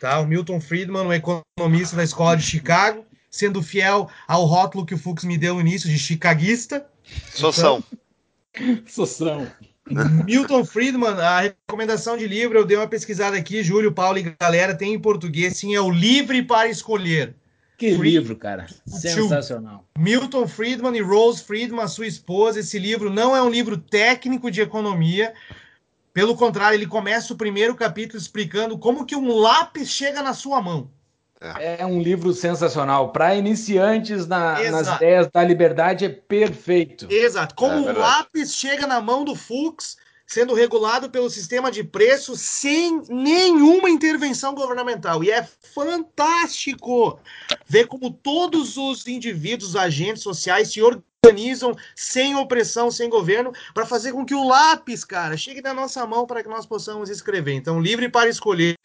Tá? 0.00 0.20
O 0.20 0.26
Milton 0.26 0.60
Friedman, 0.60 1.06
um 1.06 1.12
economista 1.12 1.96
da 1.96 2.04
escola 2.04 2.36
de 2.36 2.42
Chicago, 2.42 3.06
sendo 3.34 3.60
fiel 3.62 4.08
ao 4.28 4.44
rótulo 4.44 4.86
que 4.86 4.94
o 4.94 4.98
Fux 4.98 5.24
me 5.24 5.36
deu 5.36 5.54
no 5.54 5.60
início 5.60 5.88
de 5.88 5.98
chicaguista. 5.98 6.86
Soção. 7.34 7.82
Então, 8.54 8.86
Soção. 8.86 9.46
Milton 10.24 10.64
Friedman, 10.64 11.20
a 11.20 11.40
recomendação 11.40 12.16
de 12.16 12.26
livro, 12.26 12.58
eu 12.58 12.64
dei 12.64 12.76
uma 12.76 12.86
pesquisada 12.86 13.36
aqui, 13.36 13.62
Júlio, 13.62 13.92
Paulo 13.92 14.18
e 14.18 14.34
galera, 14.40 14.74
tem 14.74 14.94
em 14.94 14.98
português, 14.98 15.56
sim, 15.56 15.74
é 15.74 15.80
o 15.80 15.90
Livre 15.90 16.42
para 16.42 16.68
Escolher. 16.68 17.34
Que 17.76 17.90
livro, 17.90 18.36
cara. 18.36 18.66
Sensacional. 18.86 19.84
Milton 19.98 20.46
Friedman 20.46 20.96
e 20.96 21.02
Rose 21.02 21.42
Friedman, 21.42 21.88
sua 21.88 22.06
esposa. 22.06 22.60
Esse 22.60 22.78
livro 22.78 23.10
não 23.10 23.34
é 23.34 23.42
um 23.42 23.50
livro 23.50 23.76
técnico 23.76 24.48
de 24.48 24.60
economia. 24.60 25.34
Pelo 26.12 26.36
contrário, 26.36 26.76
ele 26.76 26.86
começa 26.86 27.34
o 27.34 27.36
primeiro 27.36 27.74
capítulo 27.74 28.16
explicando 28.16 28.78
como 28.78 29.04
que 29.04 29.16
um 29.16 29.36
lápis 29.36 29.88
chega 29.88 30.22
na 30.22 30.32
sua 30.32 30.62
mão. 30.62 30.88
É. 31.58 31.80
é 31.80 31.86
um 31.86 32.00
livro 32.00 32.32
sensacional. 32.32 33.12
Para 33.12 33.34
iniciantes 33.34 34.26
na, 34.26 34.70
nas 34.70 34.88
ideias 34.88 35.28
da 35.32 35.42
liberdade, 35.44 36.04
é 36.04 36.08
perfeito. 36.08 37.06
Exato. 37.10 37.54
Como 37.54 37.88
é 37.88 37.92
o 37.92 37.98
lápis 37.98 38.54
chega 38.54 38.86
na 38.86 39.00
mão 39.00 39.24
do 39.24 39.34
Fux, 39.34 39.96
sendo 40.26 40.54
regulado 40.54 41.10
pelo 41.10 41.28
sistema 41.28 41.70
de 41.70 41.84
preços 41.84 42.40
sem 42.40 43.02
nenhuma 43.08 43.90
intervenção 43.90 44.54
governamental. 44.54 45.22
E 45.22 45.30
é 45.30 45.46
fantástico 45.74 47.18
ver 47.66 47.86
como 47.86 48.10
todos 48.10 48.76
os 48.76 49.06
indivíduos, 49.06 49.76
agentes 49.76 50.22
sociais 50.22 50.72
se 50.72 50.80
organizam 50.80 51.74
sem 51.94 52.34
opressão, 52.36 52.90
sem 52.90 53.08
governo, 53.08 53.52
para 53.72 53.86
fazer 53.86 54.12
com 54.12 54.24
que 54.24 54.34
o 54.34 54.46
lápis, 54.46 55.04
cara, 55.04 55.36
chegue 55.36 55.60
na 55.60 55.74
nossa 55.74 56.06
mão 56.06 56.26
para 56.26 56.42
que 56.42 56.48
nós 56.48 56.66
possamos 56.66 57.10
escrever. 57.10 57.52
Então, 57.52 57.80
livre 57.80 58.08
para 58.08 58.28
escolher 58.28 58.76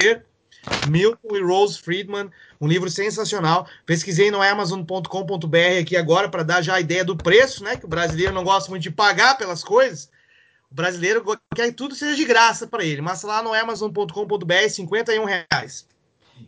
Milton 0.89 1.35
e 1.35 1.41
Rose 1.41 1.79
Friedman, 1.79 2.29
um 2.59 2.67
livro 2.67 2.89
sensacional. 2.89 3.65
Pesquisei 3.85 4.29
no 4.29 4.41
Amazon.com.br 4.41 5.79
aqui 5.79 5.95
agora 5.95 6.29
para 6.29 6.43
dar 6.43 6.61
já 6.61 6.75
a 6.75 6.81
ideia 6.81 7.05
do 7.05 7.15
preço, 7.15 7.63
né? 7.63 7.75
Que 7.77 7.85
o 7.85 7.89
brasileiro 7.89 8.33
não 8.33 8.43
gosta 8.43 8.69
muito 8.69 8.83
de 8.83 8.91
pagar 8.91 9.37
pelas 9.37 9.63
coisas. 9.63 10.09
O 10.71 10.75
brasileiro 10.75 11.23
quer 11.55 11.67
que 11.67 11.71
tudo 11.71 11.95
seja 11.95 12.15
de 12.15 12.25
graça 12.25 12.67
para 12.67 12.83
ele, 12.83 13.01
mas 13.01 13.23
lá 13.23 13.41
no 13.41 13.53
Amazon.com.br, 13.53 14.69
51 14.69 15.25
reais. 15.25 15.87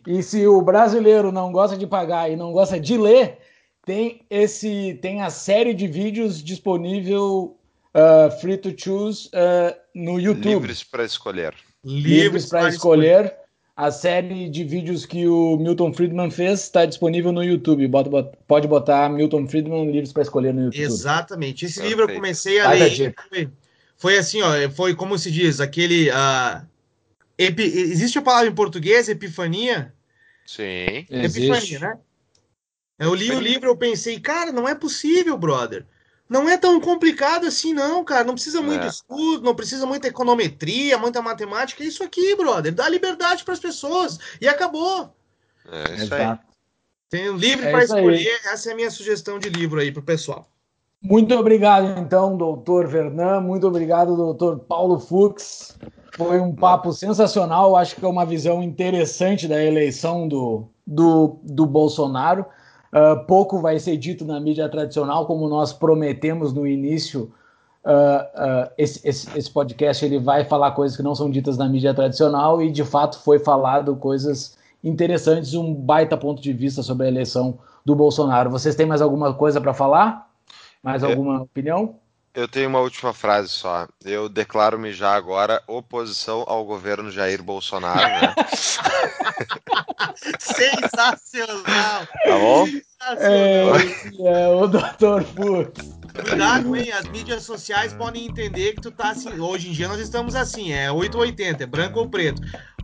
E 0.06 0.22
se 0.22 0.46
o 0.46 0.62
brasileiro 0.62 1.32
não 1.32 1.50
gosta 1.50 1.76
de 1.76 1.86
pagar 1.86 2.30
e 2.30 2.36
não 2.36 2.52
gosta 2.52 2.78
de 2.78 2.96
ler, 2.96 3.38
tem 3.84 4.24
esse 4.30 4.98
tem 5.02 5.22
a 5.22 5.30
série 5.30 5.74
de 5.74 5.86
vídeos 5.86 6.42
disponível 6.42 7.58
uh, 7.94 8.30
free 8.40 8.56
to 8.56 8.72
choose 8.76 9.28
uh, 9.28 9.76
no 9.94 10.20
YouTube. 10.20 10.54
Livres 10.54 10.84
para 10.84 11.04
escolher. 11.04 11.54
Livres 11.84 12.46
para 12.46 12.68
escolher. 12.68 13.24
escolher 13.24 13.41
a 13.74 13.90
série 13.90 14.48
de 14.50 14.64
vídeos 14.64 15.06
que 15.06 15.26
o 15.26 15.56
Milton 15.56 15.92
Friedman 15.92 16.30
fez 16.30 16.60
está 16.60 16.84
disponível 16.84 17.32
no 17.32 17.42
YouTube. 17.42 17.86
Bota, 17.88 18.10
bota, 18.10 18.38
pode 18.46 18.68
botar 18.68 19.08
Milton 19.08 19.48
Friedman 19.48 19.90
livros 19.90 20.12
para 20.12 20.22
escolher 20.22 20.52
no 20.52 20.64
YouTube. 20.64 20.82
Exatamente. 20.82 21.64
Esse 21.64 21.80
Perfeito. 21.80 21.98
livro 21.98 22.12
eu 22.12 22.16
comecei 22.16 22.60
a 22.60 22.70
ler. 22.70 23.14
Foi, 23.28 23.48
foi, 23.96 24.18
assim, 24.18 24.42
ó, 24.42 24.70
foi 24.70 24.94
como 24.94 25.18
se 25.18 25.30
diz, 25.30 25.60
aquele. 25.60 26.10
Uh, 26.10 26.66
epi, 27.38 27.62
existe 27.62 28.18
a 28.18 28.22
palavra 28.22 28.50
em 28.50 28.54
português, 28.54 29.08
epifania? 29.08 29.94
Sim. 30.44 31.06
Epifania, 31.08 31.56
Existe. 31.56 31.78
né? 31.78 31.98
Eu 32.98 33.14
li 33.14 33.32
o 33.32 33.40
livro 33.40 33.68
eu 33.68 33.76
pensei, 33.76 34.20
cara, 34.20 34.52
não 34.52 34.68
é 34.68 34.74
possível, 34.74 35.36
brother. 35.36 35.84
Não 36.28 36.48
é 36.48 36.56
tão 36.56 36.80
complicado 36.80 37.46
assim, 37.46 37.74
não, 37.74 38.04
cara. 38.04 38.24
Não 38.24 38.34
precisa 38.34 38.62
muito 38.62 38.84
é. 38.84 38.88
estudo, 38.88 39.44
não 39.44 39.54
precisa 39.54 39.84
muita 39.84 40.08
econometria, 40.08 40.96
muita 40.96 41.20
matemática. 41.20 41.82
É 41.82 41.86
isso 41.86 42.02
aqui, 42.02 42.34
brother. 42.36 42.74
Dá 42.74 42.88
liberdade 42.88 43.44
para 43.44 43.54
as 43.54 43.60
pessoas. 43.60 44.18
E 44.40 44.48
acabou. 44.48 45.14
É 45.70 45.94
isso 45.94 46.14
aí. 46.14 46.38
Tem 47.10 47.28
um 47.28 47.36
livro 47.36 47.66
é 47.66 47.70
para 47.70 47.84
escolher. 47.84 48.16
Aí. 48.16 48.52
Essa 48.52 48.70
é 48.70 48.72
a 48.72 48.76
minha 48.76 48.90
sugestão 48.90 49.38
de 49.38 49.50
livro 49.50 49.78
aí 49.78 49.92
para 49.92 50.00
o 50.00 50.04
pessoal. 50.04 50.48
Muito 51.02 51.34
obrigado, 51.34 51.98
então, 51.98 52.36
doutor 52.36 52.86
Vernan. 52.86 53.40
Muito 53.40 53.66
obrigado, 53.66 54.16
doutor 54.16 54.60
Paulo 54.60 55.00
Fux. 55.00 55.76
Foi 56.16 56.40
um 56.40 56.54
papo 56.54 56.92
sensacional. 56.92 57.74
Acho 57.74 57.96
que 57.96 58.04
é 58.04 58.08
uma 58.08 58.24
visão 58.24 58.62
interessante 58.62 59.48
da 59.48 59.62
eleição 59.62 60.28
do, 60.28 60.68
do, 60.86 61.40
do 61.42 61.66
Bolsonaro. 61.66 62.46
Uh, 62.92 63.24
pouco 63.26 63.58
vai 63.58 63.78
ser 63.78 63.96
dito 63.96 64.24
na 64.24 64.38
mídia 64.38 64.68
tradicional, 64.68 65.26
como 65.26 65.48
nós 65.48 65.72
prometemos 65.72 66.52
no 66.52 66.66
início. 66.66 67.32
Uh, 67.84 68.68
uh, 68.68 68.70
esse, 68.76 69.06
esse, 69.08 69.36
esse, 69.36 69.50
podcast 69.50 70.04
ele 70.04 70.18
vai 70.18 70.44
falar 70.44 70.70
coisas 70.72 70.96
que 70.96 71.02
não 71.02 71.14
são 71.14 71.30
ditas 71.30 71.56
na 71.56 71.68
mídia 71.68 71.92
tradicional 71.92 72.62
e 72.62 72.70
de 72.70 72.84
fato 72.84 73.18
foi 73.18 73.40
falado 73.40 73.96
coisas 73.96 74.56
interessantes, 74.84 75.54
um 75.54 75.74
baita 75.74 76.16
ponto 76.16 76.40
de 76.40 76.52
vista 76.52 76.82
sobre 76.82 77.06
a 77.06 77.08
eleição 77.08 77.58
do 77.84 77.96
Bolsonaro. 77.96 78.50
Vocês 78.50 78.76
têm 78.76 78.86
mais 78.86 79.02
alguma 79.02 79.34
coisa 79.34 79.60
para 79.60 79.74
falar? 79.74 80.30
Mais 80.82 81.02
alguma 81.02 81.36
eu, 81.36 81.42
opinião? 81.42 81.96
Eu 82.34 82.48
tenho 82.48 82.68
uma 82.68 82.80
última 82.80 83.12
frase 83.12 83.50
só. 83.50 83.86
Eu 84.02 84.26
declaro-me 84.26 84.90
já 84.92 85.14
agora 85.14 85.62
oposição 85.66 86.44
ao 86.46 86.64
governo 86.64 87.10
Jair 87.10 87.42
Bolsonaro. 87.42 88.00
Né? 88.00 88.34
Sensacional! 90.40 92.06
Tá 92.24 92.38
bom? 92.38 92.66
Sensacional! 92.66 93.76
É, 94.28 94.44
é 94.44 94.48
o 94.48 94.66
Dr. 94.66 95.22
Fux. 95.34 96.02
Cuidado, 96.12 96.76
hein? 96.76 96.92
As 96.92 97.06
mídias 97.08 97.42
sociais 97.42 97.92
podem 97.94 98.26
entender 98.26 98.74
que 98.74 98.82
tu 98.82 98.90
tá 98.90 99.10
assim. 99.10 99.38
Hoje 99.38 99.68
em 99.68 99.72
dia 99.72 99.88
nós 99.88 100.00
estamos 100.00 100.34
assim, 100.34 100.72
é 100.72 100.90
880, 100.92 101.64
é 101.64 101.66
branco 101.66 101.98
ou 102.00 102.08
preto. 102.08 102.40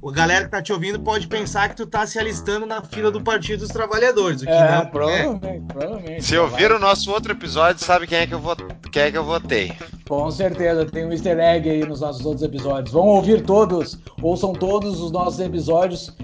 A 0.07 0.13
galera 0.13 0.45
que 0.45 0.51
tá 0.51 0.63
te 0.63 0.73
ouvindo 0.73 1.01
pode 1.01 1.27
pensar 1.27 1.69
que 1.69 1.77
tu 1.77 1.87
tá 1.87 2.07
se 2.07 2.19
alistando 2.19 2.67
na 2.67 2.83
fila 2.83 3.11
do 3.11 3.21
Partido 3.21 3.61
dos 3.61 3.69
Trabalhadores. 3.69 4.43
O 4.43 4.45
que 4.45 4.51
É, 4.51 4.77
não 4.77 4.87
provavelmente, 4.87 5.47
é. 5.47 5.61
provavelmente. 5.73 6.25
Se 6.25 6.37
ouvir 6.39 6.71
o 6.73 6.79
nosso 6.79 7.11
outro 7.11 7.33
episódio, 7.33 7.85
sabe 7.85 8.07
quem 8.07 8.19
é 8.19 8.27
que 8.27 8.35
eu, 8.35 8.39
vot... 8.39 8.63
quem 8.93 9.03
é 9.03 9.11
que 9.11 9.19
eu 9.19 9.25
votei. 9.25 9.73
Com 10.09 10.31
certeza, 10.31 10.87
tem 10.87 11.05
um 11.05 11.13
easter 11.13 11.39
egg 11.39 11.69
aí 11.69 11.85
nos 11.85 12.01
nossos 12.01 12.25
outros 12.25 12.43
episódios. 12.43 12.93
Vão 12.93 13.07
ouvir 13.07 13.43
todos, 13.43 13.99
ouçam 14.23 14.53
todos 14.53 15.01
os 15.01 15.11
nossos 15.11 15.41
episódios 15.41 16.15